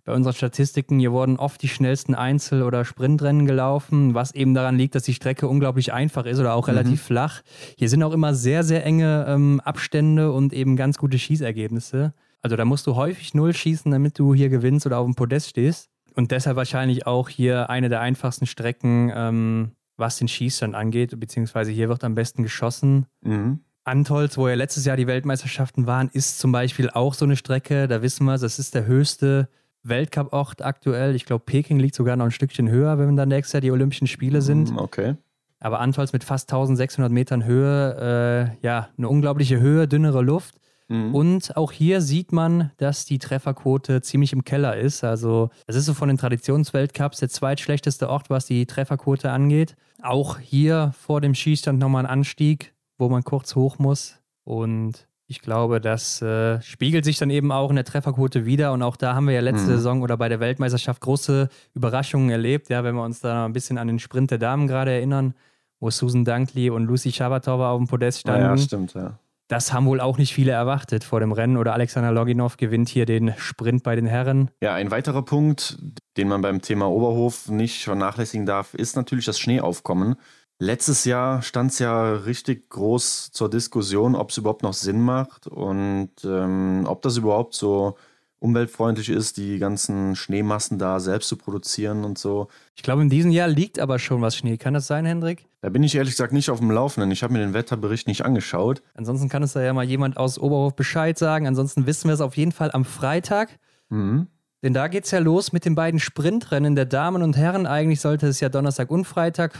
bei 0.10 0.16
unseren 0.16 0.34
Statistiken, 0.34 0.98
hier 0.98 1.12
wurden 1.12 1.38
oft 1.38 1.62
die 1.62 1.68
schnellsten 1.68 2.16
Einzel- 2.16 2.64
oder 2.64 2.84
Sprintrennen 2.84 3.46
gelaufen, 3.46 4.16
was 4.16 4.34
eben 4.34 4.56
daran 4.56 4.76
liegt, 4.76 4.96
dass 4.96 5.04
die 5.04 5.14
Strecke 5.14 5.48
unglaublich 5.48 5.94
einfach 5.94 6.26
ist 6.26 6.40
oder 6.40 6.56
auch 6.56 6.68
mhm. 6.68 6.74
relativ 6.74 7.04
flach. 7.04 7.44
Hier 7.78 7.90
sind 7.90 8.02
auch 8.02 8.12
immer 8.12 8.34
sehr, 8.34 8.64
sehr 8.64 8.84
enge 8.84 9.26
ähm, 9.28 9.62
Abstände 9.64 10.32
und 10.32 10.52
eben 10.52 10.76
ganz 10.76 10.98
gute 10.98 11.20
Schießergebnisse. 11.20 12.16
Also 12.42 12.56
da 12.56 12.66
musst 12.66 12.88
du 12.88 12.96
häufig 12.96 13.36
null 13.36 13.54
schießen, 13.54 13.92
damit 13.92 14.18
du 14.18 14.34
hier 14.34 14.50
gewinnst 14.50 14.88
oder 14.88 14.98
auf 14.98 15.06
dem 15.06 15.14
Podest 15.14 15.50
stehst. 15.50 15.90
Und 16.16 16.32
deshalb 16.32 16.58
wahrscheinlich 16.58 17.06
auch 17.06 17.30
hier 17.30 17.70
eine 17.70 17.88
der 17.88 18.02
einfachsten 18.02 18.48
Strecken, 18.48 19.12
ähm, 19.14 19.72
was 19.96 20.18
den 20.18 20.28
Schießstand 20.28 20.74
angeht, 20.74 21.20
beziehungsweise 21.20 21.70
hier 21.70 21.88
wird 21.88 22.04
am 22.04 22.16
besten 22.16 22.42
geschossen. 22.42 23.06
Mhm. 23.22 23.60
Antolz, 23.84 24.38
wo 24.38 24.48
ja 24.48 24.56
letztes 24.56 24.86
Jahr 24.86 24.98
die 24.98 25.06
Weltmeisterschaften 25.06 25.86
waren, 25.86 26.10
ist 26.12 26.40
zum 26.40 26.52
Beispiel 26.52 26.90
auch 26.90 27.14
so 27.14 27.26
eine 27.26 27.36
Strecke. 27.36 27.88
Da 27.88 28.02
wissen 28.02 28.26
wir, 28.26 28.40
das 28.40 28.58
ist 28.58 28.74
der 28.74 28.88
höchste 28.88 29.50
Weltcup-Ort 29.84 30.64
aktuell. 30.64 31.16
Ich 31.16 31.26
glaube, 31.26 31.44
Peking 31.46 31.80
liegt 31.80 31.96
sogar 31.96 32.16
noch 32.16 32.26
ein 32.26 32.32
Stückchen 32.32 32.70
höher, 32.70 32.98
wenn 33.00 33.16
dann 33.16 33.30
nächstes 33.30 33.54
Jahr 33.54 33.62
die 33.62 33.72
Olympischen 33.72 34.08
Spiele 34.08 34.42
sind. 34.42 34.74
Mm, 34.74 34.78
okay. 34.78 35.16
Aber 35.60 35.80
Antolz 35.80 36.14
mit 36.14 36.24
fast 36.24 36.52
1600 36.52 37.12
Metern 37.12 37.46
Höhe, 37.46 38.56
äh, 38.62 38.66
ja, 38.66 38.90
eine 38.98 39.10
unglaubliche 39.10 39.60
Höhe, 39.60 39.88
dünnere 39.88 40.22
Luft. 40.22 40.56
Mhm. 40.88 41.14
Und 41.14 41.58
auch 41.58 41.72
hier 41.72 42.02
sieht 42.02 42.32
man, 42.32 42.72
dass 42.78 43.06
die 43.06 43.20
Trefferquote 43.20 44.02
ziemlich 44.02 44.34
im 44.34 44.44
Keller 44.44 44.78
ist. 44.78 45.04
Also, 45.04 45.50
es 45.68 45.76
ist 45.76 45.86
so 45.86 45.94
von 45.94 46.08
den 46.08 46.18
Traditionsweltcups 46.18 47.20
der 47.20 47.30
zweitschlechteste 47.30 48.10
Ort, 48.10 48.30
was 48.30 48.46
die 48.46 48.66
Trefferquote 48.66 49.32
angeht. 49.32 49.76
Auch 50.02 50.40
hier 50.40 50.94
vor 50.98 51.22
dem 51.22 51.36
Schießstand 51.36 51.78
nochmal 51.78 52.06
ein 52.06 52.12
Anstieg, 52.12 52.74
wo 52.98 53.10
man 53.10 53.24
kurz 53.24 53.56
hoch 53.56 53.80
muss. 53.80 54.18
Und 54.44 55.09
ich 55.30 55.42
glaube, 55.42 55.80
das 55.80 56.24
äh, 56.24 56.60
spiegelt 56.64 57.06
sich 57.06 57.20
dann 57.20 57.30
eben 57.30 57.52
auch 57.52 57.70
in 57.70 57.76
der 57.76 57.86
Trefferquote 57.86 58.48
wieder. 58.48 58.74
Und 58.74 58.82
auch 58.82 58.96
da 58.96 59.14
haben 59.14 59.28
wir 59.28 59.36
ja 59.36 59.42
letzte 59.42 59.68
mhm. 59.68 59.76
Saison 59.76 60.02
oder 60.02 60.18
bei 60.18 60.28
der 60.28 60.40
Weltmeisterschaft 60.40 61.02
große 61.02 61.50
Überraschungen 61.76 62.32
erlebt. 62.32 62.70
Ja, 62.70 62.84
wenn 62.84 62.96
wir 62.96 63.04
uns 63.04 63.22
da 63.22 63.46
ein 63.46 63.54
bisschen 63.54 63.78
an 63.78 63.88
den 63.88 64.00
Sprint 64.00 64.32
der 64.32 64.40
Damen 64.40 64.66
gerade 64.66 64.92
erinnern, 64.92 65.36
wo 65.80 65.92
Susan 65.92 66.26
Dunkley 66.26 66.72
und 66.72 66.86
Lucy 66.86 67.12
Schabatova 67.12 67.70
auf 67.70 67.78
dem 67.78 67.88
Podest 67.88 68.22
standen. 68.22 68.42
Ja, 68.42 68.50
ja, 68.50 68.58
stimmt, 68.58 68.96
ja. 68.96 69.20
Das 69.50 69.72
haben 69.72 69.86
wohl 69.86 70.02
auch 70.02 70.18
nicht 70.18 70.34
viele 70.34 70.52
erwartet 70.52 71.04
vor 71.04 71.20
dem 71.20 71.32
Rennen. 71.32 71.58
Oder 71.58 71.74
Alexander 71.74 72.12
Loginov 72.12 72.58
gewinnt 72.58 72.90
hier 72.90 73.06
den 73.06 73.36
Sprint 73.38 73.84
bei 73.84 73.96
den 73.96 74.08
Herren. 74.08 74.50
Ja, 74.64 74.74
ein 74.74 74.90
weiterer 74.90 75.22
Punkt, 75.22 75.78
den 76.18 76.28
man 76.28 76.42
beim 76.42 76.64
Thema 76.64 76.90
Oberhof 76.90 77.50
nicht 77.50 77.84
vernachlässigen 77.84 78.48
darf, 78.48 78.74
ist 78.74 78.96
natürlich 78.96 79.26
das 79.26 79.40
Schneeaufkommen. 79.40 80.16
Letztes 80.62 81.06
Jahr 81.06 81.42
stand 81.42 81.72
es 81.72 81.80
ja 81.80 82.14
richtig 82.16 82.70
groß 82.70 83.32
zur 83.32 83.50
Diskussion, 83.50 84.14
ob 84.14 84.30
es 84.30 84.38
überhaupt 84.38 84.62
noch 84.62 84.74
Sinn 84.74 85.00
macht 85.02 85.48
und 85.48 86.12
ähm, 86.26 86.84
ob 86.86 87.02
das 87.02 87.16
überhaupt 87.16 87.54
so 87.54 87.96
umweltfreundlich 88.40 89.10
ist, 89.10 89.38
die 89.38 89.58
ganzen 89.58 90.18
Schneemassen 90.18 90.78
da 90.78 91.00
selbst 91.00 91.30
zu 91.30 91.38
produzieren 91.38 92.04
und 92.04 92.18
so. 92.18 92.50
Ich 92.76 92.84
glaube, 92.84 93.02
in 93.02 93.10
diesem 93.10 93.32
Jahr 93.32 93.48
liegt 93.48 93.80
aber 93.80 94.00
schon 94.00 94.22
was 94.22 94.36
Schnee. 94.36 94.58
Kann 94.58 94.74
das 94.74 94.88
sein, 94.88 95.06
Hendrik? 95.06 95.46
Da 95.62 95.70
bin 95.70 95.84
ich 95.84 95.96
ehrlich 95.96 96.14
gesagt 96.14 96.34
nicht 96.34 96.50
auf 96.50 96.60
dem 96.60 96.72
Laufenden. 96.72 97.12
Ich 97.12 97.24
habe 97.24 97.34
mir 97.34 97.40
den 97.40 97.54
Wetterbericht 97.54 98.08
nicht 98.08 98.26
angeschaut. 98.26 98.82
Ansonsten 98.96 99.30
kann 99.30 99.44
es 99.44 99.54
da 99.54 99.62
ja 99.62 99.74
mal 99.74 99.86
jemand 99.86 100.18
aus 100.18 100.38
Oberhof 100.38 100.76
Bescheid 100.76 101.18
sagen. 101.18 101.48
Ansonsten 101.48 101.86
wissen 101.86 102.08
wir 102.10 102.14
es 102.14 102.22
auf 102.22 102.36
jeden 102.36 102.52
Fall 102.52 102.72
am 102.72 102.84
Freitag. 102.84 103.60
Mhm. 103.90 104.28
Denn 104.62 104.74
da 104.74 104.90
geht 104.90 105.06
es 105.06 105.12
ja 105.12 105.20
los 105.20 105.54
mit 105.54 105.64
den 105.64 105.76
beiden 105.76 106.02
Sprintrennen 106.02 106.76
der 106.76 106.86
Damen 106.86 107.24
und 107.24 107.38
Herren. 107.38 107.66
Eigentlich 107.66 108.02
sollte 108.02 108.28
es 108.28 108.42
ja 108.42 108.50
Donnerstag 108.50 108.92
und 108.92 109.06
Freitag 109.06 109.54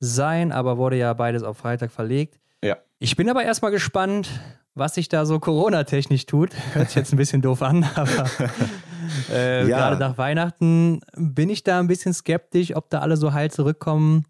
sein, 0.00 0.50
aber 0.50 0.78
wurde 0.78 0.96
ja 0.96 1.12
beides 1.12 1.42
auf 1.42 1.58
Freitag 1.58 1.90
verlegt. 1.90 2.40
Ja. 2.64 2.78
Ich 2.98 3.16
bin 3.16 3.28
aber 3.28 3.44
erstmal 3.44 3.70
gespannt, 3.70 4.28
was 4.74 4.94
sich 4.94 5.08
da 5.08 5.26
so 5.26 5.38
Corona-technisch 5.38 6.26
tut. 6.26 6.50
Hört 6.72 6.88
sich 6.88 6.96
jetzt 6.96 7.12
ein 7.12 7.18
bisschen 7.18 7.42
doof 7.42 7.62
an, 7.62 7.84
aber 7.94 8.30
äh, 9.30 9.68
ja. 9.68 9.78
gerade 9.78 9.96
nach 9.98 10.18
Weihnachten 10.18 11.00
bin 11.16 11.50
ich 11.50 11.62
da 11.62 11.78
ein 11.78 11.86
bisschen 11.86 12.14
skeptisch, 12.14 12.74
ob 12.74 12.90
da 12.90 13.00
alle 13.00 13.16
so 13.16 13.32
heil 13.32 13.50
zurückkommen, 13.50 14.24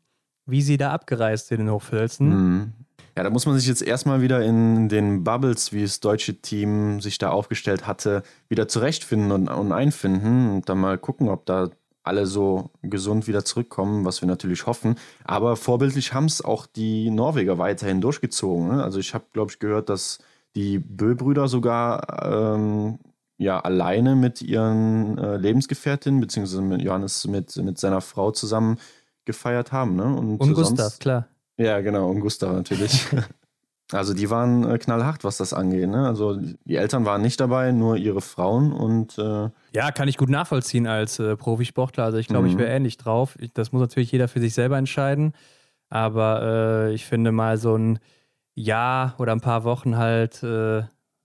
wie 0.46 0.62
sie 0.62 0.76
da 0.76 0.92
abgereist 0.92 1.48
sind 1.48 1.60
in 1.60 1.70
Hochfilzen. 1.70 2.28
Mhm. 2.28 2.72
Ja, 3.16 3.24
da 3.24 3.30
muss 3.30 3.44
man 3.44 3.58
sich 3.58 3.66
jetzt 3.66 3.82
erstmal 3.82 4.22
wieder 4.22 4.42
in 4.42 4.88
den 4.88 5.24
Bubbles, 5.24 5.72
wie 5.72 5.82
das 5.82 6.00
deutsche 6.00 6.40
Team 6.40 7.00
sich 7.00 7.18
da 7.18 7.30
aufgestellt 7.30 7.86
hatte, 7.86 8.22
wieder 8.48 8.68
zurechtfinden 8.68 9.32
und, 9.32 9.48
und 9.48 9.72
einfinden 9.72 10.50
und 10.50 10.68
dann 10.68 10.78
mal 10.78 10.96
gucken, 10.96 11.28
ob 11.28 11.44
da 11.44 11.70
alle 12.02 12.26
so 12.26 12.70
gesund 12.82 13.26
wieder 13.26 13.44
zurückkommen, 13.44 14.04
was 14.04 14.22
wir 14.22 14.28
natürlich 14.28 14.66
hoffen. 14.66 14.96
Aber 15.24 15.56
vorbildlich 15.56 16.14
haben 16.14 16.24
es 16.26 16.42
auch 16.42 16.66
die 16.66 17.10
Norweger 17.10 17.58
weiterhin 17.58 18.00
durchgezogen. 18.00 18.68
Ne? 18.68 18.82
Also 18.82 18.98
ich 18.98 19.14
habe, 19.14 19.24
glaube 19.32 19.50
ich, 19.52 19.58
gehört, 19.58 19.88
dass 19.88 20.18
die 20.54 20.78
Bö-Brüder 20.78 21.48
sogar 21.48 22.24
ähm, 22.54 22.98
ja 23.38 23.60
alleine 23.60 24.16
mit 24.16 24.42
ihren 24.42 25.18
äh, 25.18 25.36
Lebensgefährtinnen, 25.36 26.20
beziehungsweise 26.20 26.62
mit 26.62 26.82
Johannes 26.82 27.26
mit, 27.26 27.54
mit 27.56 27.78
seiner 27.78 28.00
Frau 28.00 28.30
zusammen 28.30 28.78
gefeiert 29.24 29.72
haben. 29.72 29.96
Ne? 29.96 30.04
Und, 30.04 30.38
und 30.38 30.54
Gustav, 30.54 30.98
klar. 30.98 31.28
Ja, 31.56 31.80
genau, 31.80 32.08
und 32.08 32.20
Gustav 32.20 32.52
natürlich. 32.52 33.06
Also 33.92 34.14
die 34.14 34.30
waren 34.30 34.68
äh, 34.68 34.78
knallhart, 34.78 35.24
was 35.24 35.36
das 35.36 35.52
angeht. 35.52 35.88
Ne? 35.88 36.06
Also 36.06 36.36
die 36.36 36.76
Eltern 36.76 37.04
waren 37.04 37.22
nicht 37.22 37.40
dabei, 37.40 37.72
nur 37.72 37.96
ihre 37.96 38.20
Frauen 38.20 38.72
und 38.72 39.18
äh 39.18 39.50
ja, 39.74 39.90
kann 39.92 40.08
ich 40.08 40.16
gut 40.16 40.28
nachvollziehen 40.28 40.86
als 40.86 41.18
äh, 41.18 41.36
Profisportler. 41.36 42.04
Also 42.04 42.18
ich 42.18 42.28
glaube, 42.28 42.46
mhm. 42.46 42.52
ich 42.52 42.58
wäre 42.58 42.70
ähnlich 42.70 42.96
drauf. 42.96 43.36
Ich, 43.40 43.52
das 43.52 43.72
muss 43.72 43.80
natürlich 43.80 44.12
jeder 44.12 44.28
für 44.28 44.40
sich 44.40 44.54
selber 44.54 44.78
entscheiden. 44.78 45.32
Aber 45.88 46.42
äh, 46.42 46.94
ich 46.94 47.04
finde 47.04 47.32
mal 47.32 47.56
so 47.56 47.76
ein 47.76 47.98
Jahr 48.54 49.14
oder 49.18 49.32
ein 49.32 49.40
paar 49.40 49.64
Wochen 49.64 49.96
halt 49.96 50.42
äh, 50.42 50.82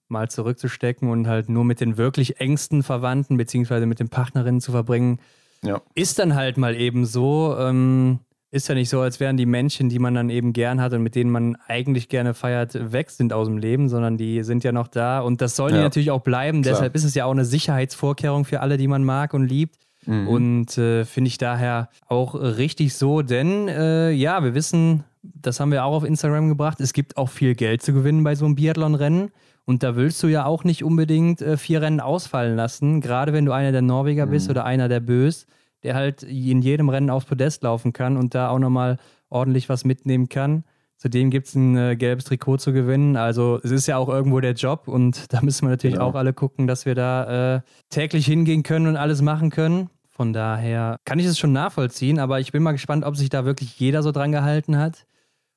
mal 0.07 0.29
zurückzustecken 0.29 1.09
und 1.09 1.27
halt 1.27 1.49
nur 1.49 1.65
mit 1.65 1.81
den 1.81 1.97
wirklich 1.97 2.39
engsten 2.39 2.83
Verwandten 2.83 3.37
beziehungsweise 3.37 3.85
mit 3.85 3.99
den 3.99 4.09
Partnerinnen 4.09 4.61
zu 4.61 4.71
verbringen, 4.71 5.19
ja. 5.63 5.81
ist 5.93 6.19
dann 6.19 6.35
halt 6.35 6.57
mal 6.57 6.75
eben 6.75 7.05
so. 7.05 7.55
Ähm, 7.57 8.19
ist 8.55 8.69
ja 8.69 8.75
nicht 8.75 8.89
so, 8.89 9.01
als 9.01 9.19
wären 9.19 9.35
die 9.35 9.45
Menschen, 9.45 9.89
die 9.89 9.99
man 9.99 10.13
dann 10.13 10.29
eben 10.29 10.53
gern 10.53 10.81
hat 10.81 10.93
und 10.93 11.03
mit 11.03 11.15
denen 11.15 11.29
man 11.29 11.57
eigentlich 11.67 12.07
gerne 12.07 12.33
feiert, 12.33 12.93
weg 12.93 13.09
sind 13.09 13.33
aus 13.33 13.47
dem 13.47 13.57
Leben, 13.57 13.89
sondern 13.89 14.17
die 14.17 14.43
sind 14.43 14.63
ja 14.63 14.71
noch 14.71 14.87
da 14.87 15.19
und 15.19 15.41
das 15.41 15.57
sollen 15.57 15.73
ja. 15.73 15.81
die 15.81 15.83
natürlich 15.83 16.11
auch 16.11 16.21
bleiben. 16.21 16.61
Klar. 16.61 16.73
Deshalb 16.73 16.95
ist 16.95 17.03
es 17.03 17.13
ja 17.15 17.25
auch 17.25 17.31
eine 17.31 17.43
Sicherheitsvorkehrung 17.43 18.45
für 18.45 18.61
alle, 18.61 18.77
die 18.77 18.87
man 18.87 19.03
mag 19.03 19.33
und 19.33 19.45
liebt. 19.45 19.75
Mhm. 20.05 20.27
Und 20.27 20.77
äh, 20.77 21.03
finde 21.03 21.27
ich 21.27 21.37
daher 21.37 21.89
auch 22.07 22.35
richtig 22.35 22.93
so, 22.93 23.21
denn 23.21 23.67
äh, 23.67 24.11
ja, 24.11 24.41
wir 24.43 24.55
wissen, 24.55 25.03
das 25.21 25.59
haben 25.59 25.71
wir 25.71 25.83
auch 25.83 25.93
auf 25.93 26.03
Instagram 26.05 26.47
gebracht, 26.47 26.79
es 26.79 26.93
gibt 26.93 27.17
auch 27.17 27.29
viel 27.29 27.55
Geld 27.55 27.81
zu 27.81 27.91
gewinnen 27.91 28.23
bei 28.23 28.35
so 28.35 28.45
einem 28.45 28.55
Biathlon-Rennen. 28.55 29.31
Und 29.65 29.81
da 29.81 29.95
willst 29.95 30.21
du 30.21 30.27
ja 30.27 30.45
auch 30.45 30.63
nicht 30.63 30.83
unbedingt 30.83 31.41
äh, 31.41 31.57
vier 31.57 31.81
Rennen 31.81 31.99
ausfallen 31.99 32.55
lassen, 32.55 33.01
gerade 33.01 33.33
wenn 33.33 33.45
du 33.45 33.51
einer 33.51 33.71
der 33.71 33.81
Norweger 33.81 34.27
mhm. 34.27 34.31
bist 34.31 34.49
oder 34.49 34.63
einer 34.63 34.87
der 34.87 34.99
Bös 34.99 35.47
der 35.85 35.95
halt 35.95 36.23
in 36.23 36.61
jedem 36.61 36.89
Rennen 36.89 37.11
aufs 37.11 37.27
Podest 37.27 37.63
laufen 37.63 37.93
kann 37.93 38.17
und 38.17 38.33
da 38.33 38.49
auch 38.49 38.59
nochmal 38.59 38.97
ordentlich 39.29 39.69
was 39.69 39.85
mitnehmen 39.85 40.29
kann. 40.29 40.63
Zudem 40.97 41.29
gibt 41.29 41.47
es 41.47 41.55
ein 41.55 41.77
äh, 41.77 41.95
gelbes 41.95 42.25
Trikot 42.25 42.57
zu 42.57 42.73
gewinnen. 42.73 43.17
Also 43.17 43.59
es 43.63 43.69
ist 43.69 43.85
ja 43.85 43.97
auch 43.97 44.09
irgendwo 44.09 44.39
der 44.39 44.53
Job 44.53 44.87
und 44.87 45.25
da 45.33 45.41
müssen 45.41 45.65
wir 45.65 45.69
natürlich 45.69 45.97
genau. 45.97 46.09
auch 46.09 46.15
alle 46.15 46.33
gucken, 46.33 46.65
dass 46.65 46.85
wir 46.85 46.95
da 46.95 47.57
äh, 47.57 47.61
täglich 47.89 48.25
hingehen 48.25 48.63
können 48.63 48.87
und 48.87 48.97
alles 48.97 49.21
machen 49.21 49.51
können. 49.51 49.89
Von 50.09 50.33
daher 50.33 50.97
kann 51.05 51.19
ich 51.19 51.25
es 51.25 51.37
schon 51.37 51.51
nachvollziehen, 51.51 52.19
aber 52.19 52.39
ich 52.39 52.51
bin 52.51 52.63
mal 52.63 52.71
gespannt, 52.71 53.05
ob 53.05 53.15
sich 53.15 53.29
da 53.29 53.45
wirklich 53.45 53.79
jeder 53.79 54.01
so 54.01 54.11
dran 54.11 54.31
gehalten 54.31 54.77
hat. 54.77 55.05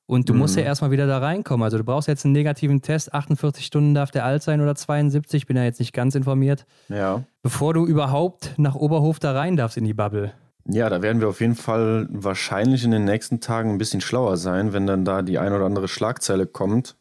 Und 0.09 0.27
du 0.27 0.33
mhm. 0.33 0.39
musst 0.39 0.55
ja 0.55 0.63
mhm. 0.63 0.69
erstmal 0.69 0.89
wieder 0.89 1.05
da 1.05 1.19
reinkommen. 1.19 1.63
Also 1.63 1.77
du 1.77 1.83
brauchst 1.83 2.07
jetzt 2.07 2.25
einen 2.25 2.31
negativen 2.31 2.81
Test, 2.81 3.13
48 3.13 3.63
Stunden 3.63 3.93
darf 3.93 4.09
der 4.09 4.25
alt 4.25 4.41
sein 4.41 4.59
oder 4.59 4.73
72, 4.73 5.45
bin 5.45 5.55
ja 5.55 5.63
jetzt 5.63 5.79
nicht 5.79 5.93
ganz 5.93 6.15
informiert. 6.15 6.65
Ja. 6.87 7.25
Bevor 7.43 7.75
du 7.75 7.85
überhaupt 7.85 8.55
nach 8.57 8.73
Oberhof 8.73 9.19
da 9.19 9.33
rein 9.33 9.55
darfst 9.55 9.77
in 9.77 9.83
die 9.83 9.93
Bubble. 9.93 10.33
Ja, 10.65 10.89
da 10.89 11.03
werden 11.03 11.21
wir 11.21 11.29
auf 11.29 11.41
jeden 11.41 11.53
Fall 11.53 12.07
wahrscheinlich 12.09 12.83
in 12.83 12.89
den 12.89 13.05
nächsten 13.05 13.39
Tagen 13.39 13.69
ein 13.69 13.77
bisschen 13.77 14.01
schlauer 14.01 14.37
sein, 14.37 14.73
wenn 14.73 14.87
dann 14.87 15.05
da 15.05 15.21
die 15.21 15.37
ein 15.37 15.53
oder 15.53 15.65
andere 15.65 15.87
Schlagzeile 15.87 16.47
kommt. 16.47 16.95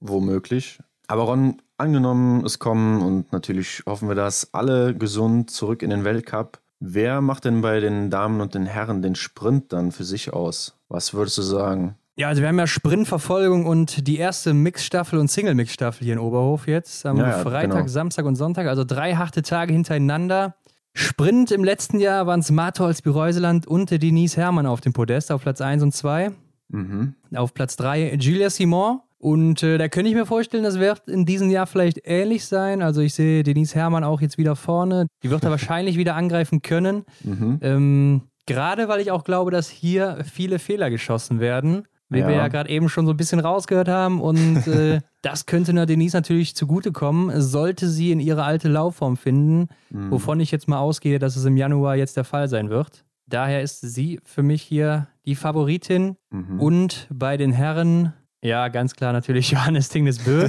Womöglich. 0.00 0.78
Aber 1.06 1.24
Ron, 1.24 1.60
angenommen, 1.76 2.46
es 2.46 2.60
kommen 2.60 3.02
und 3.02 3.30
natürlich 3.30 3.82
hoffen 3.84 4.08
wir 4.08 4.14
das, 4.14 4.54
alle 4.54 4.94
gesund 4.94 5.50
zurück 5.50 5.82
in 5.82 5.90
den 5.90 6.04
Weltcup. 6.04 6.60
Wer 6.80 7.20
macht 7.20 7.44
denn 7.44 7.60
bei 7.60 7.80
den 7.80 8.08
Damen 8.08 8.40
und 8.40 8.54
den 8.54 8.64
Herren 8.64 9.02
den 9.02 9.16
Sprint 9.16 9.70
dann 9.74 9.92
für 9.92 10.04
sich 10.04 10.32
aus? 10.32 10.78
Was 10.88 11.12
würdest 11.12 11.36
du 11.36 11.42
sagen? 11.42 11.96
Ja, 12.16 12.28
also 12.28 12.42
wir 12.42 12.48
haben 12.48 12.58
ja 12.58 12.68
Sprintverfolgung 12.68 13.66
und 13.66 14.06
die 14.06 14.18
erste 14.18 14.54
Mixstaffel 14.54 15.18
und 15.18 15.28
Single-Mix-Staffel 15.28 16.04
hier 16.04 16.12
in 16.12 16.20
Oberhof 16.20 16.68
jetzt. 16.68 17.04
Am 17.06 17.16
ja, 17.16 17.32
Freitag, 17.32 17.70
genau. 17.70 17.86
Samstag 17.88 18.24
und 18.24 18.36
Sonntag, 18.36 18.68
also 18.68 18.84
drei 18.84 19.14
harte 19.16 19.42
Tage 19.42 19.72
hintereinander. 19.72 20.54
Sprint 20.92 21.50
im 21.50 21.64
letzten 21.64 21.98
Jahr 21.98 22.28
waren 22.28 22.38
es 22.38 22.52
Martholz 22.52 23.02
Bireuseland 23.02 23.66
und 23.66 23.90
Denise 23.90 24.36
Herrmann 24.36 24.66
auf 24.66 24.80
dem 24.80 24.92
Podest 24.92 25.32
auf 25.32 25.42
Platz 25.42 25.60
1 25.60 25.82
und 25.82 25.92
2. 25.92 26.30
Mhm. 26.68 27.14
Auf 27.34 27.52
Platz 27.52 27.74
3 27.76 28.14
Julia 28.14 28.48
Simon. 28.48 29.00
Und 29.18 29.64
äh, 29.64 29.76
da 29.76 29.88
könnte 29.88 30.08
ich 30.08 30.14
mir 30.14 30.26
vorstellen, 30.26 30.62
das 30.62 30.78
wird 30.78 31.08
in 31.08 31.24
diesem 31.24 31.50
Jahr 31.50 31.66
vielleicht 31.66 32.02
ähnlich 32.04 32.44
sein. 32.44 32.80
Also 32.80 33.00
ich 33.00 33.14
sehe 33.14 33.42
Denise 33.42 33.74
Herrmann 33.74 34.04
auch 34.04 34.20
jetzt 34.20 34.38
wieder 34.38 34.54
vorne. 34.54 35.08
Die 35.24 35.30
wird 35.30 35.42
da 35.42 35.50
wahrscheinlich 35.50 35.96
wieder 35.96 36.14
angreifen 36.14 36.62
können. 36.62 37.04
Mhm. 37.24 37.58
Ähm, 37.60 38.22
Gerade 38.46 38.86
weil 38.86 39.00
ich 39.00 39.10
auch 39.10 39.24
glaube, 39.24 39.50
dass 39.50 39.68
hier 39.68 40.18
viele 40.30 40.60
Fehler 40.60 40.90
geschossen 40.90 41.40
werden 41.40 41.88
wie 42.14 42.20
ja. 42.20 42.28
wir 42.28 42.36
ja 42.36 42.48
gerade 42.48 42.70
eben 42.70 42.88
schon 42.88 43.06
so 43.06 43.12
ein 43.12 43.16
bisschen 43.16 43.40
rausgehört 43.40 43.88
haben. 43.88 44.20
Und 44.20 44.66
äh, 44.66 45.00
das 45.22 45.46
könnte 45.46 45.72
einer 45.72 45.86
Denise 45.86 46.16
natürlich 46.16 46.54
zugutekommen, 46.54 47.40
sollte 47.40 47.88
sie 47.88 48.12
in 48.12 48.20
ihre 48.20 48.44
alte 48.44 48.68
Laufform 48.68 49.16
finden, 49.16 49.68
mhm. 49.90 50.10
wovon 50.10 50.40
ich 50.40 50.50
jetzt 50.50 50.68
mal 50.68 50.78
ausgehe, 50.78 51.18
dass 51.18 51.36
es 51.36 51.44
im 51.44 51.56
Januar 51.56 51.96
jetzt 51.96 52.16
der 52.16 52.24
Fall 52.24 52.48
sein 52.48 52.70
wird. 52.70 53.04
Daher 53.26 53.62
ist 53.62 53.80
sie 53.80 54.20
für 54.24 54.42
mich 54.42 54.62
hier 54.62 55.08
die 55.24 55.34
Favoritin. 55.34 56.16
Mhm. 56.30 56.60
Und 56.60 57.08
bei 57.10 57.36
den 57.36 57.52
Herren, 57.52 58.12
ja, 58.42 58.68
ganz 58.68 58.94
klar 58.94 59.12
natürlich 59.12 59.50
Johannes 59.52 59.88
Tingnesbö. 59.88 60.48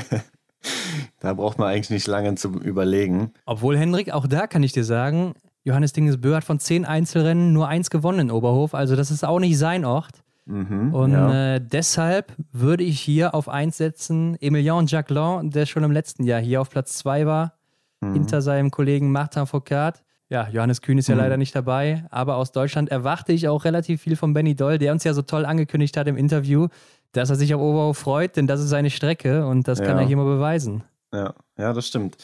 da 1.20 1.34
braucht 1.34 1.58
man 1.58 1.70
eigentlich 1.70 1.90
nicht 1.90 2.08
lange 2.08 2.36
zu 2.36 2.50
überlegen. 2.50 3.32
Obwohl, 3.46 3.78
Hendrik, 3.78 4.12
auch 4.12 4.28
da 4.28 4.48
kann 4.48 4.64
ich 4.64 4.74
dir 4.74 4.84
sagen, 4.84 5.34
Johannes 5.64 5.94
Dingesbö 5.94 6.36
hat 6.36 6.44
von 6.44 6.60
zehn 6.60 6.86
Einzelrennen 6.86 7.52
nur 7.52 7.68
eins 7.68 7.90
gewonnen 7.90 8.20
in 8.20 8.32
Oberhof. 8.32 8.76
Also 8.76 8.96
das 8.96 9.10
ist 9.10 9.26
auch 9.26 9.40
nicht 9.40 9.58
sein 9.58 9.84
Ort. 9.84 10.24
Mhm, 10.46 10.94
und 10.94 11.12
ja. 11.12 11.56
äh, 11.56 11.62
deshalb 11.62 12.34
würde 12.52 12.84
ich 12.84 13.00
hier 13.00 13.34
auf 13.34 13.50
1 13.50 13.78
setzen 13.78 14.38
Emilien 14.40 14.86
Jacquelin, 14.86 15.50
der 15.50 15.66
schon 15.66 15.84
im 15.84 15.92
letzten 15.92 16.24
Jahr 16.24 16.40
hier 16.40 16.62
auf 16.62 16.70
Platz 16.70 16.98
2 16.98 17.26
war, 17.26 17.54
mhm. 18.02 18.14
hinter 18.14 18.42
seinem 18.42 18.70
Kollegen 18.70 19.12
Martin 19.12 19.48
Foucault. 19.48 20.04
Ja, 20.30 20.48
Johannes 20.50 20.82
Kühn 20.82 20.98
ist 20.98 21.08
ja 21.08 21.16
mhm. 21.16 21.22
leider 21.22 21.38
nicht 21.38 21.56
dabei, 21.56 22.06
aber 22.10 22.36
aus 22.38 22.52
Deutschland 22.52 22.90
erwarte 22.90 23.34
ich 23.34 23.48
auch 23.48 23.66
relativ 23.66 24.02
viel 24.02 24.16
von 24.16 24.34
Benny 24.34 24.56
Doll, 24.56 24.78
der 24.78 24.92
uns 24.92 25.04
ja 25.04 25.14
so 25.14 25.22
toll 25.24 25.46
angekündigt 25.46 25.98
hat 25.98 26.08
im 26.08 26.18
Interview, 26.18 26.68
dass 27.12 27.30
er 27.30 27.36
sich 27.36 27.54
auf 27.54 27.62
Oberhof 27.62 27.98
freut, 27.98 28.36
denn 28.36 28.46
das 28.46 28.60
ist 28.60 28.70
seine 28.70 28.90
Strecke 28.90 29.48
und 29.48 29.68
das 29.68 29.80
ja. 29.80 29.86
kann 29.86 29.98
er 29.98 30.06
hier 30.06 30.18
mal 30.18 30.26
beweisen. 30.26 30.84
Ja, 31.14 31.34
ja, 31.58 31.74
das 31.74 31.88
stimmt. 31.88 32.18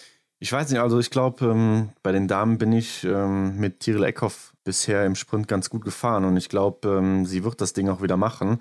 Ich 0.43 0.51
weiß 0.51 0.71
nicht, 0.71 0.79
also 0.79 0.97
ich 0.97 1.11
glaube, 1.11 1.45
ähm, 1.45 1.89
bei 2.01 2.11
den 2.11 2.27
Damen 2.27 2.57
bin 2.57 2.73
ich 2.73 3.03
ähm, 3.03 3.59
mit 3.59 3.79
Tyrell 3.79 4.05
Eckhoff 4.05 4.55
bisher 4.63 5.05
im 5.05 5.13
Sprint 5.13 5.47
ganz 5.47 5.69
gut 5.69 5.85
gefahren 5.85 6.25
und 6.25 6.35
ich 6.35 6.49
glaube, 6.49 6.89
ähm, 6.89 7.27
sie 7.27 7.43
wird 7.43 7.61
das 7.61 7.73
Ding 7.73 7.89
auch 7.89 8.01
wieder 8.01 8.17
machen. 8.17 8.57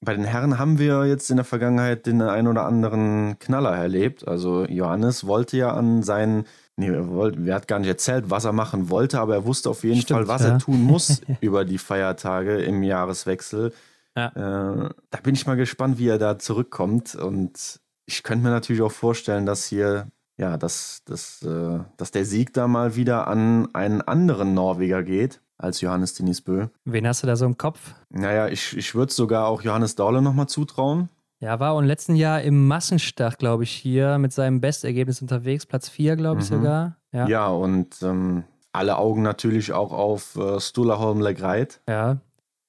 Bei 0.00 0.14
den 0.14 0.22
Herren 0.22 0.60
haben 0.60 0.78
wir 0.78 1.04
jetzt 1.06 1.28
in 1.32 1.36
der 1.36 1.44
Vergangenheit 1.44 2.06
den 2.06 2.22
ein 2.22 2.46
oder 2.46 2.64
anderen 2.64 3.40
Knaller 3.40 3.74
erlebt. 3.74 4.28
Also 4.28 4.66
Johannes 4.66 5.26
wollte 5.26 5.56
ja 5.56 5.72
an 5.72 6.04
seinen, 6.04 6.44
nee, 6.76 6.90
er, 6.90 7.08
wollte, 7.08 7.40
er 7.44 7.56
hat 7.56 7.66
gar 7.66 7.80
nicht 7.80 7.88
erzählt, 7.88 8.30
was 8.30 8.44
er 8.44 8.52
machen 8.52 8.88
wollte, 8.88 9.18
aber 9.18 9.34
er 9.34 9.44
wusste 9.46 9.68
auf 9.70 9.82
jeden 9.82 10.02
Stimmt, 10.02 10.18
Fall, 10.18 10.28
was 10.28 10.42
ja. 10.42 10.50
er 10.50 10.58
tun 10.60 10.80
muss 10.80 11.22
über 11.40 11.64
die 11.64 11.78
Feiertage 11.78 12.62
im 12.62 12.84
Jahreswechsel. 12.84 13.72
Ja. 14.16 14.28
Äh, 14.28 14.90
da 15.10 15.18
bin 15.24 15.34
ich 15.34 15.44
mal 15.44 15.56
gespannt, 15.56 15.98
wie 15.98 16.06
er 16.06 16.18
da 16.18 16.38
zurückkommt 16.38 17.16
und 17.16 17.80
ich 18.08 18.22
könnte 18.22 18.44
mir 18.44 18.50
natürlich 18.50 18.82
auch 18.82 18.92
vorstellen, 18.92 19.44
dass 19.44 19.66
hier 19.66 20.06
ja, 20.38 20.56
dass, 20.56 21.02
dass, 21.04 21.42
äh, 21.42 21.80
dass 21.96 22.10
der 22.10 22.24
Sieg 22.24 22.52
da 22.52 22.68
mal 22.68 22.96
wieder 22.96 23.26
an 23.28 23.74
einen 23.74 24.02
anderen 24.02 24.54
Norweger 24.54 25.02
geht 25.02 25.40
als 25.58 25.80
Johannes 25.80 26.14
Denis 26.14 26.42
Bö. 26.42 26.66
Wen 26.84 27.06
hast 27.06 27.22
du 27.22 27.26
da 27.26 27.36
so 27.36 27.46
im 27.46 27.56
Kopf? 27.56 27.94
Naja, 28.10 28.48
ich, 28.48 28.76
ich 28.76 28.94
würde 28.94 29.12
sogar 29.12 29.46
auch 29.46 29.62
Johannes 29.62 29.94
Daule 29.94 30.20
nochmal 30.20 30.48
zutrauen. 30.48 31.08
Ja, 31.40 31.60
war 31.60 31.78
im 31.78 31.84
letzten 31.84 32.16
Jahr 32.16 32.42
im 32.42 32.66
Massenstart, 32.66 33.38
glaube 33.38 33.64
ich, 33.64 33.70
hier 33.70 34.18
mit 34.18 34.32
seinem 34.32 34.60
Bestergebnis 34.60 35.20
unterwegs, 35.20 35.66
Platz 35.66 35.88
4, 35.88 36.16
glaube 36.16 36.40
ich 36.40 36.50
mhm. 36.50 36.56
sogar. 36.56 36.96
Ja, 37.12 37.28
ja 37.28 37.46
und 37.48 38.02
ähm, 38.02 38.44
alle 38.72 38.96
Augen 38.96 39.22
natürlich 39.22 39.72
auch 39.72 39.92
auf 39.92 40.36
äh, 40.36 40.60
Stula 40.60 40.98
Holm 40.98 41.20
Legreit. 41.20 41.80
Ja, 41.88 42.18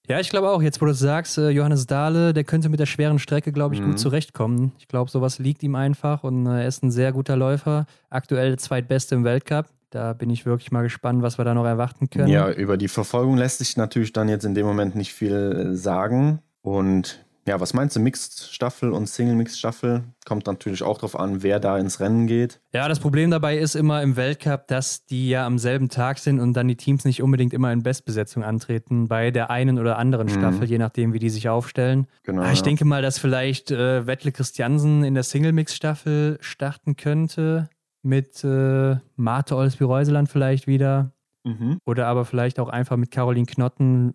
ja, 0.08 0.20
ich 0.20 0.30
glaube 0.30 0.50
auch, 0.50 0.62
jetzt 0.62 0.82
wo 0.82 0.86
du 0.86 0.94
sagst, 0.94 1.38
äh, 1.38 1.50
Johannes 1.50 1.86
Dahle, 1.86 2.34
der 2.34 2.44
könnte 2.44 2.70
mit 2.70 2.80
der 2.80 2.86
schweren 2.86 3.20
Strecke, 3.20 3.52
glaube 3.52 3.76
ich, 3.76 3.82
mhm. 3.82 3.88
gut 3.88 4.00
zurechtkommen. 4.00 4.72
Ich 4.80 4.88
glaube, 4.88 5.12
sowas 5.12 5.40
liegt 5.40 5.64
ihm 5.64 5.76
einfach 5.76 6.24
und 6.24 6.46
äh, 6.46 6.62
er 6.62 6.68
ist 6.68 6.84
ein 6.84 6.92
sehr 6.92 7.12
guter 7.12 7.36
Läufer. 7.36 7.86
Aktuell 8.10 8.50
der 8.50 8.58
zweitbeste 8.58 9.16
im 9.16 9.24
Weltcup. 9.24 9.68
Da 9.90 10.14
bin 10.14 10.30
ich 10.30 10.46
wirklich 10.46 10.72
mal 10.72 10.84
gespannt, 10.84 11.22
was 11.22 11.38
wir 11.38 11.46
da 11.46 11.54
noch 11.54 11.66
erwarten 11.66 12.10
können. 12.10 12.28
Ja, 12.28 12.52
über 12.52 12.78
die 12.78 12.90
Verfolgung 12.90 13.38
lässt 13.38 13.60
sich 13.60 13.78
natürlich 13.78 14.12
dann 14.12 14.28
jetzt 14.28 14.44
in 14.44 14.54
dem 14.54 14.66
Moment 14.66 14.96
nicht 14.96 15.14
viel 15.14 15.72
äh, 15.72 15.76
sagen. 15.76 16.40
Und 16.62 17.26
ja, 17.48 17.62
was 17.62 17.74
meinst 17.74 17.96
du, 17.96 18.02
Mixed-Staffel 18.02 18.92
und 18.92 19.08
Single-Mixed-Staffel? 19.08 20.04
Kommt 20.26 20.48
natürlich 20.48 20.84
auch 20.84 20.98
darauf 20.98 21.18
an, 21.18 21.44
wer 21.44 21.62
da 21.62 21.78
ins 21.78 22.02
Rennen 22.02 22.28
geht. 22.28 22.60
Ja, 22.74 22.90
das 22.90 23.00
Problem 23.00 23.32
dabei 23.32 23.58
ist 23.58 23.74
immer 23.74 24.04
im 24.04 24.18
Weltcup, 24.18 24.68
dass 24.68 25.06
die 25.06 25.30
ja 25.30 25.46
am 25.46 25.58
selben 25.58 25.88
Tag 25.88 26.20
sind 26.20 26.42
und 26.42 26.54
dann 26.54 26.68
die 26.68 26.76
Teams 26.76 27.06
nicht 27.06 27.24
unbedingt 27.24 27.54
immer 27.54 27.72
in 27.72 27.84
Bestbesetzung 27.84 28.44
antreten 28.44 29.08
bei 29.08 29.32
der 29.32 29.50
einen 29.50 29.80
oder 29.80 29.98
anderen 29.98 30.28
mhm. 30.28 30.32
Staffel, 30.32 30.70
je 30.70 30.78
nachdem, 30.78 31.14
wie 31.14 31.20
die 31.20 31.30
sich 31.30 31.48
aufstellen. 31.48 32.08
Genau. 32.24 32.42
Ah, 32.42 32.52
ich 32.52 32.60
ja. 32.60 32.66
denke 32.66 32.84
mal, 32.84 33.02
dass 33.02 33.18
vielleicht 33.18 33.72
äh, 33.72 34.06
Wettle 34.06 34.34
Christiansen 34.34 35.06
in 35.06 35.14
der 35.14 35.24
Single-Mix-Staffel 35.24 36.40
starten 36.42 36.98
könnte 36.98 37.70
mit 38.04 38.44
äh, 38.44 38.98
Marte 39.16 39.56
Olsby-Reuseland 39.56 40.30
vielleicht 40.30 40.68
wieder. 40.68 41.14
Mhm. 41.48 41.80
Oder 41.86 42.08
aber 42.08 42.26
vielleicht 42.26 42.60
auch 42.60 42.70
einfach 42.70 42.98
mit 42.98 43.12
Caroline 43.12 43.46
Knotten. 43.46 44.14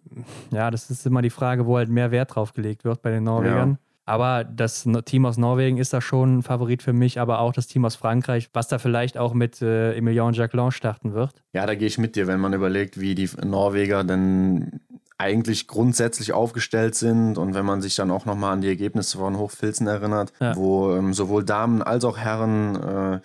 Ja, 0.50 0.70
das 0.70 0.90
ist 0.90 1.06
immer 1.06 1.22
die 1.22 1.30
Frage, 1.30 1.66
wo 1.66 1.76
halt 1.76 1.88
mehr 1.88 2.10
Wert 2.10 2.34
drauf 2.34 2.52
gelegt 2.52 2.84
wird 2.84 3.02
bei 3.02 3.10
den 3.10 3.24
Norwegern. 3.24 3.70
Ja. 3.70 3.78
Aber 4.04 4.44
das 4.44 4.86
Team 5.04 5.26
aus 5.26 5.38
Norwegen 5.38 5.78
ist 5.78 5.92
da 5.92 6.00
schon 6.00 6.38
ein 6.38 6.42
Favorit 6.42 6.82
für 6.82 6.92
mich, 6.92 7.20
aber 7.20 7.38
auch 7.38 7.52
das 7.52 7.68
Team 7.68 7.84
aus 7.84 7.94
Frankreich, 7.94 8.50
was 8.52 8.66
da 8.66 8.78
vielleicht 8.78 9.16
auch 9.16 9.32
mit 9.32 9.62
äh, 9.62 9.94
Emilien 9.94 10.34
Jacquelin 10.34 10.72
starten 10.72 11.14
wird. 11.14 11.42
Ja, 11.52 11.66
da 11.66 11.76
gehe 11.76 11.86
ich 11.86 11.98
mit 11.98 12.16
dir, 12.16 12.26
wenn 12.26 12.40
man 12.40 12.52
überlegt, 12.52 13.00
wie 13.00 13.14
die 13.14 13.30
Norweger 13.44 14.02
denn 14.02 14.80
eigentlich 15.18 15.68
grundsätzlich 15.68 16.32
aufgestellt 16.32 16.96
sind 16.96 17.38
und 17.38 17.54
wenn 17.54 17.64
man 17.64 17.80
sich 17.80 17.94
dann 17.94 18.10
auch 18.10 18.24
nochmal 18.24 18.54
an 18.54 18.60
die 18.60 18.68
Ergebnisse 18.68 19.18
von 19.18 19.38
Hochfilzen 19.38 19.86
erinnert, 19.86 20.32
ja. 20.40 20.56
wo 20.56 20.92
ähm, 20.96 21.14
sowohl 21.14 21.44
Damen 21.44 21.80
als 21.80 22.04
auch 22.04 22.18
Herren 22.18 22.74
äh, 22.74 23.20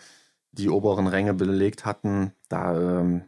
die 0.51 0.69
oberen 0.69 1.07
Ränge 1.07 1.33
belegt 1.33 1.85
hatten, 1.85 2.33
da 2.49 2.99
ähm, 2.99 3.23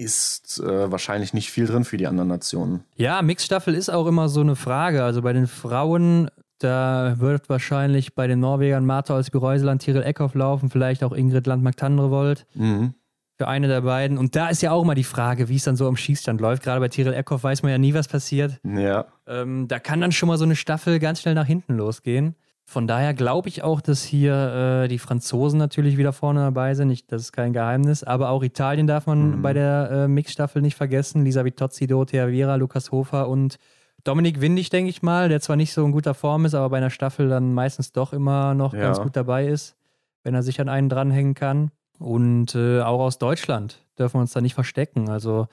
ist 0.00 0.60
äh, 0.60 0.90
wahrscheinlich 0.90 1.34
nicht 1.34 1.50
viel 1.50 1.66
drin 1.66 1.84
für 1.84 1.98
die 1.98 2.06
anderen 2.06 2.28
Nationen. 2.28 2.84
Ja, 2.96 3.20
Mixstaffel 3.20 3.74
ist 3.74 3.90
auch 3.90 4.06
immer 4.06 4.30
so 4.30 4.40
eine 4.40 4.56
Frage. 4.56 5.04
Also 5.04 5.20
bei 5.20 5.34
den 5.34 5.46
Frauen, 5.46 6.30
da 6.58 7.16
wird 7.18 7.50
wahrscheinlich 7.50 8.14
bei 8.14 8.26
den 8.26 8.40
Norwegern 8.40 8.86
Martha 8.86 9.14
als 9.14 9.32
Reuseland, 9.34 9.82
Tiril 9.82 10.02
Eckhoff 10.02 10.34
laufen, 10.34 10.70
vielleicht 10.70 11.04
auch 11.04 11.12
Ingrid 11.12 11.46
Landmark-Tandrevold. 11.46 12.46
Mhm. 12.54 12.94
Für 13.36 13.48
eine 13.48 13.68
der 13.68 13.82
beiden. 13.82 14.16
Und 14.16 14.36
da 14.36 14.48
ist 14.48 14.62
ja 14.62 14.70
auch 14.70 14.84
mal 14.84 14.94
die 14.94 15.04
Frage, 15.04 15.50
wie 15.50 15.56
es 15.56 15.64
dann 15.64 15.76
so 15.76 15.86
am 15.86 15.96
Schießstand 15.96 16.40
läuft. 16.40 16.62
Gerade 16.62 16.80
bei 16.80 16.88
Tiril 16.88 17.12
Eckhoff 17.12 17.44
weiß 17.44 17.62
man 17.62 17.72
ja 17.72 17.78
nie, 17.78 17.92
was 17.92 18.08
passiert. 18.08 18.58
Ja. 18.64 19.06
Ähm, 19.26 19.68
da 19.68 19.78
kann 19.78 20.00
dann 20.00 20.12
schon 20.12 20.28
mal 20.28 20.38
so 20.38 20.44
eine 20.44 20.56
Staffel 20.56 20.98
ganz 20.98 21.20
schnell 21.20 21.34
nach 21.34 21.46
hinten 21.46 21.74
losgehen. 21.76 22.36
Von 22.70 22.86
daher 22.86 23.14
glaube 23.14 23.48
ich 23.48 23.64
auch, 23.64 23.80
dass 23.80 24.04
hier 24.04 24.84
äh, 24.84 24.86
die 24.86 25.00
Franzosen 25.00 25.58
natürlich 25.58 25.96
wieder 25.96 26.12
vorne 26.12 26.38
dabei 26.38 26.74
sind. 26.74 26.88
Ich, 26.90 27.04
das 27.04 27.22
ist 27.22 27.32
kein 27.32 27.52
Geheimnis. 27.52 28.04
Aber 28.04 28.30
auch 28.30 28.44
Italien 28.44 28.86
darf 28.86 29.08
man 29.08 29.38
mhm. 29.38 29.42
bei 29.42 29.52
der 29.52 29.90
äh, 29.90 30.06
Mixstaffel 30.06 30.62
nicht 30.62 30.76
vergessen. 30.76 31.24
Lisa 31.24 31.44
Vitozzi, 31.44 31.88
Dorothea 31.88 32.28
Vera, 32.28 32.54
Lukas 32.54 32.92
Hofer 32.92 33.28
und 33.28 33.58
Dominik 34.04 34.40
Windig, 34.40 34.70
denke 34.70 34.88
ich 34.88 35.02
mal, 35.02 35.28
der 35.28 35.40
zwar 35.40 35.56
nicht 35.56 35.72
so 35.72 35.84
in 35.84 35.90
guter 35.90 36.14
Form 36.14 36.44
ist, 36.44 36.54
aber 36.54 36.70
bei 36.70 36.76
einer 36.76 36.90
Staffel 36.90 37.28
dann 37.28 37.54
meistens 37.54 37.90
doch 37.90 38.12
immer 38.12 38.54
noch 38.54 38.72
ja. 38.72 38.82
ganz 38.82 39.00
gut 39.00 39.16
dabei 39.16 39.48
ist, 39.48 39.74
wenn 40.22 40.36
er 40.36 40.44
sich 40.44 40.60
an 40.60 40.68
einen 40.68 40.88
dranhängen 40.88 41.34
kann. 41.34 41.72
Und 41.98 42.54
äh, 42.54 42.82
auch 42.82 43.00
aus 43.00 43.18
Deutschland 43.18 43.84
dürfen 43.98 44.14
wir 44.14 44.20
uns 44.20 44.32
da 44.32 44.40
nicht 44.40 44.54
verstecken. 44.54 45.08
Also 45.08 45.48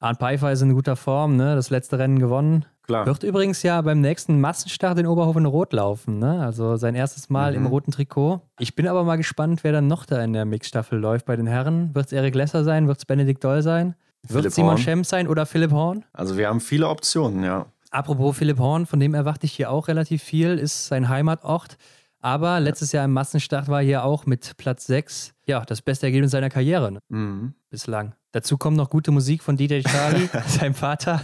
Arndt 0.00 0.18
Pfeiffer 0.18 0.50
ist 0.50 0.62
in 0.62 0.72
guter 0.72 0.96
Form, 0.96 1.36
ne? 1.36 1.56
das 1.56 1.68
letzte 1.68 1.98
Rennen 1.98 2.18
gewonnen. 2.18 2.64
Klar. 2.84 3.06
Wird 3.06 3.22
übrigens 3.22 3.62
ja 3.62 3.80
beim 3.80 4.00
nächsten 4.00 4.40
Massenstart 4.40 4.98
in 4.98 5.06
Oberhofen 5.06 5.46
rot 5.46 5.72
laufen, 5.72 6.18
ne? 6.18 6.44
Also 6.44 6.76
sein 6.76 6.94
erstes 6.94 7.30
Mal 7.30 7.52
mhm. 7.52 7.58
im 7.58 7.66
roten 7.66 7.92
Trikot. 7.92 8.42
Ich 8.58 8.74
bin 8.74 8.86
aber 8.86 9.04
mal 9.04 9.16
gespannt, 9.16 9.64
wer 9.64 9.72
dann 9.72 9.86
noch 9.86 10.04
da 10.04 10.22
in 10.22 10.34
der 10.34 10.44
Mixstaffel 10.44 10.98
läuft 10.98 11.24
bei 11.24 11.36
den 11.36 11.46
Herren. 11.46 11.94
Wird 11.94 12.06
es 12.06 12.12
Erik 12.12 12.34
Lesser 12.34 12.62
sein? 12.62 12.86
Wird 12.86 12.98
es 12.98 13.06
Benedikt 13.06 13.42
Doll 13.42 13.62
sein? 13.62 13.94
Wird 14.28 14.44
es 14.44 14.54
Simon 14.54 14.78
Schemm 14.78 15.04
sein 15.04 15.28
oder 15.28 15.46
Philipp 15.46 15.72
Horn? 15.72 16.04
Also 16.12 16.36
wir 16.36 16.48
haben 16.48 16.60
viele 16.60 16.88
Optionen, 16.88 17.42
ja. 17.42 17.66
Apropos 17.90 18.36
Philipp 18.36 18.58
Horn, 18.58 18.86
von 18.86 19.00
dem 19.00 19.14
erwarte 19.14 19.46
ich 19.46 19.52
hier 19.52 19.70
auch 19.70 19.88
relativ 19.88 20.22
viel, 20.22 20.58
ist 20.58 20.86
sein 20.86 21.08
Heimatort. 21.08 21.76
Aber 22.20 22.58
letztes 22.58 22.92
Jahr 22.92 23.04
im 23.04 23.12
Massenstart 23.12 23.68
war 23.68 23.80
er 23.80 23.86
hier 23.86 24.04
auch 24.04 24.26
mit 24.26 24.56
Platz 24.56 24.86
6 24.86 25.34
ja, 25.46 25.64
das 25.64 25.82
beste 25.82 26.06
Ergebnis 26.06 26.30
seiner 26.30 26.50
Karriere 26.50 26.92
ne? 26.92 27.00
mhm. 27.08 27.54
bislang. 27.70 28.14
Dazu 28.32 28.56
kommt 28.56 28.76
noch 28.76 28.90
gute 28.90 29.10
Musik 29.10 29.42
von 29.42 29.56
DJ 29.56 29.82
Charlie, 29.82 30.28
seinem 30.46 30.74
Vater. 30.74 31.20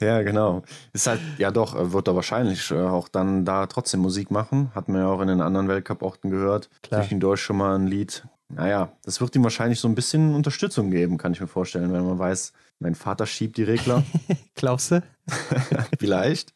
Ja, 0.00 0.22
genau. 0.22 0.62
Ist 0.92 1.06
halt, 1.06 1.20
ja 1.38 1.50
doch, 1.50 1.92
wird 1.92 2.08
er 2.08 2.16
wahrscheinlich 2.16 2.70
äh, 2.70 2.80
auch 2.80 3.08
dann 3.08 3.44
da 3.44 3.66
trotzdem 3.66 4.00
Musik 4.00 4.30
machen. 4.30 4.70
Hat 4.74 4.88
man 4.88 5.02
ja 5.02 5.08
auch 5.08 5.20
in 5.20 5.28
den 5.28 5.42
anderen 5.42 5.68
Weltcup-Orten 5.68 6.30
gehört. 6.30 6.70
Klar. 6.82 7.02
Zwischendurch 7.02 7.40
schon 7.40 7.58
mal 7.58 7.74
ein 7.74 7.86
Lied. 7.86 8.24
Naja, 8.48 8.90
das 9.04 9.20
wird 9.20 9.36
ihm 9.36 9.44
wahrscheinlich 9.44 9.78
so 9.78 9.86
ein 9.86 9.94
bisschen 9.94 10.34
Unterstützung 10.34 10.90
geben, 10.90 11.18
kann 11.18 11.32
ich 11.32 11.40
mir 11.40 11.46
vorstellen, 11.46 11.92
wenn 11.92 12.04
man 12.04 12.18
weiß, 12.18 12.52
mein 12.80 12.96
Vater 12.96 13.26
schiebt 13.26 13.56
die 13.58 13.62
Regler. 13.62 14.02
Glaubst 14.56 14.90
du? 14.90 15.02
Vielleicht. 15.98 16.52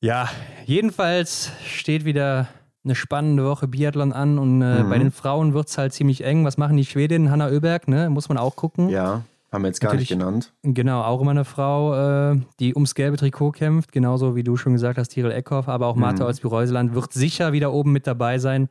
Ja, 0.00 0.28
jedenfalls 0.66 1.50
steht 1.64 2.04
wieder 2.04 2.48
eine 2.84 2.94
spannende 2.94 3.44
Woche 3.44 3.68
Biathlon 3.68 4.12
an 4.12 4.38
und 4.38 4.60
äh, 4.60 4.82
mhm. 4.82 4.90
bei 4.90 4.98
den 4.98 5.12
Frauen 5.12 5.54
wird 5.54 5.68
es 5.68 5.78
halt 5.78 5.94
ziemlich 5.94 6.24
eng. 6.24 6.44
Was 6.44 6.58
machen 6.58 6.76
die 6.76 6.84
Schwedinnen? 6.84 7.30
Hanna 7.30 7.48
Oeberg, 7.48 7.88
ne? 7.88 8.10
Muss 8.10 8.28
man 8.28 8.36
auch 8.36 8.56
gucken. 8.56 8.88
Ja, 8.88 9.22
haben 9.52 9.62
wir 9.62 9.68
jetzt 9.68 9.80
gar 9.80 9.88
Natürlich, 9.88 10.10
nicht 10.10 10.18
genannt. 10.18 10.52
Genau, 10.62 11.02
auch 11.02 11.20
immer 11.20 11.32
eine 11.32 11.44
Frau, 11.44 12.32
äh, 12.32 12.40
die 12.60 12.74
ums 12.74 12.94
gelbe 12.94 13.16
Trikot 13.16 13.52
kämpft, 13.52 13.90
genauso 13.90 14.36
wie 14.36 14.44
du 14.44 14.56
schon 14.56 14.72
gesagt 14.74 14.98
hast, 14.98 15.08
Tirol 15.08 15.32
Eckhoff, 15.32 15.68
aber 15.68 15.86
auch 15.88 15.96
Martha 15.96 16.22
mhm. 16.22 16.28
Olsby-Reuseland 16.28 16.94
wird 16.94 17.12
sicher 17.12 17.52
wieder 17.52 17.72
oben 17.72 17.92
mit 17.92 18.06
dabei 18.06 18.38
sein. 18.38 18.68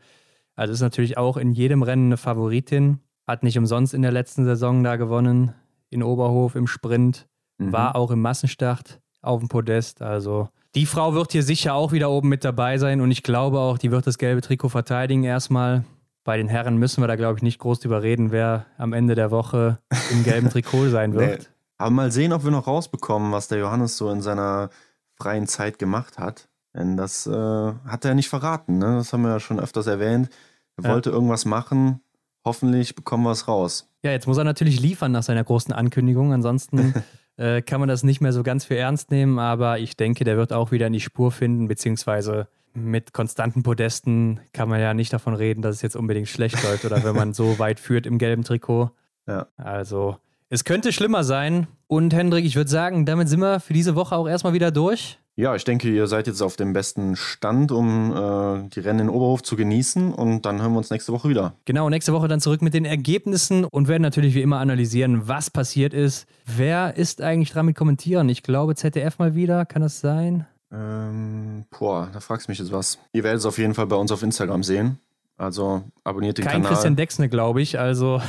Also 0.56 0.74
ist 0.74 0.82
natürlich 0.82 1.18
auch 1.18 1.38
in 1.38 1.52
jedem 1.52 1.84
Rennen 1.84 2.08
eine 2.08 2.18
Favoritin. 2.18 3.00
Hat 3.28 3.44
nicht 3.44 3.58
umsonst 3.58 3.94
in 3.94 4.02
der 4.02 4.12
letzten 4.12 4.46
Saison 4.46 4.84
da 4.84 4.96
gewonnen, 4.96 5.54
in 5.90 6.02
Oberhof 6.02 6.56
im 6.56 6.68
Sprint, 6.68 7.28
mhm. 7.58 7.74
war 7.74 7.96
auch 7.96 8.12
im 8.12 8.22
Massenstart 8.22 9.00
auf 9.22 9.40
dem 9.40 9.50
Podest. 9.50 10.02
Also 10.02 10.50
die 10.76 10.86
Frau 10.86 11.14
wird 11.14 11.32
hier 11.32 11.44
sicher 11.44 11.74
auch 11.74 11.92
wieder 11.92 12.10
oben 12.10 12.30
mit 12.30 12.46
dabei 12.46 12.78
sein 12.78 13.02
und 13.02 13.12
ich 13.12 13.24
glaube 13.24 13.60
auch, 13.60 13.78
die 13.78 13.92
wird 13.92 14.08
das 14.08 14.18
gelbe 14.18 14.42
Trikot 14.42 14.70
verteidigen 14.70 15.24
erstmal. 15.24 15.84
Bei 16.30 16.38
den 16.38 16.48
Herren 16.48 16.78
müssen 16.78 17.02
wir 17.02 17.08
da, 17.08 17.16
glaube 17.16 17.40
ich, 17.40 17.42
nicht 17.42 17.58
groß 17.58 17.80
drüber 17.80 18.04
reden, 18.04 18.30
wer 18.32 18.68
am 18.78 18.94
Ende 18.94 19.16
der 19.16 19.32
Woche 19.32 19.80
im 20.12 20.24
gelben 20.24 20.48
Trikot 20.52 20.90
sein 20.90 21.16
wird. 21.16 21.40
Nee. 21.40 21.48
Aber 21.80 21.90
mal 21.90 22.12
sehen, 22.12 22.34
ob 22.34 22.44
wir 22.44 22.52
noch 22.52 22.68
rausbekommen, 22.68 23.32
was 23.32 23.48
der 23.48 23.58
Johannes 23.58 23.98
so 23.98 24.12
in 24.12 24.22
seiner 24.22 24.70
freien 25.16 25.48
Zeit 25.48 25.80
gemacht 25.80 26.20
hat. 26.20 26.48
Denn 26.76 26.98
das 26.98 27.26
äh, 27.26 27.34
hat 27.34 28.06
er 28.06 28.14
nicht 28.14 28.30
verraten. 28.30 28.78
Ne? 28.78 28.98
Das 28.98 29.12
haben 29.12 29.24
wir 29.24 29.32
ja 29.32 29.40
schon 29.40 29.60
öfters 29.60 29.88
erwähnt. 29.88 30.30
Er 30.78 30.84
ja. 30.84 30.94
wollte 30.94 31.10
irgendwas 31.10 31.46
machen. 31.46 32.00
Hoffentlich 32.46 32.94
bekommen 32.94 33.24
wir 33.24 33.32
es 33.32 33.48
raus. 33.48 33.90
Ja, 34.04 34.12
jetzt 34.12 34.28
muss 34.28 34.38
er 34.38 34.44
natürlich 34.44 34.80
liefern 34.80 35.12
nach 35.12 35.24
seiner 35.24 35.44
großen 35.44 35.74
Ankündigung. 35.74 36.32
Ansonsten 36.32 36.94
äh, 37.38 37.64
kann 37.64 37.80
man 37.80 37.90
das 37.90 38.04
nicht 38.04 38.22
mehr 38.22 38.34
so 38.34 38.44
ganz 38.44 38.66
für 38.66 38.78
ernst 38.78 39.10
nehmen, 39.10 39.40
aber 39.40 39.80
ich 39.80 39.98
denke, 39.98 40.26
der 40.26 40.38
wird 40.38 40.54
auch 40.54 40.72
wieder 40.72 40.86
in 40.86 40.94
die 40.94 41.00
Spur 41.00 41.32
finden, 41.32 41.68
beziehungsweise 41.68 42.50
mit 42.74 43.14
konstanten 43.14 43.64
Podesten 43.64 44.40
kann 44.54 44.70
man 44.70 44.80
ja 44.80 44.94
nicht 44.94 45.14
davon 45.14 45.34
reden, 45.34 45.62
dass 45.62 45.76
es 45.76 45.82
jetzt 45.82 45.96
unbedingt 45.96 46.28
schlecht 46.28 46.62
läuft 46.64 46.86
oder 46.86 47.04
wenn 47.04 47.16
man 47.16 47.34
so 47.34 47.60
weit 47.60 47.80
führt 47.80 48.06
im 48.06 48.18
gelben 48.18 48.44
Trikot. 48.44 48.92
Ja. 49.28 49.48
Also, 49.58 50.18
es 50.50 50.64
könnte 50.64 50.92
schlimmer 50.92 51.24
sein. 51.24 51.68
Und 51.88 52.14
Hendrik, 52.14 52.46
ich 52.46 52.56
würde 52.56 52.70
sagen, 52.70 53.06
damit 53.06 53.30
sind 53.30 53.40
wir 53.40 53.60
für 53.60 53.74
diese 53.74 53.96
Woche 53.96 54.16
auch 54.16 54.28
erstmal 54.28 54.54
wieder 54.54 54.72
durch. 54.72 55.20
Ja, 55.36 55.56
ich 55.56 55.64
denke, 55.64 55.90
ihr 55.90 56.08
seid 56.08 56.28
jetzt 56.28 56.42
auf 56.42 56.58
dem 56.58 56.74
besten 56.74 57.16
Stand, 57.16 57.72
um 57.72 58.12
äh, 58.12 58.68
die 58.70 58.82
Rennen 58.82 59.00
in 59.00 59.10
Oberhof 59.10 59.42
zu 59.42 59.56
genießen. 59.56 60.14
Und 60.14 60.46
dann 60.46 60.62
hören 60.62 60.74
wir 60.74 60.80
uns 60.80 60.90
nächste 60.90 61.14
Woche 61.14 61.30
wieder. 61.30 61.54
Genau, 61.64 61.90
nächste 61.90 62.12
Woche 62.12 62.28
dann 62.28 62.42
zurück 62.42 62.62
mit 62.62 62.74
den 62.74 62.84
Ergebnissen 62.84 63.64
und 63.64 63.88
werden 63.88 64.02
natürlich 64.02 64.36
wie 64.36 64.42
immer 64.42 64.60
analysieren, 64.60 65.30
was 65.30 65.50
passiert 65.50 65.94
ist. 65.94 66.28
Wer 66.46 66.98
ist 66.98 67.22
eigentlich 67.22 67.52
dran 67.52 67.68
mit 67.68 67.78
kommentieren? 67.78 68.28
Ich 68.28 68.44
glaube 68.44 68.76
ZDF 68.76 69.18
mal 69.18 69.34
wieder, 69.34 69.66
kann 69.66 69.82
das 69.82 70.02
sein? 70.02 70.46
Ähm, 70.72 71.66
boah, 71.78 72.10
da 72.14 72.20
fragst 72.20 72.48
du 72.48 72.52
mich 72.52 72.60
jetzt 72.60 72.72
was. 72.72 73.00
Ihr 73.14 73.24
werdet 73.24 73.40
es 73.40 73.46
auf 73.46 73.58
jeden 73.58 73.74
Fall 73.74 73.88
bei 73.88 73.96
uns 73.96 74.12
auf 74.12 74.22
Instagram 74.24 74.64
sehen. 74.64 75.00
Also 75.38 75.84
abonniert 76.04 76.38
den 76.38 76.46
Kein 76.46 76.54
Kanal. 76.54 76.68
Kein 76.68 76.74
Christian 76.74 76.96
Dexne, 76.96 77.30
glaube 77.30 77.62
ich. 77.62 77.80
Also 77.80 78.22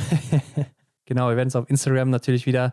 genau, 1.05 1.29
wir 1.29 1.35
werden 1.35 1.49
es 1.49 1.55
auf 1.55 1.69
Instagram 1.69 2.09
natürlich 2.09 2.45
wieder 2.45 2.71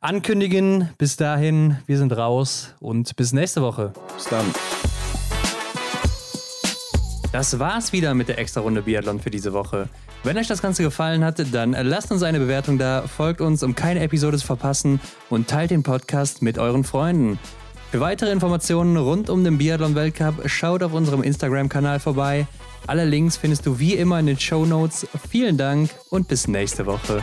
ankündigen. 0.00 0.90
Bis 0.98 1.16
dahin, 1.16 1.78
wir 1.86 1.98
sind 1.98 2.16
raus 2.16 2.74
und 2.80 3.16
bis 3.16 3.32
nächste 3.32 3.62
Woche. 3.62 3.92
Bis 4.16 4.26
dann. 4.26 4.44
Das 7.32 7.58
war's 7.58 7.92
wieder 7.92 8.14
mit 8.14 8.28
der 8.28 8.38
extra 8.38 8.60
Runde 8.60 8.82
Biathlon 8.82 9.20
für 9.20 9.30
diese 9.30 9.52
Woche. 9.52 9.88
Wenn 10.24 10.38
euch 10.38 10.48
das 10.48 10.62
Ganze 10.62 10.82
gefallen 10.82 11.22
hat, 11.22 11.38
dann 11.52 11.72
lasst 11.72 12.10
uns 12.10 12.22
eine 12.22 12.38
Bewertung 12.38 12.78
da, 12.78 13.02
folgt 13.02 13.40
uns, 13.40 13.62
um 13.62 13.74
keine 13.74 14.00
Episode 14.00 14.38
zu 14.38 14.46
verpassen 14.46 15.00
und 15.28 15.48
teilt 15.48 15.70
den 15.70 15.82
Podcast 15.82 16.42
mit 16.42 16.58
euren 16.58 16.82
Freunden. 16.82 17.38
Für 17.90 18.00
weitere 18.00 18.32
Informationen 18.32 18.96
rund 18.96 19.30
um 19.30 19.44
den 19.44 19.58
Biathlon-Weltcup 19.58 20.48
schaut 20.48 20.82
auf 20.82 20.92
unserem 20.92 21.22
Instagram-Kanal 21.22 22.00
vorbei. 22.00 22.46
Alle 22.86 23.04
Links 23.04 23.36
findest 23.36 23.64
du 23.66 23.78
wie 23.78 23.94
immer 23.94 24.18
in 24.20 24.26
den 24.26 24.38
Show 24.38 24.66
Notes. 24.66 25.06
Vielen 25.30 25.56
Dank 25.56 25.90
und 26.10 26.28
bis 26.28 26.48
nächste 26.48 26.86
Woche. 26.86 27.22